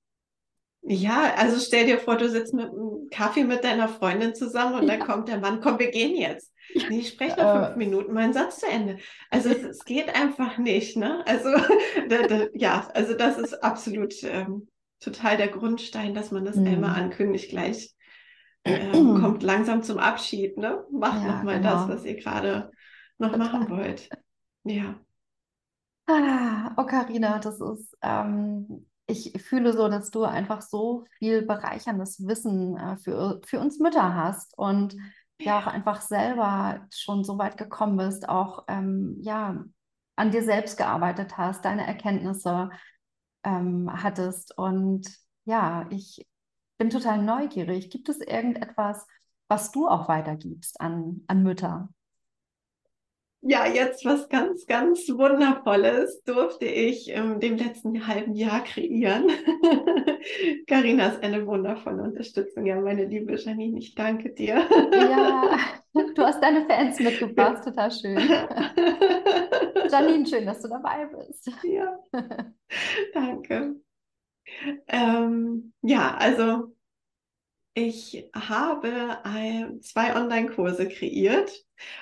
Ja, 0.83 1.35
also 1.37 1.59
stell 1.61 1.87
dir 1.87 1.99
vor, 1.99 2.17
du 2.17 2.29
sitzt 2.29 2.55
mit 2.55 2.67
einem 2.67 3.09
Kaffee 3.11 3.45
mit 3.45 3.63
deiner 3.65 3.89
Freundin 3.89 4.35
zusammen 4.35 4.75
und 4.75 4.83
ja. 4.89 4.97
dann 4.97 5.07
kommt 5.07 5.29
der 5.29 5.39
Mann, 5.39 5.61
komm, 5.61 5.79
wir 5.79 5.91
gehen 5.91 6.17
jetzt. 6.17 6.52
Nee, 6.75 7.01
ich 7.01 7.09
spreche 7.09 7.37
noch 7.37 7.67
fünf 7.67 7.75
äh. 7.75 7.79
Minuten, 7.79 8.13
mein 8.13 8.33
Satz 8.33 8.61
zu 8.61 8.67
Ende. 8.67 8.99
Also 9.31 9.51
es, 9.51 9.63
es 9.63 9.85
geht 9.85 10.15
einfach 10.15 10.59
nicht, 10.59 10.97
ne? 10.97 11.25
Also 11.27 11.51
da, 12.09 12.27
da, 12.27 12.47
ja, 12.55 12.89
also 12.95 13.15
das 13.15 13.39
ist 13.39 13.63
absolut 13.63 14.15
ähm, 14.23 14.69
total 15.01 15.37
der 15.37 15.49
Grundstein, 15.49 16.15
dass 16.15 16.31
man 16.31 16.45
das 16.45 16.57
mhm. 16.57 16.67
einmal 16.67 17.01
ankündigt 17.01 17.51
gleich. 17.51 17.95
Ähm, 18.65 18.93
kommt 19.21 19.43
langsam 19.43 19.83
zum 19.83 19.99
Abschied, 19.99 20.57
ne? 20.57 20.85
Macht 20.91 21.23
ja, 21.23 21.37
nochmal 21.37 21.59
genau. 21.59 21.73
das, 21.73 21.89
was 21.89 22.05
ihr 22.05 22.17
gerade 22.17 22.71
noch 23.19 23.37
machen 23.37 23.69
wollt. 23.71 24.09
Ja. 24.65 24.99
Ah, 26.07 26.73
oh, 26.77 26.85
Carina, 26.85 27.39
das 27.39 27.61
ist, 27.61 27.97
ähm, 28.03 28.87
ich 29.07 29.33
fühle 29.43 29.73
so, 29.73 29.89
dass 29.89 30.11
du 30.11 30.25
einfach 30.25 30.63
so 30.63 31.05
viel 31.19 31.43
bereicherndes 31.43 32.27
Wissen 32.27 32.77
äh, 32.77 32.97
für, 32.97 33.41
für 33.45 33.61
uns 33.61 33.79
Mütter 33.79 34.15
hast 34.15 34.57
und 34.59 34.97
ja 35.45 35.59
auch 35.61 35.67
einfach 35.67 36.01
selber 36.01 36.87
schon 36.91 37.25
so 37.25 37.39
weit 37.39 37.57
gekommen 37.57 37.97
bist, 37.97 38.29
auch 38.29 38.65
ähm, 38.69 39.17
ja 39.21 39.65
an 40.17 40.31
dir 40.31 40.43
selbst 40.43 40.77
gearbeitet 40.77 41.39
hast, 41.39 41.65
deine 41.65 41.87
Erkenntnisse 41.87 42.71
ähm, 43.45 43.91
hattest. 43.93 44.57
Und 44.57 45.09
ja, 45.45 45.87
ich 45.91 46.27
bin 46.79 46.91
total 46.91 47.23
neugierig. 47.23 47.91
Gibt 47.91 48.09
es 48.09 48.21
irgendetwas, 48.21 49.07
was 49.49 49.71
du 49.73 49.89
auch 49.89 50.09
weitergibst 50.09 50.81
an, 50.81 51.23
an 51.27 51.43
Mütter? 51.43 51.89
Ja, 53.45 53.67
jetzt 53.67 54.05
was 54.05 54.29
ganz, 54.29 54.67
ganz 54.67 55.09
Wundervolles 55.09 56.23
durfte 56.23 56.65
ich 56.65 57.11
in 57.11 57.41
dem 57.41 57.57
letzten 57.57 58.07
halben 58.07 58.35
Jahr 58.35 58.63
kreieren. 58.63 59.29
Carina 60.69 61.09
ist 61.09 61.25
eine 61.25 61.45
wundervolle 61.45 62.05
Unterstützung. 62.05 62.65
Ja, 62.67 62.81
meine 62.81 63.05
liebe 63.05 63.35
Janine, 63.35 63.81
ich 63.81 63.97
danke 63.97 64.33
dir. 64.33 64.65
Ja, 64.93 65.59
du 66.15 66.23
hast 66.23 66.41
deine 66.41 66.67
Fans 66.67 67.01
mitgebracht, 67.01 67.65
total 67.65 67.91
schön. 67.91 68.17
Janine, 69.91 70.25
schön, 70.25 70.47
dass 70.47 70.63
du 70.63 70.69
dabei 70.69 71.07
bist. 71.07 71.51
Ja, 71.65 71.99
danke. 73.13 73.75
Ähm, 74.87 75.73
ja, 75.83 76.15
also 76.17 76.77
ich 77.75 78.29
habe 78.35 79.19
ein, 79.25 79.81
zwei 79.81 80.15
Online-Kurse 80.15 80.89
kreiert, 80.89 81.51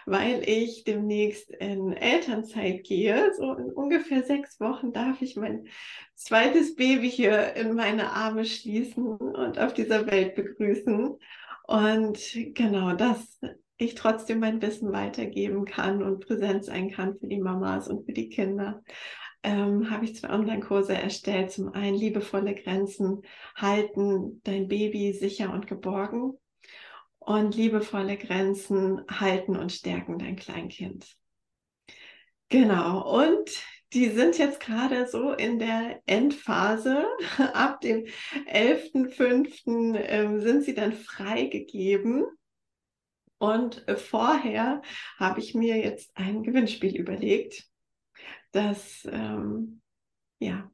weil 0.07 0.43
ich 0.49 0.85
demnächst 0.85 1.51
in 1.51 1.93
Elternzeit 1.93 2.85
gehe. 2.85 3.33
So 3.35 3.55
in 3.55 3.70
ungefähr 3.70 4.22
sechs 4.22 4.61
Wochen 4.61 4.93
darf 4.93 5.22
ich 5.22 5.37
mein 5.37 5.66
zweites 6.14 6.74
Baby 6.76 7.11
hier 7.11 7.55
in 7.55 7.74
meine 7.74 8.12
Arme 8.12 8.45
schließen 8.45 9.07
und 9.07 9.59
auf 9.59 9.74
dieser 9.74 10.07
Welt 10.07 10.35
begrüßen. 10.35 11.16
Und 11.66 12.37
genau, 12.55 12.95
dass 12.95 13.41
ich 13.76 13.95
trotzdem 13.95 14.41
mein 14.41 14.61
Wissen 14.61 14.93
weitergeben 14.93 15.64
kann 15.64 16.03
und 16.03 16.26
präsent 16.26 16.64
sein 16.64 16.91
kann 16.91 17.18
für 17.18 17.26
die 17.26 17.41
Mamas 17.41 17.89
und 17.89 18.05
für 18.05 18.12
die 18.12 18.28
Kinder 18.28 18.83
ähm, 19.43 19.91
habe 19.91 20.05
ich 20.05 20.16
zwei 20.16 20.31
Online-Kurse 20.31 20.95
erstellt. 20.95 21.51
Zum 21.51 21.72
einen 21.72 21.97
liebevolle 21.97 22.55
Grenzen 22.55 23.22
halten 23.57 24.41
dein 24.45 24.68
Baby 24.68 25.12
sicher 25.12 25.53
und 25.53 25.66
geborgen 25.66 26.35
und 27.21 27.55
liebevolle 27.55 28.16
Grenzen 28.16 29.05
halten 29.09 29.57
und 29.57 29.73
stärken 29.73 30.18
dein 30.18 30.37
Kleinkind. 30.37 31.16
Genau, 32.49 33.23
und 33.23 33.51
die 33.93 34.09
sind 34.09 34.39
jetzt 34.39 34.61
gerade 34.61 35.07
so 35.07 35.33
in 35.33 35.59
der 35.59 36.01
Endphase. 36.07 37.07
Ab 37.55 37.81
dem 37.81 38.05
11.05. 38.47 39.97
Ähm, 39.97 40.41
sind 40.41 40.64
sie 40.64 40.75
dann 40.75 40.93
freigegeben. 40.93 42.27
Und 43.39 43.85
vorher 43.97 44.83
habe 45.18 45.41
ich 45.41 45.55
mir 45.55 45.79
jetzt 45.79 46.11
ein 46.14 46.43
Gewinnspiel 46.43 46.97
überlegt 46.97 47.71
dass 48.53 49.07
ähm, 49.11 49.81
ja, 50.39 50.71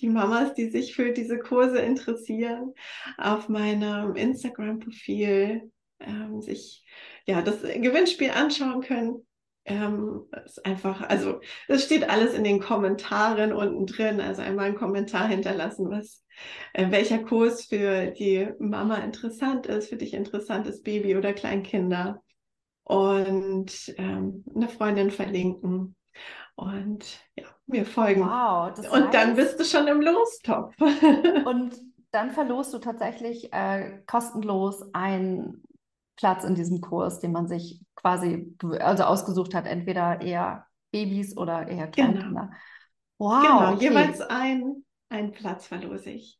die 0.00 0.08
Mamas, 0.08 0.54
die 0.54 0.70
sich 0.70 0.94
für 0.94 1.12
diese 1.12 1.38
Kurse 1.38 1.78
interessieren, 1.78 2.74
auf 3.16 3.48
meinem 3.48 4.16
Instagram-Profil 4.16 5.70
ähm, 6.06 6.40
sich 6.42 6.84
ja 7.26 7.42
das 7.42 7.62
Gewinnspiel 7.62 8.30
anschauen 8.30 8.82
können. 8.82 9.26
Ähm, 9.66 10.26
ist 10.44 10.64
einfach, 10.66 11.08
also 11.08 11.40
es 11.68 11.84
steht 11.84 12.08
alles 12.10 12.34
in 12.34 12.44
den 12.44 12.60
Kommentaren 12.60 13.52
unten 13.52 13.86
drin. 13.86 14.20
Also 14.20 14.42
einmal 14.42 14.66
einen 14.66 14.76
Kommentar 14.76 15.26
hinterlassen, 15.26 15.90
was 15.90 16.22
äh, 16.74 16.90
welcher 16.90 17.18
Kurs 17.20 17.64
für 17.64 18.10
die 18.10 18.48
Mama 18.58 18.98
interessant 18.98 19.66
ist, 19.66 19.88
für 19.88 19.96
dich 19.96 20.12
interessant 20.12 20.66
ist, 20.66 20.84
Baby 20.84 21.16
oder 21.16 21.32
Kleinkinder. 21.32 22.22
Und 22.82 23.94
ähm, 23.96 24.44
eine 24.54 24.68
Freundin 24.68 25.10
verlinken 25.10 25.96
und 26.54 27.20
ja, 27.36 27.46
mir 27.66 27.86
folgen. 27.86 28.20
Wow, 28.20 28.72
das 28.74 28.88
und 28.88 29.04
heißt, 29.04 29.14
dann 29.14 29.36
bist 29.36 29.58
du 29.58 29.64
schon 29.64 29.88
im 29.88 30.00
Lostopf. 30.00 30.74
und 31.46 31.74
dann 32.10 32.30
verlost 32.30 32.72
du 32.74 32.78
tatsächlich 32.78 33.52
äh, 33.52 34.00
kostenlos 34.06 34.82
einen 34.92 35.64
Platz 36.16 36.44
in 36.44 36.54
diesem 36.54 36.80
Kurs, 36.80 37.20
den 37.20 37.32
man 37.32 37.48
sich 37.48 37.80
quasi 37.96 38.56
also 38.80 39.04
ausgesucht 39.04 39.54
hat, 39.54 39.66
entweder 39.66 40.20
eher 40.20 40.66
Babys 40.92 41.36
oder 41.36 41.66
eher 41.66 41.88
Kleinkinder. 41.88 42.48
Genau. 42.48 42.48
Wow, 43.18 43.42
genau, 43.42 43.72
okay. 43.72 43.84
jeweils 43.88 44.20
ein, 44.20 44.84
einen 45.08 45.32
Platz 45.32 45.66
verlose 45.66 46.10
ich. 46.10 46.38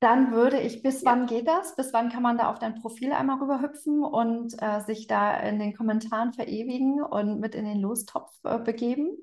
Dann 0.00 0.32
würde 0.32 0.60
ich, 0.60 0.82
bis 0.82 1.02
ja. 1.02 1.10
wann 1.10 1.26
geht 1.26 1.48
das? 1.48 1.76
Bis 1.76 1.92
wann 1.92 2.10
kann 2.10 2.22
man 2.22 2.36
da 2.36 2.50
auf 2.50 2.58
dein 2.58 2.74
Profil 2.74 3.12
einmal 3.12 3.38
rüberhüpfen 3.38 4.02
und 4.02 4.54
äh, 4.60 4.80
sich 4.80 5.06
da 5.06 5.36
in 5.38 5.58
den 5.58 5.74
Kommentaren 5.74 6.32
verewigen 6.32 7.02
und 7.02 7.40
mit 7.40 7.54
in 7.54 7.64
den 7.64 7.80
Lostopf 7.80 8.30
äh, 8.44 8.58
begeben? 8.58 9.16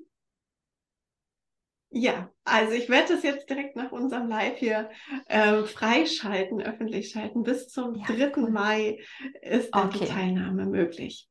Ja, 1.94 2.30
also 2.44 2.72
ich 2.72 2.88
werde 2.88 3.14
das 3.14 3.22
jetzt 3.22 3.50
direkt 3.50 3.76
nach 3.76 3.92
unserem 3.92 4.26
Live 4.26 4.56
hier 4.56 4.90
äh, 5.26 5.62
freischalten, 5.64 6.62
öffentlich 6.62 7.10
schalten. 7.10 7.42
Bis 7.42 7.68
zum 7.68 7.94
ja, 7.96 8.06
3. 8.06 8.32
Cool. 8.34 8.50
Mai 8.50 8.98
ist 9.42 9.68
okay. 9.74 9.98
die 10.00 10.06
Teilnahme 10.06 10.64
möglich. 10.64 11.28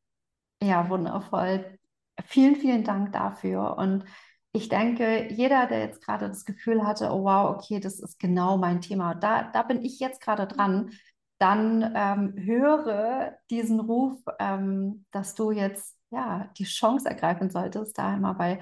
Ja, 0.62 0.88
wundervoll. 0.88 1.80
Vielen, 2.26 2.55
vielen 2.55 2.84
Dank 2.84 3.12
dafür. 3.12 3.76
Und 3.80 4.05
ich 4.53 4.70
denke, 4.70 5.32
jeder, 5.32 5.66
der 5.66 5.80
jetzt 5.80 6.05
gerade 6.05 6.28
das 6.28 6.45
Gefühl 6.45 6.86
hatte, 6.86 7.09
oh 7.09 7.24
wow, 7.24 7.55
okay, 7.55 7.80
das 7.80 7.99
ist 7.99 8.20
genau 8.20 8.57
mein 8.57 8.82
Thema, 8.82 9.16
da, 9.16 9.49
da 9.51 9.64
bin 9.64 9.84
ich 9.84 9.99
jetzt 9.99 10.22
gerade 10.22 10.45
dran, 10.45 10.91
dann 11.39 11.91
ähm, 11.95 12.34
höre 12.38 13.38
diesen 13.49 13.80
Ruf, 13.80 14.20
ähm, 14.38 15.05
dass 15.09 15.34
du 15.34 15.49
jetzt 15.51 15.97
ja 16.12 16.51
die 16.57 16.66
Chance 16.66 17.09
ergreifen 17.09 17.49
solltest, 17.49 17.97
da 17.97 18.09
einmal 18.09 18.36
bei 18.36 18.59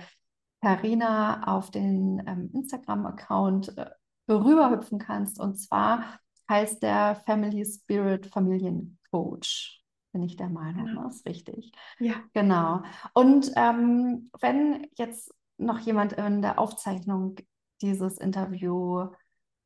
Carina 0.62 1.44
auf 1.48 1.72
den 1.72 2.22
ähm, 2.28 2.50
Instagram-Account 2.54 3.78
äh, 3.78 3.90
rüberhüpfen 4.32 5.00
kannst. 5.00 5.40
Und 5.40 5.56
zwar 5.56 6.20
heißt 6.50 6.84
der 6.84 7.22
Family 7.26 7.66
Spirit 7.66 8.28
Familiencoach. 8.28 9.84
Bin 10.12 10.24
ich 10.24 10.36
der 10.36 10.50
Meinung, 10.50 10.86
genau. 10.86 11.04
das 11.04 11.18
ist 11.18 11.26
richtig. 11.28 11.72
Ja. 12.00 12.16
Genau. 12.34 12.82
Und 13.14 13.52
ähm, 13.56 14.32
wenn 14.42 14.88
jetzt 14.98 15.34
noch 15.58 15.80
jemand 15.80 16.14
in 16.14 16.42
der 16.42 16.58
Aufzeichnung 16.58 17.36
dieses 17.82 18.18
Interview 18.18 19.10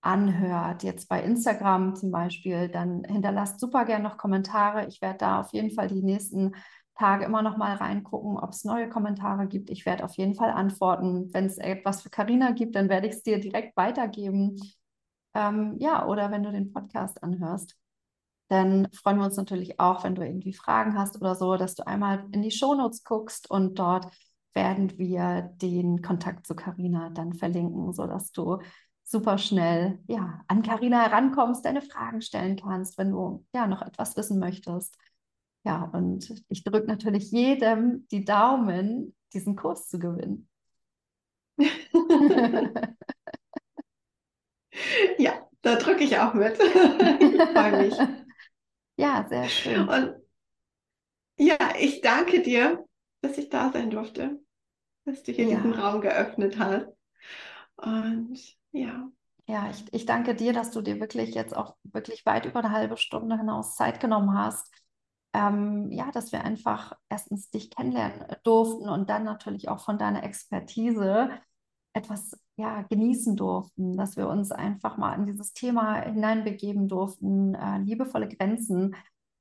anhört, 0.02 0.84
jetzt 0.84 1.08
bei 1.08 1.24
Instagram 1.24 1.96
zum 1.96 2.12
Beispiel, 2.12 2.68
dann 2.68 3.06
hinterlasst 3.06 3.62
super 3.62 3.86
gerne 3.86 4.04
noch 4.04 4.18
Kommentare. 4.18 4.86
Ich 4.88 5.02
werde 5.02 5.20
da 5.20 5.40
auf 5.40 5.54
jeden 5.54 5.72
Fall 5.72 5.88
die 5.88 6.04
nächsten 6.04 6.56
Tage 6.96 7.26
immer 7.26 7.42
noch 7.42 7.58
mal 7.58 7.76
reingucken, 7.76 8.38
ob 8.38 8.52
es 8.52 8.64
neue 8.66 8.90
Kommentare 8.90 9.48
gibt. 9.48 9.70
Ich 9.70 9.86
werde 9.86 10.04
auf 10.04 10.16
jeden 10.16 10.36
Fall 10.36 10.52
antworten. 10.52 11.34
Wenn 11.34 11.46
es 11.46 11.58
etwas 11.58 12.02
für 12.02 12.10
Karina 12.10 12.52
gibt, 12.52 12.76
dann 12.76 12.90
werde 12.90 13.08
ich 13.08 13.16
es 13.16 13.24
dir 13.24 13.40
direkt 13.40 13.76
weitergeben. 13.76 14.60
Ähm, 15.34 15.76
ja, 15.80 16.06
oder 16.06 16.32
wenn 16.32 16.44
du 16.44 16.52
den 16.52 16.72
Podcast 16.72 17.24
anhörst. 17.24 17.76
Dann 18.50 18.88
freuen 18.94 19.18
wir 19.18 19.26
uns 19.26 19.38
natürlich 19.38 19.80
auch, 19.80 20.04
wenn 20.04 20.16
du 20.16 20.24
irgendwie 20.24 20.54
Fragen 20.54 20.98
hast 20.98 21.20
oder 21.20 21.34
so, 21.34 21.58
dass 21.58 21.76
du 21.76 21.88
einmal 21.88 22.28
in 22.32 22.44
die 22.44 22.52
Shownotes 22.52 23.04
guckst 23.04 23.50
und 23.50 23.80
dort 23.80 24.08
werden 24.54 24.98
wir 25.00 25.54
den 25.62 26.02
Kontakt 26.04 26.46
zu 26.46 26.56
Karina 26.56 27.10
dann 27.10 27.34
verlinken, 27.34 27.94
sodass 27.94 28.32
du 28.32 28.60
super 29.04 29.38
schnell 29.38 30.00
ja, 30.08 30.42
an 30.48 30.62
Karina 30.62 31.02
herankommst, 31.02 31.66
deine 31.66 31.82
Fragen 31.82 32.22
stellen 32.22 32.58
kannst, 32.58 32.98
wenn 32.98 33.12
du 33.12 33.46
ja 33.56 33.68
noch 33.68 33.82
etwas 33.82 34.16
wissen 34.18 34.40
möchtest. 34.40 34.98
Ja, 35.64 35.90
und 35.94 36.44
ich 36.50 36.64
drücke 36.64 36.88
natürlich 36.88 37.32
jedem 37.32 38.08
die 38.10 38.26
Daumen, 38.26 39.16
diesen 39.34 39.56
Kurs 39.56 39.88
zu 39.88 39.98
gewinnen. 39.98 40.50
ja, 45.18 45.48
da 45.62 45.76
drücke 45.76 46.04
ich 46.04 46.18
auch 46.18 46.34
mit. 46.34 46.60
ich 46.60 47.42
freue 47.42 47.84
mich. 47.84 47.96
Ja, 48.98 49.26
sehr 49.30 49.48
schön. 49.48 49.88
Und 49.88 50.16
ja, 51.38 51.58
ich 51.80 52.02
danke 52.02 52.42
dir, 52.42 52.86
dass 53.22 53.38
ich 53.38 53.50
da 53.50 53.72
sein 53.72 53.90
durfte, 53.90 54.40
dass 55.06 55.24
du 55.24 55.32
hier 55.32 55.48
ja. 55.48 55.56
diesen 55.56 55.74
Raum 55.74 56.02
geöffnet 56.02 56.60
hast. 56.60 56.88
Und 57.78 58.38
ja. 58.72 59.10
Ja, 59.46 59.70
ich, 59.70 59.84
ich 59.92 60.06
danke 60.06 60.36
dir, 60.36 60.54
dass 60.54 60.72
du 60.72 60.82
dir 60.82 61.00
wirklich 61.00 61.36
jetzt 61.36 61.56
auch 61.56 61.76
wirklich 61.84 62.26
weit 62.26 62.46
über 62.46 62.60
eine 62.60 62.72
halbe 62.72 62.98
Stunde 62.98 63.38
hinaus 63.38 63.76
Zeit 63.76 64.00
genommen 64.00 64.38
hast, 64.38 64.72
ähm, 65.34 65.92
ja, 65.92 66.12
dass 66.12 66.32
wir 66.32 66.44
einfach 66.44 66.96
erstens 67.10 67.50
dich 67.50 67.72
kennenlernen 67.72 68.26
durften 68.44 68.88
und 68.88 69.10
dann 69.10 69.24
natürlich 69.24 69.70
auch 69.70 69.80
von 69.80 69.98
deiner 69.98 70.24
Expertise 70.24 71.30
etwas 71.94 72.38
ja, 72.56 72.84
genießen 72.84 73.36
durften, 73.36 73.98
dass 73.98 74.18
wir 74.18 74.28
uns 74.28 74.52
einfach 74.52 74.98
mal 74.98 75.16
in 75.16 75.26
dieses 75.26 75.54
Thema 75.54 76.02
hineinbegeben 76.02 76.88
durften, 76.88 77.56
äh, 77.56 77.80
liebevolle 77.80 78.28
Grenzen 78.28 78.96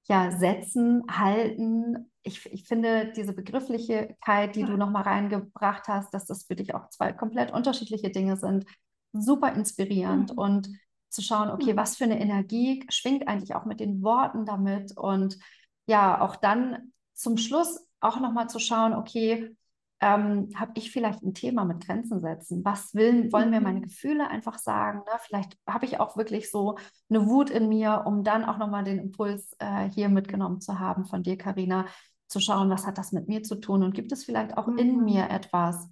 ja, 0.04 0.30
setzen, 0.32 1.04
halten. 1.10 2.10
Ich, 2.22 2.46
ich 2.52 2.64
finde 2.64 3.12
diese 3.14 3.32
Begrifflichkeit, 3.32 4.56
die 4.56 4.60
ja. 4.60 4.66
du 4.66 4.76
nochmal 4.76 5.02
reingebracht 5.02 5.88
hast, 5.88 6.12
dass 6.14 6.26
das 6.26 6.44
für 6.44 6.56
dich 6.56 6.74
auch 6.74 6.88
zwei 6.88 7.12
komplett 7.12 7.52
unterschiedliche 7.52 8.10
Dinge 8.10 8.36
sind, 8.36 8.64
super 9.12 9.52
inspirierend 9.52 10.32
mhm. 10.32 10.38
und 10.38 10.68
zu 11.08 11.22
schauen, 11.22 11.50
okay, 11.50 11.74
mhm. 11.74 11.76
was 11.76 11.96
für 11.96 12.04
eine 12.04 12.20
Energie 12.20 12.84
schwingt 12.88 13.28
eigentlich 13.28 13.54
auch 13.54 13.66
mit 13.66 13.80
den 13.80 14.02
Worten 14.02 14.46
damit 14.46 14.96
und 14.96 15.38
ja, 15.86 16.20
auch 16.20 16.36
dann 16.36 16.92
zum 17.14 17.36
Schluss 17.36 17.86
auch 18.00 18.20
nochmal 18.20 18.48
zu 18.48 18.58
schauen, 18.58 18.94
okay, 18.94 19.56
ähm, 20.00 20.48
habe 20.56 20.72
ich 20.74 20.90
vielleicht 20.90 21.22
ein 21.22 21.32
Thema 21.32 21.64
mit 21.64 21.86
Grenzen 21.86 22.20
setzen? 22.20 22.64
Was 22.64 22.92
will, 22.92 23.30
wollen 23.32 23.50
mir 23.50 23.60
meine 23.60 23.78
mhm. 23.78 23.84
Gefühle 23.84 24.28
einfach 24.28 24.58
sagen? 24.58 24.98
Ne? 24.98 25.12
Vielleicht 25.20 25.56
habe 25.66 25.84
ich 25.86 26.00
auch 26.00 26.16
wirklich 26.16 26.50
so 26.50 26.76
eine 27.08 27.28
Wut 27.28 27.50
in 27.50 27.68
mir, 27.68 28.02
um 28.04 28.24
dann 28.24 28.44
auch 28.44 28.58
nochmal 28.58 28.82
den 28.82 28.98
Impuls 28.98 29.54
äh, 29.60 29.88
hier 29.90 30.08
mitgenommen 30.08 30.60
zu 30.60 30.80
haben 30.80 31.04
von 31.04 31.22
dir, 31.22 31.38
Karina, 31.38 31.86
zu 32.26 32.40
schauen, 32.40 32.68
was 32.68 32.86
hat 32.86 32.98
das 32.98 33.12
mit 33.12 33.28
mir 33.28 33.44
zu 33.44 33.56
tun 33.56 33.84
und 33.84 33.94
gibt 33.94 34.10
es 34.10 34.24
vielleicht 34.24 34.58
auch 34.58 34.66
mhm. 34.66 34.78
in 34.78 35.04
mir 35.04 35.30
etwas, 35.30 35.88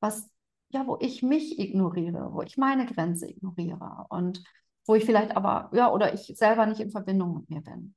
was 0.00 0.30
ja, 0.70 0.86
wo 0.86 0.96
ich 1.00 1.22
mich 1.22 1.58
ignoriere, 1.58 2.32
wo 2.32 2.42
ich 2.42 2.56
meine 2.56 2.86
Grenze 2.86 3.28
ignoriere 3.28 4.06
und 4.08 4.42
wo 4.86 4.94
ich 4.94 5.04
vielleicht 5.04 5.36
aber, 5.36 5.68
ja, 5.74 5.92
oder 5.92 6.14
ich 6.14 6.32
selber 6.36 6.64
nicht 6.64 6.80
in 6.80 6.90
Verbindung 6.90 7.34
mit 7.34 7.50
mir 7.50 7.60
bin. 7.60 7.94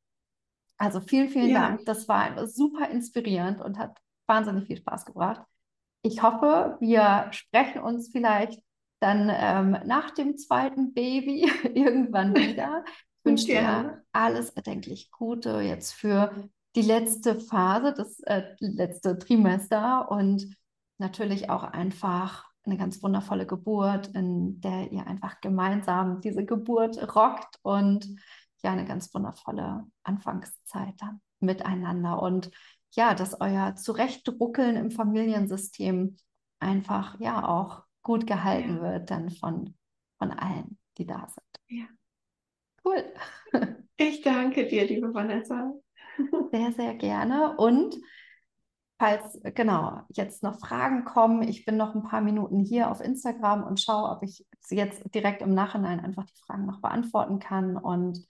Also 0.77 0.99
vielen, 0.99 1.29
vielen 1.29 1.49
ja. 1.49 1.67
Dank. 1.67 1.85
Das 1.85 2.07
war 2.07 2.47
super 2.47 2.89
inspirierend 2.89 3.61
und 3.61 3.77
hat 3.77 3.97
wahnsinnig 4.27 4.67
viel 4.67 4.77
Spaß 4.77 5.05
gebracht. 5.05 5.41
Ich 6.01 6.21
hoffe, 6.21 6.77
wir 6.79 7.27
sprechen 7.31 7.81
uns 7.81 8.09
vielleicht 8.11 8.61
dann 8.99 9.29
ähm, 9.33 9.77
nach 9.85 10.11
dem 10.11 10.37
zweiten 10.37 10.93
Baby 10.93 11.51
irgendwann 11.73 12.35
wieder. 12.35 12.83
Ich 12.87 13.25
wünsche 13.25 13.45
dir 13.45 14.03
alles 14.11 14.49
erdenklich 14.49 15.11
Gute 15.11 15.61
jetzt 15.61 15.93
für 15.93 16.49
die 16.75 16.81
letzte 16.81 17.39
Phase, 17.39 17.93
das 17.95 18.19
äh, 18.21 18.55
letzte 18.59 19.17
Trimester 19.17 20.09
und 20.11 20.57
natürlich 20.97 21.49
auch 21.49 21.63
einfach 21.63 22.49
eine 22.65 22.77
ganz 22.77 23.03
wundervolle 23.03 23.45
Geburt, 23.45 24.07
in 24.07 24.61
der 24.61 24.91
ihr 24.91 25.05
einfach 25.05 25.41
gemeinsam 25.41 26.21
diese 26.21 26.45
Geburt 26.45 27.15
rockt 27.15 27.59
und 27.61 28.07
ja, 28.63 28.71
eine 28.71 28.85
ganz 28.85 29.13
wundervolle 29.13 29.85
Anfangszeit 30.03 30.95
dann 30.99 31.21
miteinander 31.39 32.21
und 32.21 32.51
ja, 32.91 33.13
dass 33.13 33.39
euer 33.41 33.75
Zurechtruckeln 33.75 34.75
im 34.75 34.91
Familiensystem 34.91 36.17
einfach 36.59 37.19
ja 37.19 37.47
auch 37.47 37.83
gut 38.03 38.27
gehalten 38.27 38.77
ja. 38.77 38.81
wird 38.81 39.11
dann 39.11 39.29
von, 39.29 39.75
von 40.17 40.31
allen, 40.31 40.77
die 40.97 41.05
da 41.05 41.27
sind. 41.27 41.79
Ja. 41.79 41.85
Cool. 42.83 43.03
Ich 43.95 44.21
danke 44.21 44.67
dir, 44.67 44.85
liebe 44.85 45.13
Vanessa. 45.13 45.73
Sehr, 46.51 46.71
sehr 46.73 46.95
gerne. 46.95 47.55
Und 47.57 47.95
falls 48.99 49.39
genau 49.55 50.01
jetzt 50.09 50.43
noch 50.43 50.59
Fragen 50.59 51.05
kommen, 51.05 51.41
ich 51.43 51.65
bin 51.65 51.77
noch 51.77 51.95
ein 51.95 52.03
paar 52.03 52.21
Minuten 52.21 52.59
hier 52.59 52.91
auf 52.91 53.01
Instagram 53.01 53.63
und 53.63 53.79
schaue, 53.79 54.09
ob 54.09 54.23
ich 54.23 54.45
jetzt 54.69 55.03
direkt 55.13 55.41
im 55.41 55.53
Nachhinein 55.53 55.99
einfach 55.99 56.25
die 56.25 56.39
Fragen 56.45 56.65
noch 56.65 56.81
beantworten 56.81 57.39
kann. 57.39 57.77
Und 57.77 58.25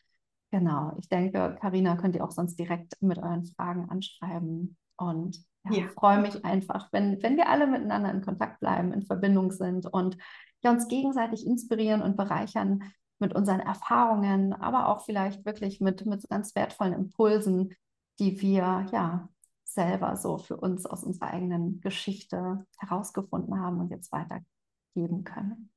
genau, 0.53 0.95
ich 0.99 1.09
denke, 1.09 1.57
Karina 1.59 1.95
könnt 1.95 2.15
ihr 2.15 2.23
auch 2.23 2.29
sonst 2.29 2.59
direkt 2.59 2.93
mit 3.01 3.17
euren 3.17 3.43
Fragen 3.43 3.89
anschreiben. 3.89 4.77
Und 4.97 5.43
ja, 5.65 5.81
ja. 5.81 5.87
freue 5.87 6.21
mich 6.21 6.45
einfach, 6.45 6.89
wenn, 6.91 7.23
wenn 7.23 7.37
wir 7.37 7.49
alle 7.49 7.65
miteinander 7.65 8.11
in 8.11 8.21
Kontakt 8.21 8.59
bleiben, 8.59 8.93
in 8.93 9.01
Verbindung 9.01 9.51
sind 9.51 9.87
und 9.87 10.15
ja, 10.63 10.69
uns 10.69 10.87
gegenseitig 10.87 11.47
inspirieren 11.47 12.03
und 12.03 12.17
bereichern 12.17 12.83
mit 13.17 13.33
unseren 13.33 13.61
Erfahrungen, 13.61 14.53
aber 14.53 14.89
auch 14.89 15.01
vielleicht 15.01 15.43
wirklich 15.43 15.81
mit, 15.81 16.05
mit 16.05 16.29
ganz 16.29 16.53
wertvollen 16.55 16.93
Impulsen, 16.93 17.73
die 18.19 18.39
wir 18.39 18.85
ja 18.91 19.29
selber 19.63 20.17
so 20.17 20.37
für 20.37 20.57
uns 20.57 20.85
aus 20.85 21.03
unserer 21.03 21.31
eigenen 21.31 21.81
Geschichte 21.81 22.67
herausgefunden 22.77 23.59
haben 23.59 23.79
und 23.79 23.89
jetzt 23.89 24.11
weitergeben 24.11 25.23
können. 25.23 25.71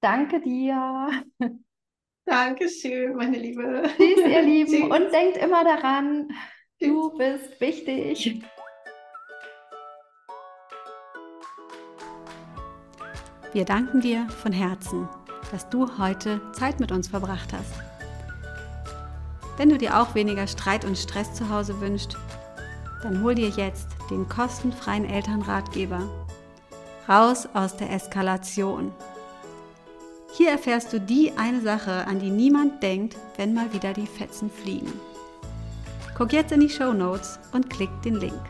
Danke 0.00 0.40
dir. 0.40 1.22
Dankeschön, 2.30 3.16
meine 3.16 3.38
Liebe. 3.38 3.82
Tschüss, 3.96 4.18
ihr 4.24 4.42
Lieben. 4.44 4.70
Tschüss. 4.70 4.84
Und 4.84 5.12
denkt 5.12 5.36
immer 5.38 5.64
daran, 5.64 6.28
du 6.78 7.10
bist 7.18 7.60
wichtig. 7.60 8.40
Wir 13.52 13.64
danken 13.64 14.00
dir 14.00 14.28
von 14.28 14.52
Herzen, 14.52 15.08
dass 15.50 15.68
du 15.70 15.98
heute 15.98 16.40
Zeit 16.52 16.78
mit 16.78 16.92
uns 16.92 17.08
verbracht 17.08 17.52
hast. 17.52 17.74
Wenn 19.56 19.68
du 19.68 19.76
dir 19.76 20.00
auch 20.00 20.14
weniger 20.14 20.46
Streit 20.46 20.84
und 20.84 20.96
Stress 20.96 21.34
zu 21.34 21.50
Hause 21.50 21.80
wünschst, 21.80 22.16
dann 23.02 23.24
hol 23.24 23.34
dir 23.34 23.48
jetzt 23.48 23.88
den 24.08 24.28
kostenfreien 24.28 25.04
Elternratgeber. 25.04 26.08
Raus 27.08 27.48
aus 27.54 27.76
der 27.76 27.90
Eskalation. 27.90 28.94
Hier 30.40 30.52
erfährst 30.52 30.90
du 30.94 30.98
die 30.98 31.32
eine 31.36 31.60
Sache, 31.60 32.06
an 32.06 32.18
die 32.18 32.30
niemand 32.30 32.82
denkt, 32.82 33.14
wenn 33.36 33.52
mal 33.52 33.74
wieder 33.74 33.92
die 33.92 34.06
Fetzen 34.06 34.50
fliegen. 34.50 34.90
Guck 36.16 36.32
jetzt 36.32 36.50
in 36.50 36.60
die 36.60 36.70
Show 36.70 36.94
Notes 36.94 37.38
und 37.52 37.68
klick 37.68 37.90
den 38.06 38.14
Link. 38.14 38.40